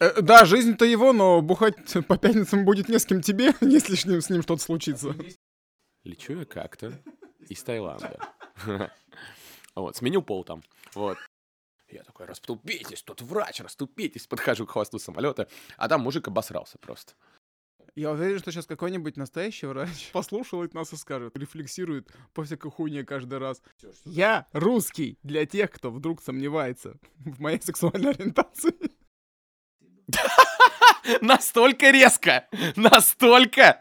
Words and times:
Э, 0.00 0.20
да, 0.22 0.44
жизнь-то 0.44 0.84
его, 0.84 1.12
но 1.12 1.40
бухать 1.40 1.76
по 2.06 2.16
пятницам 2.16 2.64
будет 2.64 2.88
не 2.88 2.98
с 2.98 3.06
кем 3.06 3.20
тебе, 3.20 3.54
если 3.60 3.94
с 3.94 4.04
ним, 4.04 4.20
с 4.20 4.30
ним 4.30 4.42
что-то 4.42 4.62
случится. 4.62 5.14
Лечу 6.04 6.38
я 6.38 6.44
как-то 6.44 7.00
из 7.48 7.62
Таиланда. 7.62 8.18
Вот, 9.74 9.94
сменил 9.94 10.22
пол 10.22 10.42
там. 10.42 10.60
Вот. 10.94 11.18
Я 11.88 12.02
такой, 12.02 12.26
расступитесь, 12.26 13.00
тут 13.04 13.22
врач, 13.22 13.60
расступитесь. 13.60 14.26
Подхожу 14.26 14.66
к 14.66 14.72
хвосту 14.72 14.98
самолета, 14.98 15.46
а 15.76 15.88
там 15.88 16.00
мужик 16.00 16.26
обосрался 16.26 16.78
просто. 16.78 17.14
Я 17.94 18.10
уверен, 18.10 18.38
что 18.38 18.50
сейчас 18.50 18.66
какой-нибудь 18.66 19.16
настоящий 19.16 19.66
врач 19.66 20.10
послушает 20.12 20.74
нас 20.74 20.92
и 20.92 20.96
скажет, 20.96 21.36
рефлексирует 21.36 22.12
по 22.34 22.42
всякой 22.42 22.70
хуйне 22.72 23.04
каждый 23.04 23.38
раз. 23.38 23.62
Я 24.04 24.48
русский 24.52 25.18
для 25.22 25.46
тех, 25.46 25.70
кто 25.70 25.90
вдруг 25.92 26.22
сомневается 26.22 26.98
в 27.18 27.40
моей 27.40 27.60
сексуальной 27.60 28.10
ориентации. 28.10 28.74
Настолько 31.20 31.90
резко! 31.90 32.46
Настолько! 32.76 33.80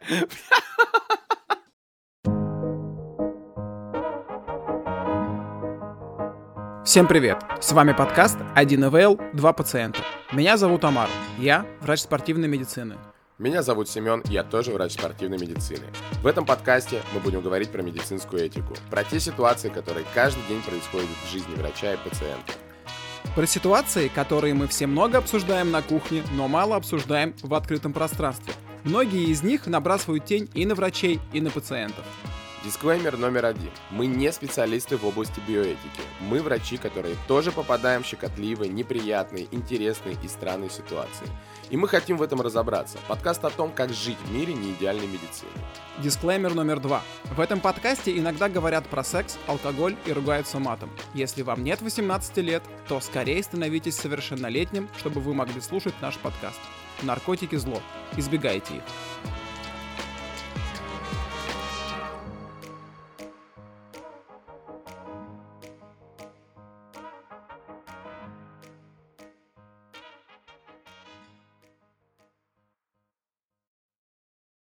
Всем 6.84 7.08
привет! 7.08 7.44
С 7.60 7.74
вами 7.74 7.92
подкаст 7.92 8.38
1 8.56 8.86
ИВЛ, 8.86 9.20
2 9.34 9.54
пациента. 9.54 10.00
Меня 10.32 10.58
зовут 10.58 10.84
Амар, 10.86 11.10
я 11.38 11.66
врач 11.82 12.02
спортивной 12.02 12.48
медицины. 12.48 12.96
Меня 13.38 13.62
зовут 13.62 13.88
Семен, 13.88 14.24
я 14.30 14.44
тоже 14.44 14.72
врач 14.72 14.94
спортивной 14.94 15.38
медицины. 15.38 15.86
В 16.24 16.28
этом 16.28 16.46
подкасте 16.46 17.04
мы 17.14 17.20
будем 17.20 17.42
говорить 17.42 17.72
про 17.72 17.84
медицинскую 17.84 18.44
этику, 18.44 18.74
про 18.90 19.04
те 19.04 19.20
ситуации, 19.20 19.70
которые 19.70 20.06
каждый 20.16 20.42
день 20.48 20.62
происходят 20.64 21.10
в 21.24 21.32
жизни 21.32 21.54
врача 21.56 21.94
и 21.94 21.98
пациента. 21.98 22.54
Про 23.38 23.46
ситуации, 23.46 24.08
которые 24.08 24.56
мы 24.56 24.68
все 24.68 24.88
много 24.88 25.20
обсуждаем 25.20 25.70
на 25.70 25.84
кухне, 25.84 26.24
но 26.32 26.48
мало 26.48 26.76
обсуждаем 26.76 27.36
в 27.44 27.54
открытом 27.54 27.94
пространстве. 27.94 28.52
Многие 28.84 29.30
из 29.30 29.44
них 29.44 29.68
набрасывают 29.68 30.26
тень 30.26 30.50
и 30.56 30.66
на 30.66 30.74
врачей, 30.74 31.20
и 31.34 31.40
на 31.40 31.52
пациентов. 31.52 32.04
Дисклеймер 32.66 33.16
номер 33.16 33.46
один. 33.46 33.70
Мы 33.92 34.08
не 34.08 34.32
специалисты 34.32 34.98
в 34.98 35.06
области 35.06 35.40
биоэтики. 35.48 36.02
Мы 36.20 36.42
врачи, 36.42 36.78
которые 36.78 37.16
тоже 37.28 37.52
попадаем 37.52 38.02
в 38.02 38.08
щекотливые, 38.08 38.72
неприятные, 38.72 39.46
интересные 39.52 40.18
и 40.24 40.28
странные 40.28 40.72
ситуации. 40.72 41.28
И 41.70 41.78
мы 41.78 41.88
хотим 41.88 42.18
в 42.18 42.22
этом 42.22 42.42
разобраться. 42.42 42.98
Подкаст 43.08 43.44
о 43.44 43.50
том, 43.50 43.72
как 43.72 43.92
жить 43.92 44.18
в 44.26 44.32
мире 44.32 44.54
неидеальной 44.54 45.08
медицины. 45.08 45.52
Дисклеймер 46.00 46.54
номер 46.54 46.80
два. 46.80 47.02
В 47.36 47.40
этом 47.40 47.60
подкасте 47.60 48.18
иногда 48.18 48.48
говорят 48.48 48.88
про 48.88 49.04
секс, 49.04 49.38
алкоголь 49.48 49.96
и 50.06 50.14
ругаются 50.14 50.60
матом. 50.60 50.90
Если 51.14 51.42
вам 51.42 51.64
нет 51.64 51.82
18 51.82 52.38
лет, 52.38 52.64
то 52.88 53.00
скорее 53.00 53.44
становитесь 53.44 53.96
совершеннолетним, 53.96 54.88
чтобы 54.98 55.20
вы 55.20 55.34
могли 55.34 55.60
слушать 55.60 55.96
наш 56.02 56.18
подкаст. 56.18 56.60
Наркотики 57.02 57.56
зло. 57.56 57.82
Избегайте 58.16 58.78
их. 58.78 58.84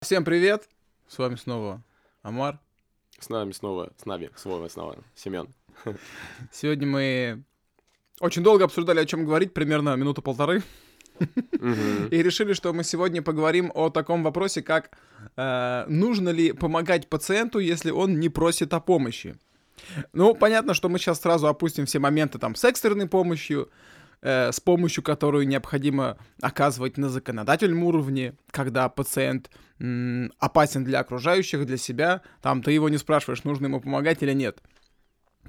Всем 0.06 0.24
привет! 0.24 0.68
С 1.08 1.18
вами 1.18 1.34
снова 1.34 1.82
Амар. 2.22 2.60
С 3.18 3.28
нами 3.28 3.50
снова, 3.50 3.92
с 4.00 4.06
нами 4.06 4.30
снова, 4.36 4.68
снова 4.68 4.98
Семен. 5.16 5.48
Сегодня 6.52 6.86
мы 6.86 7.42
очень 8.20 8.44
долго 8.44 8.62
обсуждали, 8.62 9.00
о 9.00 9.04
чем 9.04 9.24
говорить, 9.24 9.52
примерно 9.52 9.96
минуту-полторы. 9.96 10.62
И 11.18 12.22
решили, 12.22 12.52
что 12.52 12.72
мы 12.72 12.84
сегодня 12.84 13.20
поговорим 13.20 13.72
о 13.74 13.90
таком 13.90 14.22
вопросе, 14.22 14.62
как 14.62 14.96
э, 15.36 15.86
нужно 15.88 16.28
ли 16.28 16.52
помогать 16.52 17.08
пациенту, 17.08 17.58
если 17.58 17.90
он 17.90 18.20
не 18.20 18.28
просит 18.28 18.74
о 18.74 18.78
помощи. 18.78 19.36
Ну, 20.12 20.36
понятно, 20.36 20.74
что 20.74 20.88
мы 20.88 21.00
сейчас 21.00 21.20
сразу 21.20 21.48
опустим 21.48 21.84
все 21.86 21.98
моменты 21.98 22.38
там 22.38 22.54
с 22.54 22.62
экстренной 22.62 23.08
помощью, 23.08 23.70
э, 24.26 24.50
с 24.50 24.58
помощью 24.58 25.04
которую 25.04 25.46
необходимо 25.46 26.18
оказывать 26.42 26.98
на 26.98 27.08
законодательном 27.08 27.84
уровне, 27.84 28.34
когда 28.50 28.88
пациент 28.88 29.50
опасен 30.38 30.84
для 30.84 31.00
окружающих, 31.00 31.64
для 31.66 31.76
себя, 31.76 32.22
там 32.42 32.62
ты 32.62 32.72
его 32.72 32.88
не 32.88 32.98
спрашиваешь, 32.98 33.44
нужно 33.44 33.66
ему 33.66 33.80
помогать 33.80 34.22
или 34.22 34.32
нет. 34.32 34.58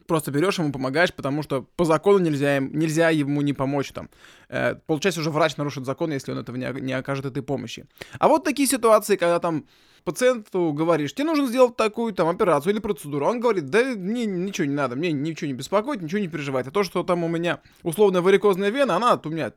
Просто 0.05 0.31
берешь 0.31 0.59
ему, 0.59 0.71
помогаешь, 0.71 1.13
потому 1.13 1.43
что 1.43 1.63
по 1.75 1.85
закону 1.85 2.19
нельзя, 2.19 2.57
им, 2.57 2.77
нельзя 2.77 3.09
ему 3.09 3.41
не 3.41 3.53
помочь 3.53 3.91
там. 3.91 4.09
Э, 4.47 4.75
получается, 4.75 5.21
уже 5.21 5.31
врач 5.31 5.57
нарушит 5.57 5.85
закон, 5.85 6.11
если 6.11 6.31
он 6.31 6.37
этого 6.37 6.55
не, 6.55 6.81
не 6.81 6.93
окажет 6.93 7.25
этой 7.25 7.41
помощи. 7.41 7.85
А 8.19 8.27
вот 8.27 8.43
такие 8.43 8.67
ситуации, 8.67 9.15
когда 9.15 9.39
там 9.39 9.65
пациенту 10.07 10.71
говоришь, 10.71 11.13
тебе 11.13 11.25
нужно 11.25 11.47
сделать 11.47 11.75
такую 11.75 12.13
там 12.13 12.29
операцию 12.29 12.71
или 12.71 12.79
процедуру. 12.79 13.25
Он 13.25 13.41
говорит, 13.41 13.65
да 13.65 13.83
мне 13.83 14.25
ничего 14.25 14.65
не 14.65 14.73
надо, 14.73 14.95
мне 14.95 15.11
ничего 15.11 15.47
не 15.47 15.53
беспокоит, 15.53 16.01
ничего 16.01 16.19
не 16.19 16.29
переживает. 16.29 16.65
А 16.67 16.71
то, 16.71 16.83
что 16.83 17.03
там 17.03 17.25
у 17.25 17.27
меня 17.27 17.59
условная 17.83 18.21
варикозная 18.21 18.69
вена, 18.69 18.95
она 18.95 19.19
у 19.21 19.29
меня 19.29 19.51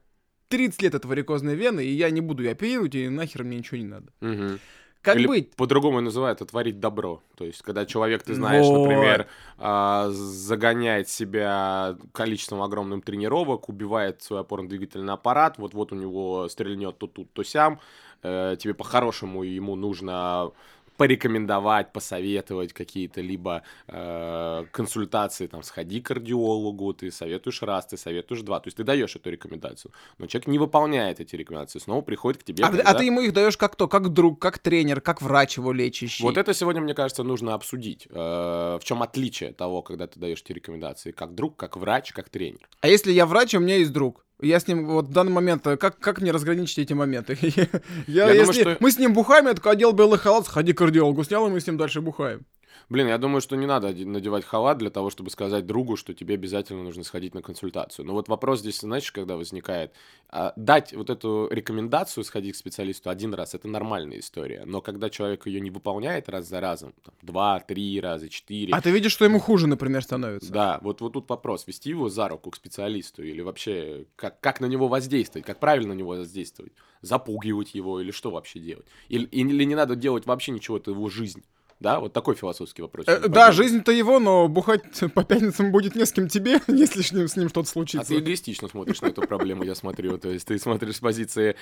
30 0.49 0.83
лет 0.83 0.95
это 0.97 1.07
варикозная 1.07 1.55
вена, 1.55 1.79
и 1.79 1.89
я 1.89 2.11
не 2.11 2.21
буду 2.21 2.43
ее 2.43 2.51
оперировать, 2.51 2.97
и 2.97 3.09
нахер 3.09 3.45
мне 3.45 3.59
ничего 3.59 3.79
не 3.79 3.85
надо. 3.85 4.13
Угу. 4.21 4.59
Как 5.03 5.17
Или 5.17 5.27
быть? 5.27 5.57
По-другому 5.57 6.01
называют 6.01 6.43
это 6.43 6.51
творить 6.51 6.79
добро. 6.79 7.23
То 7.37 7.45
есть, 7.45 7.63
когда 7.63 7.87
человек, 7.87 8.23
ты 8.23 8.35
знаешь, 8.35 8.67
Вот. 8.67 8.81
например, 8.83 9.29
а, 9.57 10.11
загоняет 10.11 11.09
себя 11.09 11.97
количеством 12.13 12.61
огромным 12.61 13.01
тренировок, 13.01 13.71
убивает 13.71 14.21
свой 14.21 14.41
опорно-двигательный 14.41 15.15
аппарат, 15.15 15.57
вот-вот 15.57 15.93
у 15.93 15.95
него 15.95 16.49
стрельнет 16.49 16.99
то 16.99 17.07
тут, 17.07 17.33
то 17.33 17.43
сям, 17.43 17.81
э, 18.23 18.57
тебе 18.59 18.75
по-хорошему 18.75 19.43
ему 19.43 19.77
нужно 19.77 20.51
порекомендовать, 20.97 21.93
посоветовать 21.95 22.75
какие-то 22.75 23.23
либо 23.23 23.63
э, 23.89 24.65
консультации, 24.71 25.47
там, 25.47 25.63
сходи 25.63 26.01
к 26.03 26.09
кардиологу, 26.09 26.93
ты 26.93 27.11
советуешь 27.11 27.63
раз, 27.63 27.87
ты 27.87 27.97
советуешь 27.97 28.43
два, 28.43 28.61
то 28.61 28.67
есть 28.69 28.77
ты 28.77 28.85
даешь 28.85 29.17
эту 29.17 29.31
рекомендацию, 29.31 29.93
но 30.19 30.27
человек 30.27 30.49
не 30.49 30.59
выполняет 30.59 31.19
эти 31.21 31.37
рекомендации, 31.37 31.79
снова 31.79 32.03
приходит 32.03 32.43
к 32.43 32.45
тебе. 32.45 32.65
А, 32.65 32.69
когда- 32.69 32.83
а 32.85 32.95
ты 32.95 33.05
ему 33.07 33.23
их 33.23 33.33
даешь 33.33 33.57
как 33.57 33.77
то, 33.77 33.89
как 33.89 34.11
друг, 34.13 34.39
как 34.43 34.59
тренер, 34.59 35.01
как 35.01 35.23
врач 35.23 35.57
его 35.57 35.73
лечащий. 35.73 36.23
Вот 36.23 36.37
это 36.37 36.53
сегодня, 36.53 36.83
мне 36.83 36.93
кажется, 36.95 37.23
нужно 37.23 37.55
обсудить. 37.55 38.07
Э, 38.11 38.79
В 38.81 38.85
чем 38.85 39.03
отличие 39.03 39.53
того, 39.53 39.81
когда 39.83 40.07
ты 40.07 40.21
даешь 40.21 40.43
эти 40.45 40.53
рекомендации 40.53 41.13
как 41.13 41.35
друг, 41.35 41.57
как 41.57 41.77
врач, 41.79 42.13
как 42.13 42.29
тренер. 42.29 42.69
А 42.83 42.89
если 42.89 43.11
я 43.13 43.25
врач, 43.25 43.55
у 43.55 43.61
меня 43.61 43.77
есть 43.77 43.93
друг? 43.93 44.25
Я 44.43 44.59
с 44.61 44.67
ним 44.67 44.87
вот 44.87 45.07
в 45.09 45.13
данный 45.13 45.33
момент, 45.33 45.67
э, 45.67 45.77
как, 45.77 45.99
как 45.99 46.21
мне 46.21 46.31
разграничить 46.33 46.79
эти 46.79 46.93
моменты? 46.93 47.37
я, 47.43 47.67
Я 48.07 48.27
думаю, 48.29 48.47
если 48.47 48.61
что- 48.63 48.77
мы 48.81 48.91
с 48.91 48.99
ним 48.99 49.13
бухаем, 49.13 49.47
я 49.47 49.55
такой 49.55 49.73
одел 49.73 49.93
белый 49.93 50.19
халат, 50.19 50.47
сходи 50.47 50.73
к 50.73 50.79
кардиологу, 50.79 51.25
снял, 51.25 51.47
и 51.47 51.51
мы 51.51 51.61
с 51.61 51.67
ним 51.67 51.77
дальше 51.77 52.01
бухаем. 52.01 52.47
Блин, 52.89 53.07
я 53.07 53.19
думаю, 53.19 53.41
что 53.41 53.57
не 53.57 53.67
надо 53.67 53.93
надевать 53.93 54.45
халат 54.45 54.79
для 54.79 54.91
того, 54.91 55.11
чтобы 55.11 55.31
сказать 55.31 55.65
другу, 55.65 55.97
что 55.97 56.13
тебе 56.13 56.35
обязательно 56.35 56.83
нужно 56.83 57.05
сходить 57.05 57.35
на 57.35 57.43
консультацию. 57.43 58.05
Но 58.05 58.15
вот 58.15 58.29
вопрос 58.29 58.61
здесь, 58.61 58.81
знаешь, 58.81 59.13
когда 59.13 59.37
возникает, 59.37 59.93
а, 60.29 60.53
дать 60.57 60.93
вот 60.93 61.09
эту 61.09 61.49
рекомендацию 61.51 62.25
сходить 62.25 62.55
к 62.55 62.59
специалисту 62.59 63.11
один 63.11 63.33
раз, 63.33 63.55
это 63.55 63.69
нормальная 63.69 64.19
история. 64.19 64.65
Но 64.67 64.81
когда 64.81 65.09
человек 65.09 65.47
ее 65.47 65.61
не 65.61 65.71
выполняет 65.71 66.29
раз 66.29 66.49
за 66.49 66.61
разом, 66.61 66.93
там, 67.05 67.15
два, 67.23 67.61
три 67.61 68.01
раза, 68.01 68.29
четыре, 68.29 68.75
А 68.75 68.81
ты 68.81 68.91
видишь, 68.91 69.13
что 69.13 69.25
ему 69.25 69.39
хуже, 69.39 69.67
например, 69.67 70.03
становится? 70.03 70.53
Да, 70.53 70.79
вот, 70.83 71.01
вот 71.01 71.13
тут 71.13 71.29
вопрос, 71.31 71.67
вести 71.67 71.91
его 71.91 72.09
за 72.09 72.29
руку 72.29 72.51
к 72.51 72.57
специалисту 72.57 73.23
или 73.23 73.41
вообще 73.41 74.07
как, 74.17 74.41
как 74.41 74.61
на 74.61 74.67
него 74.67 74.89
воздействовать, 74.89 75.47
как 75.47 75.61
правильно 75.61 75.95
на 75.95 75.99
него 75.99 76.11
воздействовать, 76.11 76.73
запугивать 77.03 77.75
его 77.75 78.01
или 78.01 78.11
что 78.11 78.31
вообще 78.31 78.59
делать? 78.59 78.87
Или, 79.09 79.27
или 79.27 79.65
не 79.65 79.75
надо 79.75 79.97
делать 79.97 80.27
вообще 80.27 80.53
ничего, 80.53 80.77
это 80.77 80.91
его 80.91 81.09
жизнь, 81.09 81.45
да? 81.81 81.99
Вот 81.99 82.13
такой 82.13 82.35
философский 82.35 82.83
вопрос. 82.83 83.09
Э, 83.09 83.29
да, 83.29 83.53
жизнь-то 83.53 83.91
его, 83.91 84.19
но 84.19 84.47
бухать 84.49 84.83
по 85.15 85.25
пятницам 85.25 85.73
будет 85.73 85.97
не 85.97 86.05
с 86.05 86.13
кем 86.13 86.29
тебе, 86.29 86.61
если 86.69 87.03
с 87.03 87.13
ним, 87.13 87.27
с 87.27 87.37
ним 87.37 87.49
что-то 87.49 87.69
А 87.69 87.73
случится. 87.73 88.07
ты 88.09 88.19
эгоистично 88.21 88.69
смотришь 88.69 89.01
на 89.01 89.07
эту 89.07 89.23
проблему, 89.23 89.65
я 89.65 89.75
смотрю. 89.75 90.19
То 90.19 90.29
есть 90.29 90.47
ты 90.47 90.59
смотришь 90.59 90.97
с 90.97 91.01
позиции... 91.01 91.57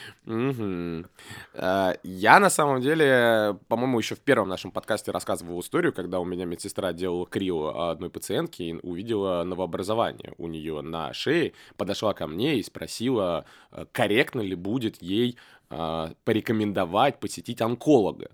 А, 1.54 1.94
Я 2.02 2.40
на 2.40 2.50
самом 2.50 2.80
деле, 2.80 3.58
по-моему, 3.68 3.98
еще 3.98 4.14
в 4.14 4.20
первом 4.20 4.48
нашем 4.48 4.70
подкасте 4.70 5.10
рассказывал 5.12 5.60
историю, 5.60 5.92
когда 5.92 6.20
у 6.20 6.24
меня 6.24 6.44
медсестра 6.44 6.92
делала 6.92 7.26
крио 7.26 7.88
одной 7.90 8.10
пациентки 8.10 8.62
и 8.62 8.74
увидела 8.82 9.42
новообразование 9.44 10.34
у 10.38 10.48
нее 10.48 10.80
на 10.80 11.12
шее, 11.12 11.52
подошла 11.76 12.12
ко 12.14 12.26
мне 12.26 12.58
и 12.58 12.62
спросила, 12.62 13.44
э, 13.70 13.86
корректно 13.92 14.40
ли 14.40 14.54
будет 14.54 15.00
ей 15.02 15.36
а, 15.70 16.12
порекомендовать 16.24 17.20
посетить 17.20 17.60
онколога. 17.60 18.30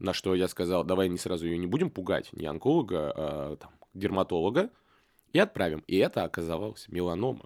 На 0.00 0.12
что 0.14 0.34
я 0.34 0.48
сказал, 0.48 0.82
давай 0.82 1.08
не 1.08 1.18
сразу 1.18 1.46
ее 1.46 1.58
не 1.58 1.66
будем 1.66 1.90
пугать, 1.90 2.32
не 2.32 2.46
онколога, 2.46 3.12
а 3.14 3.56
там, 3.56 3.70
дерматолога, 3.94 4.70
и 5.34 5.38
отправим. 5.38 5.84
И 5.86 5.96
это 5.98 6.24
оказалось 6.24 6.86
меланома. 6.88 7.44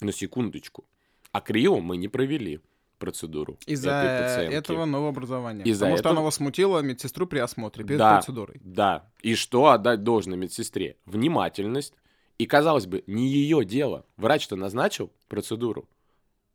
На 0.00 0.10
секундочку. 0.10 0.84
А 1.32 1.40
крио 1.42 1.78
мы 1.80 1.98
не 1.98 2.08
провели 2.08 2.60
процедуру. 2.98 3.58
Из-за 3.66 3.90
этого 3.92 4.86
новообразования. 4.86 5.64
Из-за 5.64 5.84
Потому 5.84 5.96
что 5.96 6.00
этого- 6.00 6.12
она 6.16 6.22
вас 6.22 6.34
смутила 6.36 6.80
медсестру 6.80 7.26
при 7.26 7.38
осмотре, 7.38 7.84
перед 7.84 7.98
Да. 7.98 8.16
процедурой. 8.16 8.60
Да. 8.64 9.10
И 9.22 9.34
что 9.34 9.68
отдать 9.68 10.02
должно 10.02 10.36
медсестре? 10.36 10.96
Внимательность. 11.04 11.94
И, 12.38 12.46
казалось 12.46 12.86
бы, 12.86 13.04
не 13.06 13.26
ее 13.28 13.66
дело. 13.66 14.06
Врач-то 14.16 14.56
назначил 14.56 15.12
процедуру. 15.28 15.86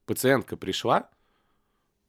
Пациентка 0.07 0.57
пришла, 0.57 1.09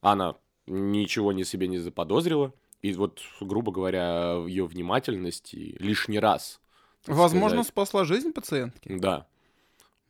она 0.01 0.35
ничего 0.67 1.33
не 1.33 1.45
себе 1.45 1.69
не 1.69 1.79
заподозрила, 1.79 2.53
и 2.87 2.93
вот, 2.95 3.21
грубо 3.41 3.73
говоря, 3.73 4.45
ее 4.47 4.65
внимательность 4.67 5.55
и 5.55 5.77
лишний 5.81 6.21
раз. 6.21 6.61
Возможно, 7.07 7.59
сказать, 7.59 7.69
спасла 7.69 8.05
жизнь 8.05 8.33
пациентки. 8.33 8.97
Да. 8.97 9.27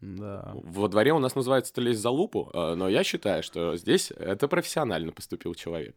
Да. 0.02 0.52
Во 0.54 0.88
дворе 0.88 1.14
у 1.14 1.18
нас 1.18 1.34
называется 1.34 1.72
«ты 1.72 1.80
лезь 1.80 1.98
за 1.98 2.10
лупу», 2.10 2.50
а, 2.52 2.74
но 2.74 2.88
я 2.88 3.02
считаю, 3.02 3.42
что 3.42 3.76
здесь 3.76 4.10
это 4.10 4.46
профессионально 4.46 5.12
поступил 5.12 5.54
человек. 5.54 5.96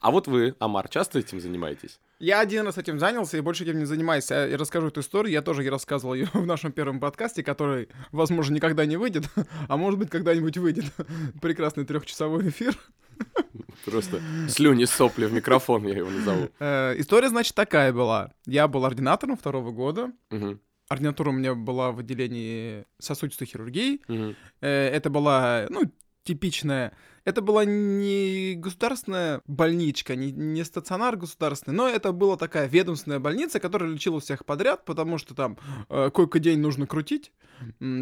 А 0.00 0.10
вот 0.10 0.26
вы, 0.26 0.54
Амар, 0.58 0.88
часто 0.88 1.18
этим 1.18 1.40
занимаетесь? 1.40 2.00
Я 2.18 2.40
один 2.40 2.64
раз 2.64 2.78
этим 2.78 2.98
занялся 2.98 3.36
и 3.36 3.40
больше 3.40 3.64
этим 3.64 3.78
не 3.78 3.84
занимаюсь. 3.84 4.30
Я 4.30 4.56
расскажу 4.56 4.88
эту 4.88 5.00
историю. 5.00 5.32
Я 5.32 5.42
тоже 5.42 5.68
рассказывал 5.68 6.14
ее 6.14 6.28
в 6.34 6.46
нашем 6.46 6.72
первом 6.72 7.00
подкасте, 7.00 7.42
который, 7.42 7.88
возможно, 8.10 8.54
никогда 8.54 8.86
не 8.86 8.96
выйдет, 8.96 9.24
а 9.68 9.76
может 9.76 9.98
быть, 9.98 10.08
когда-нибудь 10.08 10.56
выйдет. 10.56 10.86
Прекрасный 11.42 11.84
трехчасовой 11.84 12.48
эфир. 12.48 12.76
Просто 13.84 14.20
слюни, 14.48 14.84
сопли 14.84 15.26
в 15.26 15.32
микрофон, 15.32 15.86
я 15.86 15.96
его 15.96 16.10
назову. 16.10 16.48
Э, 16.58 16.94
история, 16.98 17.28
значит, 17.28 17.54
такая 17.54 17.92
была. 17.92 18.32
Я 18.46 18.68
был 18.68 18.84
ординатором 18.84 19.36
второго 19.36 19.70
года. 19.70 20.12
Ординатура 20.88 21.30
у 21.30 21.32
меня 21.32 21.54
была 21.54 21.92
в 21.92 22.00
отделении 22.00 22.84
сосудистой 22.98 23.46
хирургии. 23.46 24.00
Это 24.60 25.08
была, 25.10 25.66
ну, 25.70 25.82
типичная 26.24 26.92
это 27.24 27.42
была 27.42 27.64
не 27.64 28.54
государственная 28.54 29.42
больничка, 29.46 30.14
не, 30.14 30.32
не 30.32 30.64
стационар 30.64 31.16
государственный, 31.16 31.76
но 31.76 31.88
это 31.88 32.12
была 32.12 32.36
такая 32.36 32.66
ведомственная 32.66 33.18
больница, 33.18 33.60
которая 33.60 33.90
лечила 33.90 34.20
всех 34.20 34.44
подряд, 34.44 34.84
потому 34.84 35.18
что 35.18 35.34
там 35.34 35.58
э, 35.88 36.10
койко-день 36.10 36.60
нужно 36.60 36.86
крутить, 36.86 37.32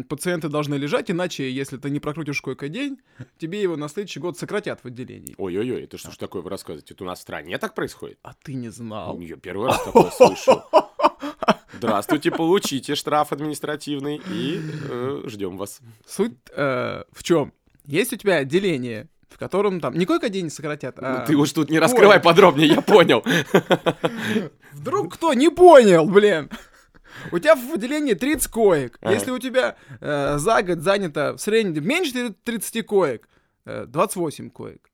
пациенты 0.07 0.49
должны 0.49 0.75
лежать, 0.75 1.11
иначе, 1.11 1.51
если 1.51 1.77
ты 1.77 1.89
не 1.89 1.99
прокрутишь 1.99 2.41
койко-день, 2.41 2.99
тебе 3.37 3.61
его 3.61 3.75
на 3.75 3.89
следующий 3.89 4.19
год 4.19 4.37
сократят 4.37 4.81
в 4.81 4.85
отделении. 4.85 5.35
Ой-ой-ой, 5.37 5.83
это 5.83 5.97
что 5.97 6.11
ж 6.11 6.17
такое 6.17 6.41
вы 6.41 6.49
рассказываете? 6.49 6.93
Это 6.93 7.03
у 7.03 7.07
нас 7.07 7.19
в 7.19 7.21
стране 7.21 7.57
так 7.57 7.75
происходит? 7.75 8.19
А 8.23 8.33
ты 8.33 8.53
не 8.53 8.69
знал. 8.69 9.19
Я 9.19 9.35
первый 9.35 9.67
раз 9.67 9.83
такое 9.83 10.11
слышу. 10.11 10.63
Здравствуйте, 11.73 12.31
получите 12.31 12.95
штраф 12.95 13.31
административный 13.31 14.21
и 14.29 14.59
э, 14.89 15.23
ждем 15.27 15.57
вас. 15.57 15.79
Суть 16.05 16.33
э, 16.51 17.03
в 17.11 17.23
чем? 17.23 17.53
Есть 17.89 18.13
у 18.13 18.17
тебя 18.17 18.35
отделение, 18.35 19.09
в 19.29 19.39
котором 19.39 19.81
там... 19.81 19.97
Не 19.97 20.05
койко-день 20.05 20.45
не 20.45 20.49
сократят, 20.51 20.99
а... 20.99 21.19
Ну, 21.19 21.25
ты 21.25 21.35
уж 21.35 21.51
тут 21.51 21.71
не 21.71 21.79
раскрывай 21.79 22.17
Ой. 22.17 22.23
подробнее, 22.23 22.67
я 22.67 22.81
понял. 22.81 23.23
Вдруг 24.73 25.15
кто 25.15 25.33
не 25.33 25.49
понял, 25.49 26.05
блин. 26.05 26.51
У 27.31 27.39
тебя 27.39 27.55
в 27.55 27.73
отделении 27.73 28.13
30 28.13 28.51
коек. 28.51 28.99
Ага. 29.01 29.13
Если 29.13 29.31
у 29.31 29.39
тебя 29.39 29.75
э, 30.01 30.37
за 30.37 30.61
год 30.61 30.81
занято 30.81 31.33
в 31.35 31.41
среднем 31.41 31.83
меньше 31.83 32.35
30 32.43 32.85
коек, 32.85 33.27
э, 33.65 33.85
28 33.87 34.51
коек. 34.51 34.88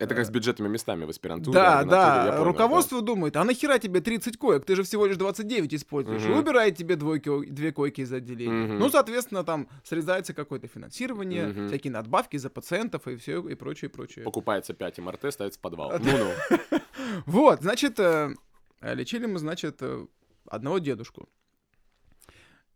Это 0.00 0.14
как 0.14 0.24
с 0.24 0.30
бюджетными 0.30 0.72
местами 0.72 1.04
в 1.04 1.10
аспирантуре. 1.10 1.52
Да, 1.52 1.84
да. 1.84 2.32
Понял, 2.32 2.44
Руководство 2.44 3.00
да. 3.00 3.06
думает, 3.06 3.36
а 3.36 3.44
нахера 3.44 3.78
тебе 3.78 4.00
30 4.00 4.38
коек? 4.38 4.64
Ты 4.64 4.74
же 4.74 4.82
всего 4.82 5.04
лишь 5.04 5.18
29 5.18 5.74
используешь. 5.74 6.24
Угу. 6.24 6.32
И 6.32 6.36
убирает 6.36 6.74
тебе 6.74 6.96
двойки, 6.96 7.44
две 7.44 7.70
койки 7.70 8.00
из 8.00 8.10
отделения. 8.10 8.64
Угу. 8.64 8.72
Ну, 8.78 8.88
соответственно, 8.88 9.44
там 9.44 9.68
срезается 9.84 10.32
какое-то 10.32 10.68
финансирование, 10.68 11.50
угу. 11.50 11.66
всякие 11.66 11.92
надбавки 11.92 12.38
за 12.38 12.48
пациентов 12.48 13.06
и 13.08 13.16
все, 13.16 13.46
и 13.46 13.54
прочее, 13.54 13.90
прочее. 13.90 14.24
Покупается 14.24 14.72
5 14.72 15.00
МРТ, 15.00 15.34
ставится 15.34 15.60
подвал. 15.60 15.92
Ну-ну. 15.98 16.80
Вот, 17.26 17.60
значит, 17.60 18.00
э, 18.00 18.34
лечили 18.80 19.26
мы, 19.26 19.38
значит, 19.38 19.76
э, 19.80 20.06
одного 20.46 20.78
дедушку. 20.78 21.28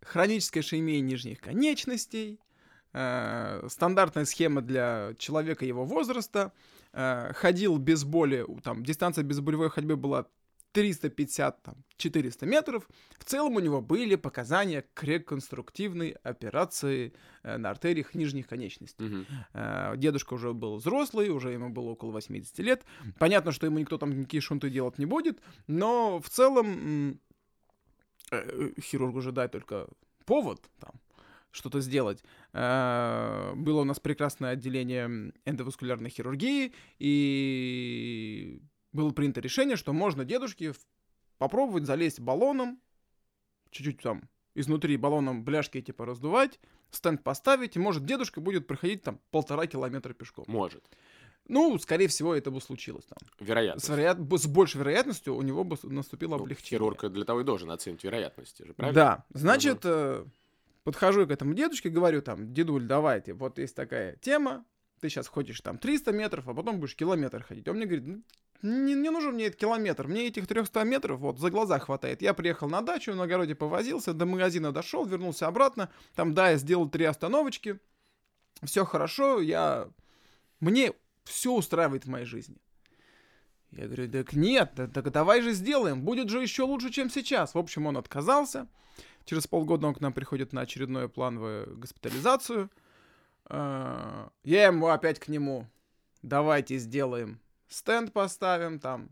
Хроническое 0.02 0.62
шеймение 0.62 1.00
нижних 1.00 1.40
конечностей, 1.40 2.38
э, 2.92 3.66
стандартная 3.70 4.26
схема 4.26 4.60
для 4.60 5.14
человека 5.16 5.64
его 5.64 5.86
возраста— 5.86 6.52
э, 6.94 7.32
ходил 7.34 7.78
без 7.78 8.04
боли, 8.04 8.46
там, 8.62 8.84
дистанция 8.84 9.24
без 9.24 9.40
болевой 9.40 9.70
ходьбы 9.70 9.96
была 9.96 10.26
350-400 10.74 12.46
метров. 12.46 12.88
В 13.18 13.24
целом 13.24 13.56
у 13.56 13.60
него 13.60 13.80
были 13.80 14.16
показания 14.16 14.84
к 14.94 15.04
реконструктивной 15.04 16.10
операции 16.22 17.12
э, 17.42 17.56
на 17.56 17.70
артериях 17.70 18.14
нижних 18.14 18.48
конечностей. 18.48 19.06
Угу. 19.06 19.24
Э, 19.54 19.94
дедушка 19.96 20.34
уже 20.34 20.52
был 20.52 20.76
взрослый, 20.76 21.30
уже 21.30 21.52
ему 21.52 21.70
было 21.70 21.90
около 21.90 22.10
80 22.10 22.58
лет. 22.58 22.84
Понятно, 23.18 23.52
что 23.52 23.66
ему 23.66 23.78
никто 23.78 23.98
там 23.98 24.18
никакие 24.18 24.40
шунты 24.40 24.68
делать 24.68 24.98
не 24.98 25.06
будет, 25.06 25.40
но 25.68 26.20
в 26.20 26.28
целом 26.28 27.20
э, 28.30 28.72
хирургу 28.80 29.20
же 29.20 29.32
дай 29.32 29.48
только 29.48 29.86
повод 30.26 30.60
там 30.80 30.92
что-то 31.54 31.80
сделать. 31.80 32.22
Э, 32.52 33.52
было 33.54 33.82
у 33.82 33.84
нас 33.84 34.00
прекрасное 34.00 34.50
отделение 34.50 35.32
эндоваскулярной 35.44 36.10
хирургии, 36.10 36.74
и 36.98 38.60
было 38.92 39.10
принято 39.10 39.40
решение, 39.40 39.76
что 39.76 39.92
можно 39.92 40.24
дедушке 40.24 40.74
попробовать 41.38 41.86
залезть 41.86 42.20
баллоном, 42.20 42.80
чуть-чуть 43.70 44.02
там 44.02 44.28
изнутри 44.54 44.96
баллоном 44.96 45.44
бляшки 45.44 45.80
типа 45.80 46.04
раздувать, 46.06 46.58
стенд 46.90 47.22
поставить, 47.22 47.76
и 47.76 47.78
может 47.78 48.04
дедушка 48.04 48.40
будет 48.40 48.66
проходить 48.66 49.02
там 49.02 49.20
полтора 49.30 49.66
километра 49.66 50.12
пешком. 50.12 50.44
Может. 50.48 50.84
Ну, 51.46 51.78
скорее 51.78 52.08
всего, 52.08 52.34
это 52.34 52.50
бы 52.50 52.60
случилось 52.60 53.04
там. 53.04 53.18
Вероятно. 53.38 53.80
С, 53.80 53.88
вероят... 53.90 54.18
с 54.18 54.46
большей 54.46 54.78
вероятностью 54.78 55.36
у 55.36 55.42
него 55.42 55.62
бы 55.62 55.76
наступило 55.82 56.36
ну, 56.36 56.44
облегчение. 56.44 56.78
Хирург 56.78 57.04
для 57.12 57.24
того 57.24 57.42
и 57.42 57.44
должен 57.44 57.70
оценить 57.70 58.02
вероятности 58.02 58.62
же, 58.62 58.72
правильно? 58.72 58.94
Да. 58.94 59.24
Значит, 59.38 59.84
угу 59.84 60.30
подхожу 60.84 61.26
к 61.26 61.30
этому 61.30 61.54
дедушке, 61.54 61.88
говорю 61.88 62.22
там, 62.22 62.52
дедуль, 62.52 62.86
давайте, 62.86 63.32
вот 63.32 63.58
есть 63.58 63.74
такая 63.74 64.16
тема, 64.16 64.64
ты 65.00 65.08
сейчас 65.08 65.26
ходишь 65.28 65.60
там 65.60 65.78
300 65.78 66.12
метров, 66.12 66.48
а 66.48 66.54
потом 66.54 66.78
будешь 66.78 66.94
километр 66.94 67.42
ходить. 67.42 67.66
Он 67.68 67.76
мне 67.76 67.86
говорит, 67.86 68.06
«Ну, 68.06 68.22
не, 68.62 68.94
не 68.94 69.10
нужен 69.10 69.34
мне 69.34 69.46
этот 69.46 69.58
километр, 69.58 70.06
мне 70.06 70.28
этих 70.28 70.46
300 70.46 70.84
метров 70.84 71.20
вот 71.20 71.38
за 71.38 71.50
глаза 71.50 71.78
хватает. 71.78 72.22
Я 72.22 72.32
приехал 72.32 72.68
на 72.68 72.80
дачу, 72.80 73.14
на 73.14 73.24
огороде 73.24 73.54
повозился, 73.54 74.14
до 74.14 74.24
магазина 74.26 74.72
дошел, 74.72 75.04
вернулся 75.04 75.46
обратно, 75.46 75.90
там, 76.14 76.32
да, 76.32 76.50
я 76.50 76.56
сделал 76.56 76.88
три 76.88 77.04
остановочки, 77.04 77.80
все 78.62 78.84
хорошо, 78.84 79.40
я... 79.40 79.88
Мне 80.60 80.92
все 81.24 81.52
устраивает 81.52 82.04
в 82.04 82.08
моей 82.08 82.24
жизни. 82.24 82.56
Я 83.70 83.86
говорю, 83.86 84.10
так 84.10 84.34
нет, 84.34 84.72
так 84.76 85.10
давай 85.10 85.42
же 85.42 85.52
сделаем, 85.52 86.02
будет 86.02 86.30
же 86.30 86.40
еще 86.40 86.62
лучше, 86.62 86.90
чем 86.90 87.10
сейчас. 87.10 87.54
В 87.54 87.58
общем, 87.58 87.86
он 87.86 87.96
отказался. 87.96 88.68
Через 89.24 89.46
полгода 89.46 89.86
он 89.86 89.94
к 89.94 90.00
нам 90.00 90.12
приходит 90.12 90.52
на 90.52 90.62
очередную 90.62 91.08
плановую 91.08 91.76
госпитализацию. 91.76 92.70
А, 93.46 94.30
я 94.42 94.66
ему 94.66 94.88
опять 94.88 95.18
к 95.18 95.28
нему. 95.28 95.66
Давайте 96.22 96.78
сделаем 96.78 97.40
стенд 97.68 98.12
поставим 98.12 98.78
там. 98.78 99.10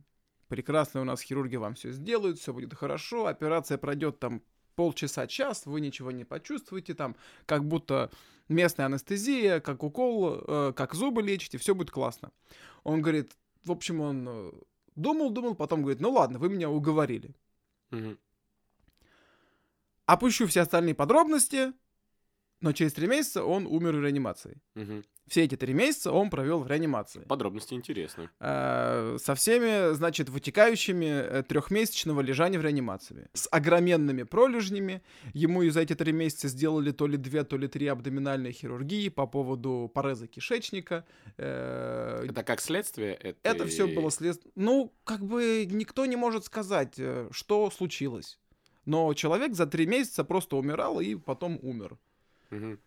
Прекрасные 0.49 1.03
у 1.03 1.05
нас 1.05 1.23
хирурги 1.23 1.57
вам 1.57 1.75
все 1.75 1.93
сделают, 1.93 2.39
все 2.39 2.53
будет 2.53 2.75
хорошо. 2.75 3.27
Операция 3.27 3.79
пройдет 3.79 4.19
там 4.19 4.43
полчаса-час, 4.77 5.67
вы 5.67 5.81
ничего 5.81 6.11
не 6.11 6.25
почувствуете 6.25 6.95
там, 6.95 7.17
как 7.47 7.65
будто 7.65 8.11
местная 8.49 8.87
анестезия, 8.87 9.61
как 9.61 9.83
укол, 9.83 10.43
э, 10.47 10.73
как 10.75 10.95
зубы 10.95 11.23
лечите, 11.23 11.59
все 11.59 11.75
будет 11.75 11.91
классно. 11.91 12.33
Он 12.85 13.01
говорит, 13.01 13.33
в 13.65 13.73
общем, 13.73 14.01
он 14.01 14.27
э, 14.29 15.55
потом 15.55 15.83
говорит, 15.83 16.01
ну 16.01 16.11
ладно, 16.11 16.39
вы 16.39 16.49
меня 16.51 16.69
уговорили. 16.69 17.35
Угу. 17.91 18.17
Опущу 20.07 20.47
все 20.47 20.63
остальные 20.63 20.95
подробности, 20.95 21.73
но 22.63 22.73
через 22.73 22.93
три 22.93 23.07
месяца 23.09 23.45
он 23.45 23.67
умер 23.67 23.97
в 23.97 24.03
реанимации. 24.03 24.61
Угу. 24.77 25.03
Все 25.29 25.45
эти 25.45 25.57
три 25.57 25.73
месяца 25.73 26.13
он 26.13 26.31
провел 26.31 26.61
в 26.61 26.67
реанимации. 26.67 27.21
Подробности 27.21 27.75
интересны. 27.75 28.29
Э, 28.41 29.17
со 29.21 29.35
всеми, 29.35 29.95
значит, 29.95 30.29
вытекающими 30.29 31.07
э, 31.07 31.43
трехмесячного 31.43 32.21
лежания 32.21 32.59
в 32.59 32.63
реанимации. 32.63 33.29
С 33.33 33.49
огроменными 33.51 34.25
пролежнями. 34.25 35.03
Ему 35.33 35.69
за 35.71 35.81
эти 35.81 35.95
три 35.95 36.13
месяца 36.13 36.49
сделали 36.49 36.91
то 36.91 37.07
ли 37.07 37.17
две, 37.17 37.45
то 37.45 37.57
ли 37.57 37.67
три 37.67 37.87
абдоминальные 37.87 38.53
хирургии 38.53 39.09
по 39.09 39.27
поводу 39.27 39.91
пореза 39.93 40.27
кишечника. 40.27 41.05
Э, 41.37 42.27
это 42.29 42.43
как 42.43 42.61
следствие? 42.61 43.15
Это, 43.15 43.39
это 43.43 43.67
все 43.67 43.87
было 43.87 44.11
следствие. 44.11 44.53
Ну, 44.55 44.93
как 45.05 45.25
бы 45.25 45.67
никто 45.71 46.05
не 46.07 46.17
может 46.17 46.45
сказать, 46.45 46.95
э, 46.99 47.29
что 47.33 47.71
случилось. 47.71 48.39
Но 48.85 49.13
человек 49.15 49.55
за 49.55 49.67
три 49.67 49.87
месяца 49.87 50.25
просто 50.25 50.57
умирал 50.57 51.01
и 51.01 51.15
потом 51.15 51.59
умер. 51.63 51.99
Угу. 52.51 52.79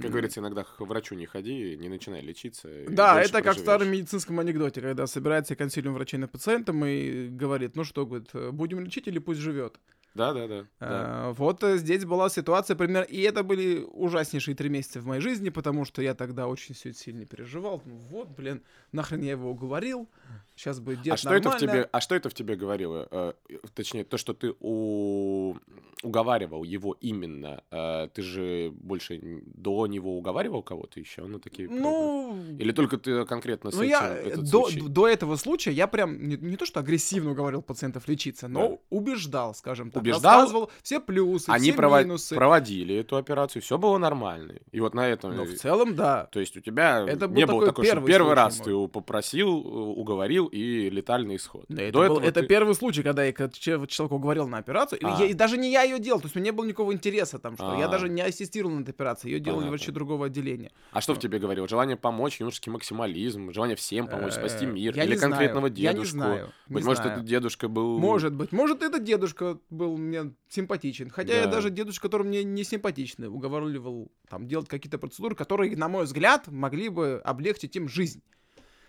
Как 0.00 0.10
говорится, 0.10 0.40
иногда 0.40 0.64
к 0.64 0.80
врачу 0.80 1.14
не 1.14 1.26
ходи, 1.26 1.76
не 1.76 1.88
начинай 1.88 2.22
лечиться. 2.22 2.68
Да, 2.88 3.22
это 3.22 3.42
как 3.42 3.56
в 3.56 3.60
старом 3.60 3.88
медицинском 3.88 4.40
анекдоте, 4.40 4.80
когда 4.80 5.06
собирается 5.06 5.56
консилиум 5.56 5.94
врачей 5.94 6.18
над 6.18 6.32
пациентом 6.32 6.84
и 6.84 7.28
говорит, 7.28 7.76
ну 7.76 7.84
что, 7.84 8.06
говорит, 8.06 8.30
будем 8.52 8.80
лечить 8.80 9.06
или 9.06 9.18
пусть 9.18 9.40
живет. 9.40 9.78
Да, 10.14 10.32
да, 10.32 10.46
да. 10.46 10.66
А, 10.78 11.32
вот 11.32 11.64
э, 11.64 11.76
здесь 11.76 12.04
была 12.04 12.28
ситуация, 12.28 12.76
примерно, 12.76 13.02
и 13.04 13.20
это 13.22 13.42
были 13.42 13.84
ужаснейшие 13.84 14.54
три 14.54 14.68
месяца 14.68 15.00
в 15.00 15.06
моей 15.06 15.20
жизни, 15.20 15.48
потому 15.48 15.84
что 15.84 16.02
я 16.02 16.14
тогда 16.14 16.46
очень 16.46 16.76
все 16.76 16.92
сильно 16.92 17.26
переживал. 17.26 17.82
Ну 17.84 17.96
вот, 17.96 18.28
блин, 18.28 18.62
нахрен 18.92 19.22
я 19.22 19.32
его 19.32 19.50
уговорил, 19.50 20.08
сейчас 20.56 20.80
будет 20.80 21.02
дед 21.02 21.14
а 21.14 21.16
что 21.16 21.30
нормально. 21.30 21.48
это 21.48 21.56
в 21.56 21.60
тебе, 21.60 21.88
А 21.92 22.00
что 22.00 22.14
это 22.14 22.28
в 22.28 22.34
тебе 22.34 22.56
говорило? 22.56 23.08
Э, 23.10 23.32
точнее, 23.74 24.04
то, 24.04 24.16
что 24.18 24.34
ты 24.34 24.54
у... 24.60 25.56
уговаривал 26.02 26.64
его 26.64 26.96
именно. 27.00 27.62
Э, 27.70 28.08
ты 28.12 28.22
же 28.22 28.70
больше 28.72 29.42
до 29.46 29.86
него 29.86 30.16
уговаривал 30.18 30.62
кого-то 30.62 31.00
еще? 31.00 31.22
Ну, 31.26 31.38
такие... 31.38 31.68
Ну... 31.68 32.38
Или 32.58 32.72
только 32.72 32.98
ты 32.98 33.24
конкретно 33.24 33.70
с 33.70 33.74
ну, 33.74 33.82
этим 33.82 33.90
я 33.90 34.14
этот 34.16 34.44
до, 34.50 34.68
случай? 34.68 34.80
до 34.80 35.08
этого 35.08 35.36
случая 35.36 35.72
я 35.72 35.86
прям 35.86 36.28
не, 36.28 36.36
не 36.36 36.56
то 36.56 36.66
что 36.66 36.80
агрессивно 36.80 37.30
уговорил 37.32 37.62
пациентов 37.62 38.06
лечиться, 38.08 38.48
но 38.48 38.68
Да. 38.68 38.76
убеждал, 38.90 39.54
скажем 39.54 39.90
так. 39.90 40.02
Убеждал? 40.02 40.40
Рассказывал 40.42 40.70
все 40.82 41.00
плюсы, 41.00 41.48
Они 41.48 41.70
все 41.72 41.80
прово- 41.80 42.02
минусы. 42.04 42.34
проводили 42.34 42.94
эту 42.96 43.16
операцию, 43.16 43.62
все 43.62 43.78
было 43.78 43.98
нормально. 43.98 44.54
И 44.72 44.80
вот 44.80 44.94
на 44.94 45.08
этом... 45.08 45.34
Но 45.36 45.44
в 45.44 45.54
целом, 45.54 45.94
да. 45.96 46.26
То 46.32 46.40
есть 46.40 46.56
у 46.56 46.60
тебя 46.60 47.04
Это 47.08 47.28
был 47.28 47.34
не 47.36 47.46
было 47.46 47.66
такой 47.66 47.66
такого, 47.66 47.84
что 47.86 47.94
первый 47.94 48.08
первый 48.12 48.34
раз 48.34 48.58
мой. 48.58 48.64
ты 48.64 48.70
его 48.70 48.88
попросил, 48.88 49.48
э, 49.48 50.00
уговорил 50.44 50.60
и 50.86 50.90
летальный 50.90 51.36
исход. 51.36 51.64
Да, 51.68 51.82
это, 51.82 51.98
был- 51.98 52.18
это 52.18 52.40
ты- 52.40 52.46
первый 52.46 52.74
случай, 52.74 53.02
когда 53.02 53.24
я 53.24 53.32
к- 53.32 53.50
че- 53.52 53.86
человека 53.86 54.14
уговорил 54.14 54.48
на 54.48 54.58
операцию. 54.58 54.98
А. 55.02 55.20
я- 55.20 55.26
и 55.26 55.34
даже 55.34 55.56
не 55.58 55.70
я 55.72 55.82
ее 55.82 55.98
делал, 55.98 56.20
то 56.20 56.26
есть 56.26 56.36
у 56.36 56.38
меня 56.38 56.50
не 56.50 56.56
было 56.56 56.64
никакого 56.64 56.92
интереса 56.92 57.38
там, 57.38 57.54
что 57.56 57.76
я 57.78 57.86
А. 57.86 57.88
даже 57.88 58.08
не 58.08 58.22
ассистировал 58.22 58.74
на 58.76 58.80
этой 58.82 58.90
операции, 58.90 59.28
ее 59.30 59.40
делали 59.40 59.60
Понятно. 59.60 59.70
врачи 59.78 59.90
другого 59.92 60.26
отделения. 60.26 60.70
А 60.92 61.00
что 61.00 61.14
в 61.14 61.18
тебе 61.18 61.38
говорил? 61.38 61.66
Желание 61.68 61.96
помочь, 61.96 62.40
юношеский 62.40 62.70
максимализм, 62.72 63.52
желание 63.52 63.76
всем 63.76 64.06
помочь, 64.08 64.32
спасти 64.34 64.64
Э, 64.64 64.68
мир? 64.68 64.96
я 64.96 65.04
Или 65.04 65.16
знаю, 65.16 65.30
конкретного 65.32 65.66
я 65.66 65.70
не 65.72 65.76
дедушку? 65.98 66.16
не 66.18 66.74
Быть 66.74 66.84
может, 66.84 67.02
знаю. 67.02 67.12
этот 67.18 67.24
дедушка 67.28 67.68
был... 67.68 67.98
Может 67.98 68.34
быть, 68.34 68.52
может 68.52 68.82
этот 68.82 69.04
дедушка 69.04 69.58
был 69.70 69.96
мне 69.96 70.32
симпатичен, 70.48 71.10
хотя 71.10 71.34
я 71.34 71.44
Да. 71.46 71.52
даже 71.52 71.70
дедушка, 71.70 72.08
который 72.08 72.26
мне 72.26 72.44
не 72.44 72.64
симпатичный, 72.64 73.28
уговаривал 73.28 74.10
там 74.28 74.46
делать 74.46 74.68
какие-то 74.68 74.98
процедуры, 74.98 75.34
которые, 75.34 75.76
на 75.76 75.88
мой 75.88 76.04
взгляд, 76.04 76.48
могли 76.48 76.88
бы 76.88 77.20
облегчить 77.24 77.74
им 77.76 77.88
жизнь. 77.88 78.22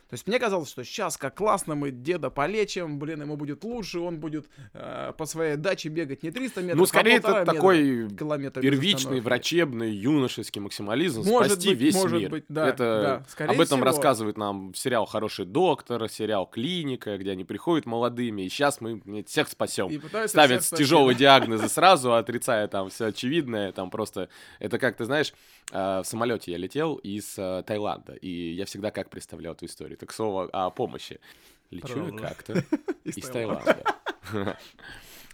То 0.10 0.14
есть 0.14 0.28
мне 0.28 0.38
казалось, 0.38 0.70
что 0.70 0.84
сейчас 0.84 1.18
как 1.18 1.36
классно 1.36 1.74
мы 1.74 1.90
деда 1.90 2.30
полечим, 2.30 3.00
блин, 3.00 3.22
ему 3.22 3.38
будет 3.38 3.64
лучше, 3.64 4.00
он 4.00 4.20
будет 4.20 4.48
э, 4.74 5.14
по 5.18 5.26
своей 5.26 5.56
даче 5.56 5.90
бегать 5.90 6.22
не 6.22 6.30
300 6.30 6.62
метров, 6.62 6.78
Ну, 6.80 6.86
скорее, 6.86 7.16
а 7.16 7.18
это 7.18 7.28
метра, 7.40 7.54
такой 7.54 8.10
километра 8.10 8.62
без 8.62 8.70
первичный, 8.70 9.20
врачебный, 9.20 9.92
юношеский 9.92 10.62
максимализм 10.62 11.24
Может 11.24 11.54
спасти 11.54 11.70
быть, 11.70 11.80
весь 11.80 11.96
может 11.96 12.20
мир. 12.20 12.30
быть, 12.30 12.46
да, 12.50 12.68
это 12.68 12.86
да, 13.24 13.30
скорее 13.30 13.52
об 13.52 13.62
этом 13.62 13.78
всего. 13.80 13.86
рассказывает 13.86 14.38
нам 14.38 14.74
сериал 14.76 15.06
«Хороший 15.08 15.46
доктор», 15.46 16.08
сериал 16.08 16.46
«Клиника», 16.46 17.18
где 17.18 17.32
они 17.32 17.44
приходят 17.44 17.88
молодыми, 17.88 18.44
и 18.44 18.50
сейчас 18.50 18.82
мы 18.82 19.02
всех 19.26 19.48
спасем. 19.48 19.90
Ставят 20.28 20.64
всех 20.64 20.78
тяжелые 20.78 21.16
спасти. 21.16 21.24
диагнозы 21.24 21.68
сразу, 21.70 22.14
отрицая 22.14 22.68
там 22.68 22.90
все 22.90 23.08
очевидное, 23.08 23.72
там 23.72 23.90
просто... 23.90 24.30
Это 24.60 24.78
как, 24.78 24.98
ты 24.98 25.06
знаешь, 25.06 25.34
э, 25.72 26.02
в 26.02 26.04
самолете 26.06 26.52
я 26.52 26.58
летел 26.60 26.96
из 26.98 27.38
э, 27.38 27.64
Таиланда, 27.66 28.14
и 28.14 28.54
я 28.54 28.66
всегда 28.66 28.92
как 28.92 29.10
представлял 29.10 29.54
эту 29.54 29.66
историю. 29.66 29.95
Так 29.96 30.12
слово 30.14 30.50
о 30.52 30.70
помощи. 30.70 31.20
Лечу 31.72 31.88
я 31.98 32.04
Правда. 32.12 32.22
как-то 32.22 32.54
Из 33.04 33.16
Таиланда. 33.30 33.84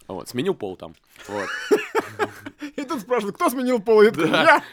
Вот, 0.08 0.28
сменил 0.28 0.56
пол 0.56 0.76
там. 0.76 0.94
Вот. 1.30 1.48
И 2.76 2.84
тут 2.84 3.00
спрашивают, 3.00 3.36
кто 3.38 3.50
сменил 3.50 3.82
пол? 3.82 4.02
Я 4.02 4.12
Да. 4.12 4.44
я 4.44 4.64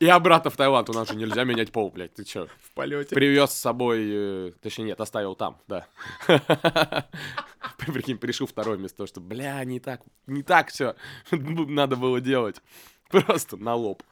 И 0.00 0.08
обратно 0.08 0.50
в 0.50 0.56
Таиланд. 0.56 0.88
У 0.90 0.92
нас 0.92 1.08
же 1.08 1.14
нельзя 1.14 1.44
менять 1.44 1.70
пол, 1.70 1.90
блядь. 1.90 2.14
Ты 2.14 2.24
чё? 2.24 2.48
в 2.60 2.72
полете. 2.72 3.14
Привез 3.14 3.50
с 3.50 3.60
собой... 3.60 4.00
э, 4.04 4.52
Точнее, 4.62 4.86
нет, 4.86 5.00
оставил 5.00 5.36
там, 5.36 5.60
да. 5.68 5.86
Прикинь, 7.78 8.18
пришел 8.18 8.46
второе 8.48 8.76
вместо 8.76 8.96
того, 8.98 9.06
что, 9.06 9.20
бля, 9.20 9.62
не 9.64 9.78
так, 9.78 10.00
не 10.26 10.42
так 10.42 10.70
все 10.70 10.96
надо 11.30 11.94
было 11.96 12.20
делать. 12.20 12.60
Просто 13.10 13.56
на 13.56 13.74
лоб. 13.74 14.02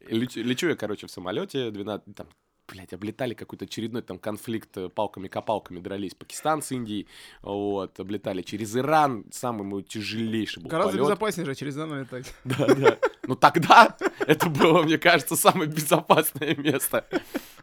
И 0.00 0.14
Лечу, 0.14 0.40
лечу 0.40 0.68
я, 0.68 0.76
короче, 0.76 1.06
в 1.06 1.10
самолете, 1.10 1.70
12, 1.70 2.14
там, 2.14 2.26
блядь, 2.70 2.92
облетали 2.92 3.34
какой-то 3.34 3.64
очередной 3.64 4.02
там 4.02 4.18
конфликт, 4.18 4.76
э, 4.76 4.88
палками-копалками 4.88 5.80
дрались 5.80 6.14
Пакистан 6.14 6.62
с 6.62 6.72
Индией, 6.72 7.06
вот, 7.42 7.98
облетали 7.98 8.42
через 8.42 8.76
Иран, 8.76 9.24
самый 9.32 9.64
мой 9.64 9.82
тяжелейший 9.82 10.62
был 10.62 10.70
Гораздо 10.70 10.92
полет. 10.92 11.06
безопаснее 11.06 11.46
же 11.46 11.54
через 11.54 11.76
Иран 11.76 12.00
летать. 12.00 12.34
Да, 12.44 12.74
да. 12.74 12.98
Ну 13.26 13.36
тогда 13.36 13.96
это 14.20 14.48
было, 14.48 14.82
мне 14.82 14.98
кажется, 14.98 15.36
самое 15.36 15.68
безопасное 15.70 16.54
место. 16.56 17.06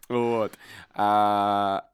Вот. 0.08 0.54
А, 0.94 1.86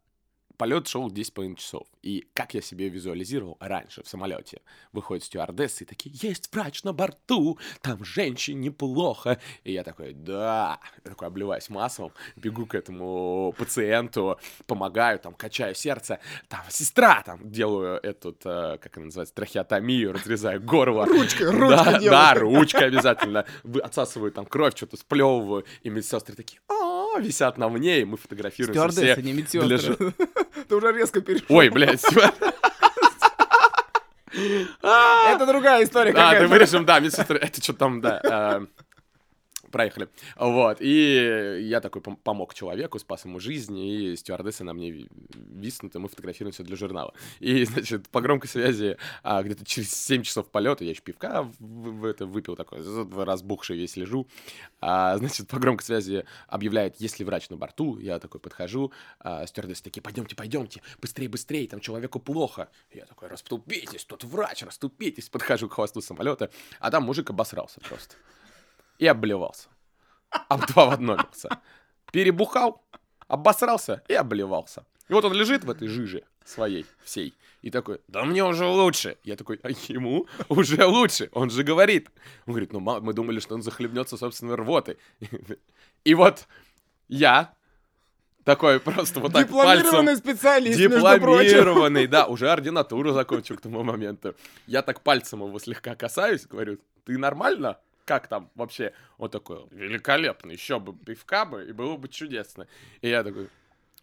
Полет 0.63 0.87
шел 0.87 1.09
10,5 1.09 1.57
часов. 1.57 1.85
И 2.03 2.25
как 2.33 2.53
я 2.53 2.61
себе 2.61 2.87
визуализировал 2.87 3.57
раньше 3.59 4.01
в 4.01 4.07
самолете. 4.07 4.61
Выходят 4.93 5.25
стюардессы 5.25 5.83
и 5.83 5.85
такие, 5.85 6.15
есть 6.21 6.49
врач 6.53 6.83
на 6.83 6.93
борту, 6.93 7.59
там 7.81 8.05
женщине 8.05 8.67
неплохо. 8.67 9.41
И 9.65 9.73
я 9.73 9.83
такой, 9.83 10.13
да. 10.13 10.79
Я 11.03 11.11
такой 11.11 11.27
обливаюсь 11.27 11.67
маслом, 11.69 12.13
бегу 12.37 12.65
к 12.65 12.75
этому 12.75 13.53
пациенту, 13.57 14.39
помогаю, 14.65 15.19
там, 15.19 15.33
качаю 15.33 15.75
сердце. 15.75 16.19
Там, 16.47 16.61
сестра, 16.69 17.21
там, 17.23 17.51
делаю 17.51 17.99
эту, 18.01 18.31
как 18.33 18.95
она 18.95 19.07
называется, 19.07 19.35
трахеотомию, 19.35 20.13
разрезаю 20.13 20.61
горло. 20.61 21.05
Ручкой, 21.05 21.47
Да, 21.47 21.83
ручкой 21.83 21.91
да, 22.09 22.35
делаю. 22.35 22.39
ручкой 22.39 22.87
обязательно. 22.87 23.45
Отсасываю 23.83 24.31
там 24.31 24.45
кровь, 24.45 24.77
что-то 24.77 24.95
сплевываю. 24.95 25.65
И 25.81 25.89
медсестры 25.89 26.35
такие, 26.35 26.61
«А, 27.15 27.19
висят 27.19 27.57
на 27.57 27.69
мне, 27.69 28.01
и 28.01 28.05
мы 28.05 28.17
фотографируемся 28.17 28.89
Стюардессы, 28.91 29.13
все. 29.13 29.21
не 29.21 29.33
для 29.33 29.41
медсестры. 29.77 30.13
Ты 30.67 30.75
уже 30.75 30.91
резко 30.91 31.21
перешел. 31.21 31.45
Ой, 31.49 31.69
блядь. 31.69 32.03
Это 34.33 35.45
другая 35.45 35.83
история 35.83 36.11
А, 36.11 36.13
ты 36.13 36.19
какая-то. 36.21 36.47
вырежем, 36.47 36.85
да, 36.85 36.99
медсестры, 36.99 37.37
это 37.37 37.61
что 37.63 37.73
там, 37.73 38.01
да. 38.01 38.61
Проехали. 39.73 40.07
Вот. 40.35 40.77
И 40.81 41.61
я 41.63 41.81
такой 41.81 42.03
пом- 42.03 42.19
помог 42.23 42.53
человеку, 42.53 42.99
спас 42.99 43.25
ему 43.25 43.39
жизнь, 43.39 43.75
и 43.75 44.15
стюардессы 44.15 44.63
на 44.63 44.71
мне 44.75 44.91
ви- 44.91 45.09
виснут, 45.33 45.95
и 45.95 45.97
мы 45.97 46.09
фотографируемся 46.09 46.63
для 46.63 46.75
журнала. 46.75 47.15
И, 47.39 47.65
значит, 47.65 48.07
по 48.09 48.21
громкой 48.21 48.47
связи 48.49 48.97
а, 49.23 49.41
где-то 49.41 49.65
через 49.65 49.91
7 49.91 50.21
часов 50.21 50.49
полета, 50.49 50.83
я 50.83 50.91
еще 50.91 51.01
пивка 51.01 51.41
в, 51.41 51.55
в 51.59 52.05
это 52.05 52.27
выпил 52.27 52.55
такой, 52.55 52.83
разбухший 53.25 53.75
весь 53.75 53.97
лежу. 53.97 54.27
А, 54.79 55.17
значит, 55.17 55.47
по 55.47 55.57
громкой 55.57 55.83
связи 55.83 56.23
объявляет, 56.47 57.01
есть 57.01 57.17
ли 57.17 57.25
врач 57.25 57.49
на 57.49 57.57
борту. 57.57 57.97
Я 57.97 58.19
такой 58.19 58.39
подхожу, 58.39 58.91
а, 59.17 59.43
стюардессы 59.47 59.81
такие, 59.81 60.03
пойдемте, 60.03 60.35
пойдемте, 60.35 60.83
быстрее, 61.01 61.29
быстрее, 61.29 61.67
там 61.67 61.79
человеку 61.79 62.19
плохо. 62.19 62.69
Я 62.93 63.07
такой, 63.07 63.27
расступитесь, 63.27 64.05
тут 64.05 64.23
врач, 64.23 64.61
расступитесь. 64.61 65.29
Подхожу 65.29 65.67
к 65.67 65.73
хвосту 65.73 65.99
самолета, 65.99 66.51
а 66.79 66.91
там 66.91 67.05
мужик 67.05 67.31
обосрался 67.31 67.79
просто. 67.79 68.17
И 68.99 69.07
обливался. 69.07 69.69
Об 70.49 70.65
два 70.67 70.85
в 70.87 70.89
одно 70.91 71.15
лился. 71.15 71.49
Перебухал, 72.11 72.83
обосрался 73.27 74.03
и 74.07 74.13
обливался. 74.13 74.85
И 75.09 75.13
вот 75.13 75.25
он 75.25 75.33
лежит 75.33 75.63
в 75.63 75.69
этой 75.69 75.87
жиже 75.87 76.23
своей, 76.45 76.85
всей, 77.03 77.33
и 77.61 77.69
такой, 77.69 78.01
да 78.07 78.23
мне 78.23 78.43
уже 78.43 78.65
лучше. 78.65 79.17
Я 79.23 79.35
такой, 79.35 79.59
а 79.63 79.69
ему 79.69 80.27
уже 80.49 80.85
лучше, 80.85 81.29
он 81.31 81.49
же 81.49 81.63
говорит. 81.63 82.09
Он 82.45 82.53
говорит, 82.53 82.73
ну 82.73 82.79
мы 82.79 83.13
думали, 83.13 83.39
что 83.39 83.55
он 83.55 83.61
захлебнется 83.61 84.17
собственной 84.17 84.55
рвотой. 84.55 84.97
И 86.03 86.13
вот 86.13 86.47
я 87.07 87.53
такой 88.43 88.79
просто 88.79 89.19
вот 89.21 89.31
так 89.31 89.47
Дипломированный 89.47 90.13
пальцем... 90.13 90.17
специалист. 90.17 90.77
Дипломированный, 90.77 92.07
да, 92.07 92.25
уже 92.25 92.49
ординатуру 92.49 93.13
закончил 93.13 93.55
к 93.55 93.61
тому 93.61 93.83
моменту. 93.83 94.35
Я 94.67 94.81
так 94.81 95.01
пальцем 95.01 95.39
его 95.39 95.57
слегка 95.59 95.95
касаюсь, 95.95 96.45
говорю, 96.45 96.77
ты 97.05 97.17
нормально? 97.17 97.77
Как 98.05 98.27
там 98.27 98.49
вообще? 98.55 98.93
Он 99.17 99.29
такой, 99.29 99.65
великолепно, 99.71 100.51
еще 100.51 100.79
бы 100.79 100.93
пивка 100.93 101.45
бы, 101.45 101.65
и 101.65 101.71
было 101.71 101.95
бы 101.97 102.09
чудесно. 102.09 102.67
И 103.01 103.09
я 103.09 103.23
такой, 103.23 103.49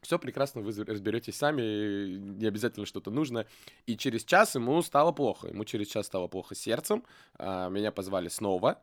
все 0.02 0.18
прекрасно, 0.18 0.62
вы 0.62 0.72
разберетесь 0.84 1.36
сами, 1.36 2.16
не 2.16 2.46
обязательно 2.46 2.86
что-то 2.86 3.10
нужно. 3.10 3.46
И 3.86 3.96
через 3.96 4.24
час 4.24 4.54
ему 4.54 4.80
стало 4.82 5.12
плохо. 5.12 5.48
Ему 5.48 5.64
через 5.64 5.88
час 5.88 6.06
стало 6.06 6.26
плохо 6.26 6.54
сердцем. 6.54 7.04
А, 7.38 7.68
Меня 7.68 7.92
позвали 7.92 8.28
снова. 8.28 8.82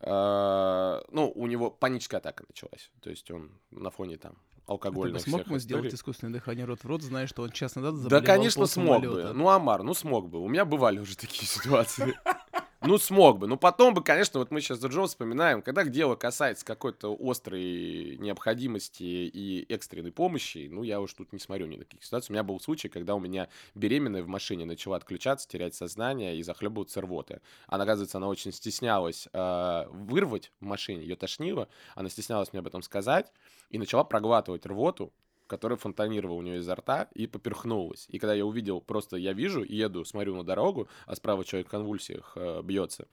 А, 0.00 1.02
Ну, 1.10 1.30
у 1.34 1.46
него 1.46 1.70
паническая 1.70 2.20
атака 2.20 2.44
началась. 2.48 2.90
То 3.02 3.10
есть 3.10 3.30
он 3.30 3.50
на 3.70 3.90
фоне 3.90 4.16
там 4.16 4.32
Ты 4.32 4.38
алкогольных 4.72 5.24
бы 5.24 5.30
смог 5.30 5.46
ему 5.46 5.58
сделать 5.58 5.92
искусственное 5.92 6.32
дыхание 6.32 6.64
рот 6.64 6.80
в 6.80 6.86
рот, 6.86 7.02
зная, 7.02 7.26
что 7.26 7.42
он 7.42 7.50
час 7.50 7.76
назад 7.76 7.94
Да, 7.94 8.00
заболевал 8.00 8.26
конечно, 8.36 8.66
смог 8.66 9.02
бы. 9.02 9.32
Ну, 9.34 9.48
Амар, 9.50 9.82
ну 9.82 9.92
смог 9.92 10.28
бы. 10.30 10.40
У 10.40 10.48
меня 10.48 10.64
бывали 10.64 10.98
уже 10.98 11.16
такие 11.16 11.46
ситуации. 11.46 12.14
Ну, 12.82 12.98
смог 12.98 13.38
бы. 13.38 13.46
Ну, 13.46 13.56
потом 13.56 13.94
бы, 13.94 14.02
конечно, 14.02 14.38
вот 14.38 14.50
мы 14.50 14.60
сейчас 14.60 14.78
за 14.78 14.88
Джо 14.88 15.06
вспоминаем, 15.06 15.62
когда 15.62 15.82
дело 15.84 16.14
касается 16.14 16.64
какой-то 16.64 17.16
острой 17.18 18.16
необходимости 18.18 19.02
и 19.02 19.66
экстренной 19.72 20.12
помощи, 20.12 20.68
ну, 20.70 20.82
я 20.82 21.00
уж 21.00 21.14
тут 21.14 21.32
не 21.32 21.38
смотрю 21.38 21.66
ни 21.66 21.76
на 21.76 21.84
каких 21.84 22.04
ситуаций. 22.04 22.32
У 22.32 22.34
меня 22.34 22.42
был 22.42 22.60
случай, 22.60 22.88
когда 22.88 23.14
у 23.14 23.20
меня 23.20 23.48
беременная 23.74 24.22
в 24.22 24.28
машине 24.28 24.66
начала 24.66 24.96
отключаться, 24.96 25.48
терять 25.48 25.74
сознание 25.74 26.36
и 26.36 26.42
захлебываться 26.42 27.00
рвоты. 27.00 27.40
Она, 27.66 27.84
оказывается, 27.84 28.18
она 28.18 28.28
очень 28.28 28.52
стеснялась 28.52 29.28
э, 29.32 29.84
вырвать 29.90 30.52
в 30.60 30.64
машине, 30.64 31.02
ее 31.02 31.16
тошнило, 31.16 31.68
она 31.94 32.10
стеснялась 32.10 32.52
мне 32.52 32.60
об 32.60 32.66
этом 32.66 32.82
сказать 32.82 33.32
и 33.70 33.78
начала 33.78 34.04
проглатывать 34.04 34.66
рвоту, 34.66 35.12
которая 35.46 35.78
фонтанировала 35.78 36.36
у 36.36 36.42
нее 36.42 36.58
изо 36.58 36.74
рта 36.74 37.08
и 37.14 37.26
поперхнулась. 37.26 38.06
И 38.08 38.18
когда 38.18 38.34
я 38.34 38.44
увидел, 38.44 38.80
просто 38.80 39.16
я 39.16 39.32
вижу, 39.32 39.62
еду, 39.62 40.04
смотрю 40.04 40.36
на 40.36 40.44
дорогу, 40.44 40.88
а 41.06 41.16
справа 41.16 41.44
человек 41.44 41.68
в 41.68 41.70
конвульсиях 41.70 42.32
э, 42.36 42.62
бьется. 42.62 43.06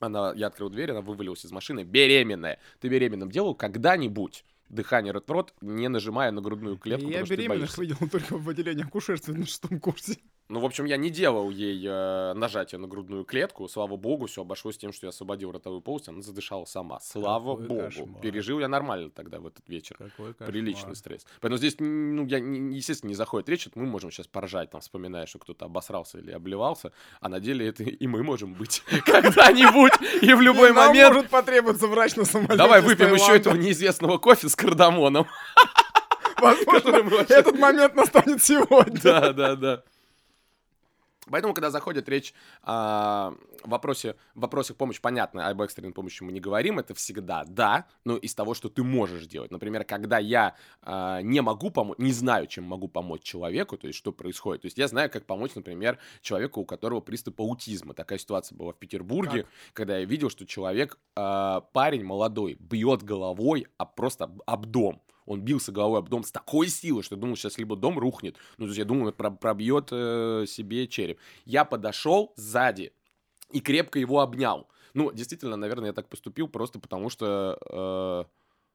Она, 0.00 0.32
я 0.34 0.48
открыл 0.48 0.70
дверь, 0.70 0.90
она 0.90 1.00
вывалилась 1.00 1.44
из 1.44 1.52
машины, 1.52 1.84
беременная. 1.84 2.58
Ты 2.80 2.88
беременным 2.88 3.30
делал 3.30 3.54
когда-нибудь? 3.54 4.44
дыхание 4.70 5.12
рот 5.12 5.28
в 5.28 5.30
рот, 5.30 5.54
не 5.60 5.88
нажимая 5.88 6.30
на 6.30 6.40
грудную 6.40 6.78
клетку. 6.78 7.08
Я 7.08 7.22
беременных 7.22 7.76
видел 7.78 7.96
только 8.10 8.36
в 8.36 8.48
отделении 8.48 8.82
акушерства 8.82 9.32
на 9.32 9.46
шестом 9.46 9.78
курсе. 9.78 10.18
Ну, 10.48 10.60
в 10.60 10.64
общем, 10.66 10.84
я 10.84 10.98
не 10.98 11.08
делал 11.08 11.48
ей 11.48 11.82
э, 11.86 12.34
нажатие 12.34 12.78
на 12.78 12.86
грудную 12.86 13.24
клетку. 13.24 13.66
Слава 13.66 13.96
богу, 13.96 14.26
все 14.26 14.42
обошлось 14.42 14.76
тем, 14.76 14.92
что 14.92 15.06
я 15.06 15.08
освободил 15.08 15.50
ротовую 15.52 15.80
полость, 15.80 16.08
она 16.08 16.20
задышала 16.20 16.66
сама. 16.66 17.00
Слава 17.00 17.56
Какой 17.56 17.66
богу. 17.66 17.80
Кошмар. 17.80 18.20
Пережил 18.20 18.60
я 18.60 18.68
нормально 18.68 19.08
тогда 19.08 19.40
в 19.40 19.46
этот 19.46 19.66
вечер. 19.68 19.96
Какой 19.96 20.34
Приличный 20.34 20.96
стресс. 20.96 21.26
Поэтому 21.40 21.56
здесь, 21.56 21.76
ну, 21.78 22.26
я, 22.26 22.38
естественно, 22.38 23.08
не 23.08 23.14
заходит 23.14 23.48
речь, 23.48 23.68
мы 23.74 23.86
можем 23.86 24.10
сейчас 24.10 24.26
поржать, 24.26 24.70
там, 24.70 24.82
вспоминая, 24.82 25.24
что 25.24 25.38
кто-то 25.38 25.64
обосрался 25.64 26.18
или 26.18 26.32
обливался, 26.32 26.92
а 27.20 27.30
на 27.30 27.40
деле 27.40 27.66
это 27.66 27.82
и 27.82 28.06
мы 28.06 28.22
можем 28.22 28.52
быть 28.52 28.82
когда-нибудь 29.06 29.92
и 30.20 30.34
в 30.34 30.42
любой 30.42 30.72
момент. 30.72 31.14
может 31.14 31.30
потребоваться 31.30 31.86
врач 31.86 32.16
на 32.16 32.26
самолете. 32.26 32.56
Давай 32.56 32.82
выпьем 32.82 33.14
еще 33.14 33.34
этого 33.34 33.56
неизвестного 33.56 34.18
кофе 34.18 34.50
с 34.50 34.56
кардамоном. 34.56 35.26
Возможно, 36.38 37.24
этот 37.28 37.58
момент 37.58 37.94
настанет 37.94 38.42
сегодня. 38.42 39.00
Да, 39.02 39.32
да, 39.32 39.56
да. 39.56 39.84
Поэтому, 41.30 41.54
когда 41.54 41.70
заходит 41.70 42.08
речь 42.08 42.34
о 42.62 43.32
вопросе, 43.64 44.16
вопросе 44.34 44.74
помощи, 44.74 45.00
понятно, 45.00 45.48
об 45.48 45.60
экстренной 45.62 45.92
помощи 45.92 46.22
мы 46.22 46.32
не 46.32 46.40
говорим, 46.40 46.78
это 46.78 46.94
всегда 46.94 47.44
да, 47.46 47.86
но 48.04 48.16
из 48.16 48.34
того, 48.34 48.54
что 48.54 48.68
ты 48.68 48.82
можешь 48.82 49.26
делать. 49.26 49.50
Например, 49.50 49.84
когда 49.84 50.18
я 50.18 50.54
э, 50.82 51.20
не 51.22 51.40
могу 51.40 51.70
помочь, 51.70 51.98
не 51.98 52.12
знаю, 52.12 52.46
чем 52.46 52.64
могу 52.64 52.88
помочь 52.88 53.22
человеку, 53.22 53.76
то 53.76 53.86
есть 53.86 53.98
что 53.98 54.12
происходит. 54.12 54.62
То 54.62 54.66
есть 54.66 54.78
я 54.78 54.88
знаю, 54.88 55.10
как 55.10 55.26
помочь, 55.26 55.54
например, 55.54 55.98
человеку, 56.20 56.60
у 56.60 56.64
которого 56.64 57.00
приступ 57.00 57.40
аутизма. 57.40 57.94
Такая 57.94 58.18
ситуация 58.18 58.56
была 58.56 58.72
в 58.72 58.76
Петербурге, 58.76 59.42
как? 59.42 59.52
когда 59.72 59.98
я 59.98 60.04
видел, 60.04 60.30
что 60.30 60.46
человек, 60.46 60.98
э, 61.16 61.60
парень 61.72 62.04
молодой, 62.04 62.56
бьет 62.58 63.02
головой 63.02 63.66
а 63.78 63.84
просто 63.84 64.30
об 64.46 64.66
дом 64.66 65.02
он 65.26 65.40
бился 65.40 65.72
головой 65.72 65.98
об 65.98 66.08
дом 66.08 66.24
с 66.24 66.30
такой 66.30 66.68
силой, 66.68 67.02
что 67.02 67.14
я 67.14 67.20
думал, 67.20 67.36
сейчас 67.36 67.58
либо 67.58 67.76
дом 67.76 67.98
рухнет, 67.98 68.36
ну, 68.58 68.66
то 68.66 68.68
есть 68.68 68.78
я 68.78 68.84
думал, 68.84 69.12
пробьет 69.12 69.88
э, 69.90 70.44
себе 70.46 70.86
череп. 70.86 71.18
Я 71.44 71.64
подошел 71.64 72.32
сзади 72.36 72.92
и 73.50 73.60
крепко 73.60 73.98
его 73.98 74.20
обнял. 74.20 74.68
Ну, 74.94 75.12
действительно, 75.12 75.56
наверное, 75.56 75.88
я 75.88 75.92
так 75.92 76.08
поступил 76.08 76.48
просто 76.48 76.78
потому, 76.78 77.10
что... 77.10 77.58
Э, 77.70 78.24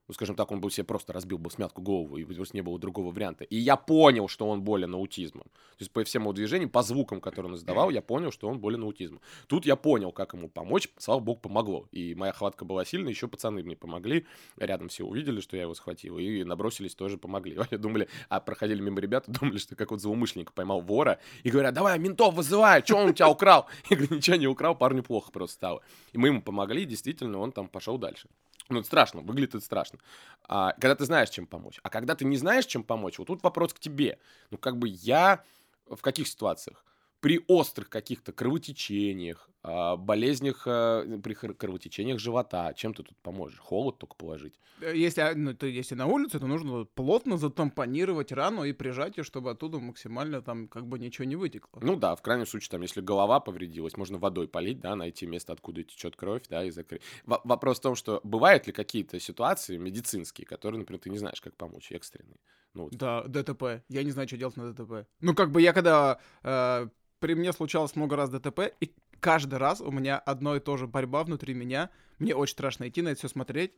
ну, 0.10 0.14
скажем 0.14 0.36
так, 0.36 0.52
он 0.52 0.60
бы 0.60 0.72
себе 0.72 0.86
просто 0.86 1.14
разбил 1.14 1.38
бы 1.38 1.52
смятку 1.52 1.84
голову, 1.84 2.18
и 2.18 2.26
просто 2.26 2.58
не 2.58 2.62
было 2.62 2.80
другого 2.80 3.12
варианта. 3.12 3.44
И 3.44 3.56
я 3.56 3.76
понял, 3.76 4.28
что 4.28 4.50
он 4.50 4.64
болен 4.64 4.96
аутизмом. 4.96 5.44
То 5.44 5.82
есть 5.82 5.92
по 5.92 6.04
всем 6.04 6.24
его 6.24 6.34
движениям, 6.34 6.72
по 6.72 6.82
звукам, 6.82 7.22
которые 7.22 7.52
он 7.52 7.58
издавал, 7.58 7.92
я 7.92 8.02
понял, 8.02 8.32
что 8.32 8.48
он 8.48 8.58
болен 8.58 8.82
аутизмом. 8.82 9.22
Тут 9.46 9.68
я 9.68 9.76
понял, 9.76 10.12
как 10.12 10.34
ему 10.34 10.50
помочь, 10.50 10.90
слава 10.98 11.20
богу, 11.20 11.42
помогло. 11.42 11.88
И 11.92 12.16
моя 12.16 12.34
хватка 12.34 12.66
была 12.66 12.86
сильная, 12.86 13.12
еще 13.12 13.28
пацаны 13.28 13.62
мне 13.62 13.76
помогли, 13.76 14.26
рядом 14.58 14.90
все 14.90 15.06
увидели, 15.06 15.42
что 15.42 15.56
я 15.58 15.62
его 15.62 15.76
схватил, 15.76 16.18
и 16.18 16.44
набросились, 16.44 16.96
тоже 16.96 17.20
помогли. 17.20 17.56
Они 17.70 17.80
думали, 17.80 18.10
а 18.30 18.40
проходили 18.40 18.82
мимо 18.82 19.00
ребята, 19.00 19.32
думали, 19.40 19.60
что 19.60 19.76
как 19.76 19.92
вот 19.92 20.02
злоумышленник 20.02 20.54
поймал 20.54 20.82
вора, 20.82 21.20
и 21.44 21.52
говорят, 21.52 21.76
давай, 21.76 22.00
ментов 22.00 22.34
вызывай, 22.34 22.82
что 22.84 22.96
он 22.96 23.10
у 23.10 23.14
тебя 23.14 23.30
украл? 23.30 23.68
Я 23.92 23.98
говорю, 23.98 24.16
ничего 24.16 24.38
не 24.38 24.48
украл, 24.48 24.74
парню 24.74 25.04
плохо 25.04 25.32
просто 25.32 25.54
стало. 25.54 25.82
И 26.14 26.18
мы 26.18 26.30
ему 26.30 26.42
помогли, 26.42 26.86
действительно, 26.86 27.38
он 27.38 27.52
там 27.52 27.68
пошел 27.68 28.00
дальше. 28.00 28.28
Ну, 28.70 28.80
это 28.80 28.88
страшно, 28.88 29.22
выглядит 29.22 29.64
страшно. 29.64 30.00
А, 30.48 30.74
когда 30.74 30.96
ты 30.96 31.06
знаешь, 31.06 31.30
чем 31.30 31.48
помочь. 31.48 31.80
А 31.84 31.90
когда 31.90 32.14
ты 32.16 32.24
не 32.26 32.38
знаешь, 32.38 32.66
чем 32.66 32.84
помочь, 32.84 33.18
вот 33.18 33.28
тут 33.28 33.42
вопрос 33.44 33.74
к 33.74 33.80
тебе. 33.80 34.20
Ну, 34.52 34.58
как 34.58 34.78
бы 34.78 34.88
я 34.88 35.44
в 35.88 36.02
каких 36.02 36.28
ситуациях? 36.28 36.86
При 37.20 37.44
острых 37.48 37.90
каких-то 37.90 38.32
кровотечениях, 38.32 39.50
а, 39.62 39.98
болезнях, 39.98 40.64
а, 40.66 41.20
при 41.22 41.34
кровотечениях 41.34 42.20
живота, 42.20 42.74
чем 42.74 42.94
ты 42.94 43.04
тут 43.04 43.18
поможешь? 43.22 43.60
Холод 43.60 43.98
только 43.98 44.16
положить? 44.16 44.60
Э, 44.82 44.96
если, 44.96 45.22
а, 45.22 45.34
ну, 45.36 45.54
то, 45.54 45.68
если 45.68 45.96
на 45.96 46.06
улице, 46.08 46.40
то 46.40 46.48
нужно 46.48 46.86
плотно 46.86 47.38
затампонировать 47.38 48.32
рану 48.32 48.64
и 48.64 48.72
прижать 48.72 49.18
ее, 49.18 49.24
чтобы 49.24 49.52
оттуда 49.52 49.80
максимально 49.80 50.42
там 50.42 50.68
как 50.68 50.88
бы 50.88 50.98
ничего 50.98 51.26
не 51.26 51.36
вытекло. 51.36 51.80
Ну 51.82 51.98
да, 51.98 52.16
в 52.16 52.22
крайнем 52.22 52.46
случае, 52.46 52.70
там, 52.72 52.82
если 52.82 53.02
голова 53.02 53.40
повредилась, 53.42 53.98
можно 53.98 54.18
водой 54.18 54.48
полить, 54.48 54.80
да, 54.80 54.96
найти 54.96 55.26
место, 55.26 55.54
откуда 55.54 55.84
течет 55.84 56.16
кровь, 56.16 56.44
да, 56.50 56.64
и 56.64 56.70
закрыть. 56.72 57.02
В- 57.26 57.42
вопрос 57.44 57.80
в 57.80 57.82
том, 57.82 57.96
что 57.96 58.22
бывают 58.24 58.68
ли 58.68 58.74
какие-то 58.74 59.20
ситуации 59.20 59.78
медицинские, 59.78 60.46
которые, 60.48 60.80
например, 60.80 61.02
ты 61.02 61.10
не 61.10 61.18
знаешь, 61.18 61.42
как 61.42 61.56
помочь, 61.58 61.92
экстренные? 61.92 62.38
Ну, 62.74 62.84
вот. 62.84 62.96
Да, 62.96 63.24
ДТП. 63.24 63.84
Я 63.90 64.04
не 64.04 64.12
знаю, 64.12 64.28
что 64.28 64.38
делать 64.38 64.56
на 64.56 64.72
ДТП. 64.72 65.08
Ну, 65.22 65.34
как 65.34 65.52
бы 65.52 65.62
я 65.62 65.74
когда 65.74 66.20
э, 66.44 66.88
при 67.20 67.34
мне 67.34 67.54
случалось 67.54 67.96
много 67.96 68.16
раз 68.16 68.30
ДТП, 68.30 68.74
и 68.80 68.94
каждый 69.20 69.60
раз 69.60 69.82
у 69.82 69.92
меня 69.92 70.18
одно 70.18 70.56
и 70.56 70.60
то 70.60 70.78
же 70.78 70.88
борьба 70.88 71.24
внутри 71.24 71.54
меня. 71.54 71.90
Мне 72.18 72.36
очень 72.36 72.54
страшно 72.54 72.88
идти 72.88 73.02
на 73.02 73.10
это 73.10 73.20
все 73.20 73.28
смотреть, 73.28 73.74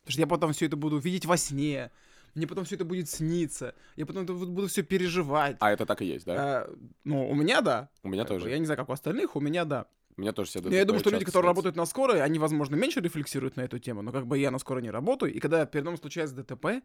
потому 0.00 0.12
что 0.12 0.20
я 0.20 0.26
потом 0.26 0.52
все 0.52 0.66
это 0.66 0.76
буду 0.76 0.98
видеть 0.98 1.26
во 1.26 1.36
сне. 1.36 1.90
Мне 2.34 2.46
потом 2.46 2.64
все 2.64 2.74
это 2.74 2.84
будет 2.84 3.08
сниться. 3.08 3.74
Я 3.96 4.06
потом 4.06 4.26
буду 4.26 4.66
все 4.66 4.82
переживать. 4.82 5.56
А 5.60 5.70
это 5.70 5.86
так 5.86 6.02
и 6.02 6.06
есть, 6.06 6.26
да? 6.26 6.34
А, 6.36 6.70
ну, 7.04 7.28
у 7.28 7.34
меня 7.34 7.60
да. 7.60 7.90
У 8.02 8.08
меня 8.08 8.24
тоже. 8.24 8.50
Я 8.50 8.58
не 8.58 8.64
знаю, 8.64 8.78
как 8.78 8.88
у 8.88 8.92
остальных, 8.92 9.36
у 9.36 9.40
меня 9.40 9.64
да. 9.64 9.86
У 10.16 10.20
меня 10.20 10.32
тоже 10.32 10.50
все 10.50 10.60
ДТП. 10.60 10.72
Я 10.72 10.84
думаю, 10.84 11.00
что 11.00 11.10
люди, 11.10 11.24
которые 11.24 11.48
работают 11.48 11.76
на 11.76 11.86
скорой, 11.86 12.22
они, 12.22 12.38
возможно, 12.38 12.76
меньше 12.76 13.00
рефлексируют 13.00 13.56
на 13.56 13.62
эту 13.62 13.78
тему, 13.78 14.02
но 14.02 14.12
как 14.12 14.26
бы 14.26 14.38
я 14.38 14.50
на 14.50 14.58
скорой 14.58 14.82
не 14.82 14.90
работаю, 14.90 15.32
и 15.32 15.40
когда 15.40 15.66
передо 15.66 15.90
мной 15.90 15.98
случается 15.98 16.36
ДТП, 16.36 16.82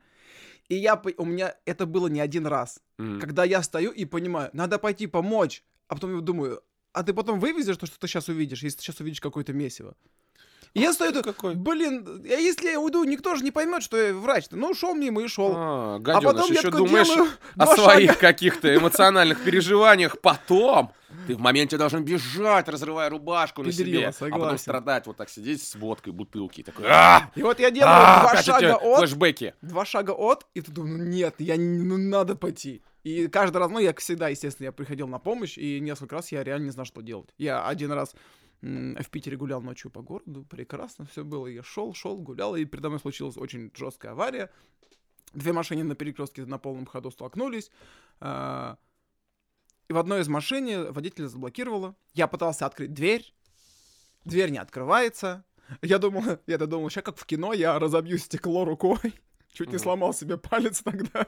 и 0.67 0.76
я, 0.76 1.00
у 1.17 1.26
меня 1.26 1.56
это 1.65 1.86
было 1.86 2.08
не 2.08 2.22
один 2.22 2.48
раз, 2.48 2.82
mm-hmm. 2.98 3.19
когда 3.19 3.43
я 3.43 3.62
стою 3.62 3.91
и 3.91 4.06
понимаю, 4.06 4.50
надо 4.54 4.80
пойти 4.80 5.06
помочь, 5.06 5.63
а 5.89 5.95
потом 5.95 6.15
я 6.15 6.21
думаю, 6.21 6.62
а 6.93 7.04
ты 7.04 7.13
потом 7.13 7.39
вывезешь 7.39 7.78
то, 7.78 7.86
что 7.86 7.99
ты 7.99 8.08
сейчас 8.08 8.30
увидишь, 8.30 8.63
если 8.63 8.78
ты 8.78 8.84
сейчас 8.84 8.99
увидишь 8.99 9.19
какое-то 9.19 9.54
месиво. 9.54 9.95
И 10.75 10.82
я 10.82 10.93
стою, 10.93 11.23
какой? 11.23 11.56
блин, 11.56 12.23
а 12.25 12.39
если 12.39 12.69
я 12.69 12.80
уйду, 12.80 13.04
никто 13.04 13.36
же 13.36 13.43
не 13.43 13.49
поймет, 13.49 13.82
что 13.82 13.97
я 13.97 14.13
врач. 14.13 14.45
-то. 14.45 14.56
Ну, 14.56 14.75
шел 14.75 14.93
мимо 14.93 15.23
и 15.23 15.28
шел. 15.28 15.52
А, 15.56 15.97
гаденыш, 15.97 16.25
а 16.25 16.34
потом 16.34 16.52
еще 16.52 16.69
думаешь 16.69 17.32
о 17.58 17.75
своих 17.75 18.19
каких-то 18.19 18.75
эмоциональных 18.75 19.43
переживаниях 19.43 20.21
потом. 20.21 20.93
Ты 21.25 21.36
в 21.36 21.39
моменте 21.39 21.75
должен 21.75 22.04
бежать, 22.04 22.69
разрывая 22.69 23.10
рубашку 23.10 23.63
на 23.63 23.71
себе, 23.71 24.13
а 24.19 24.30
потом 24.30 24.58
страдать, 24.60 25.08
вот 25.08 25.17
так 25.17 25.30
сидеть 25.30 25.63
с 25.63 25.73
водкой, 25.73 26.13
бутылки. 26.13 26.62
Такой, 26.62 26.86
«А!» 26.88 27.32
и 27.34 27.41
вот 27.41 27.60
я 27.60 27.71
делаю 27.71 27.95
а, 27.95 28.21
два 28.21 28.43
шага 28.43 28.75
от, 28.75 28.99
флешбеки. 28.99 29.56
два 29.63 29.86
шага 29.86 30.12
от, 30.12 30.45
и 30.54 30.62
ты 30.62 30.71
думаешь, 30.71 30.99
ну 30.99 31.06
нет, 31.06 31.36
я 31.39 31.56
ну 31.58 31.97
надо 31.97 32.36
пойти. 32.36 32.84
И 33.04 33.28
каждый 33.28 33.58
раз, 33.58 33.72
ну, 33.72 33.80
я 33.80 33.94
всегда, 33.94 34.30
естественно, 34.30 34.66
я 34.66 34.72
приходил 34.72 35.08
на 35.08 35.20
помощь, 35.20 35.58
и 35.58 35.80
несколько 35.80 36.16
раз 36.16 36.32
я 36.32 36.44
реально 36.44 36.66
не 36.66 36.72
знал, 36.72 36.86
что 36.86 37.02
делать. 37.02 37.30
Я 37.38 37.66
один 37.66 37.92
раз 37.92 38.14
в 38.62 39.10
Питере 39.10 39.38
гулял 39.38 39.62
ночью 39.62 39.90
по 39.90 40.02
городу, 40.02 40.44
прекрасно 40.44 41.06
все 41.06 41.24
было. 41.24 41.48
Я 41.48 41.64
шел, 41.64 41.94
шел, 41.94 42.18
гулял, 42.18 42.56
и 42.56 42.66
передо 42.66 42.90
мной 42.90 43.00
случилась 43.00 43.38
очень 43.38 43.72
жесткая 43.76 44.12
авария. 44.12 44.52
Две 45.34 45.54
машины 45.54 45.84
на 45.84 45.96
перекрестке 45.96 46.46
на 46.46 46.58
полном 46.58 46.86
ходу 46.86 47.12
столкнулись. 47.12 47.72
А, 48.20 48.78
и 49.88 49.94
в 49.94 49.98
одной 49.98 50.22
из 50.22 50.28
машин 50.28 50.92
водителя 50.92 51.28
заблокировало. 51.28 51.96
Я 52.14 52.28
пытался 52.28 52.66
открыть 52.66 52.94
дверь. 52.94 53.34
Дверь 54.26 54.50
не 54.50 54.58
открывается. 54.58 55.46
Я 55.82 56.00
думал, 56.00 56.24
я-то 56.48 56.68
думал, 56.68 56.90
сейчас 56.90 57.04
как 57.04 57.18
в 57.18 57.26
кино, 57.26 57.54
я 57.54 57.78
разобью 57.80 58.18
стекло 58.18 58.66
рукой. 58.66 59.00
Чуть 59.54 59.72
не 59.72 59.78
сломал 59.78 60.14
себе 60.14 60.38
палец 60.38 60.82
тогда. 60.82 61.28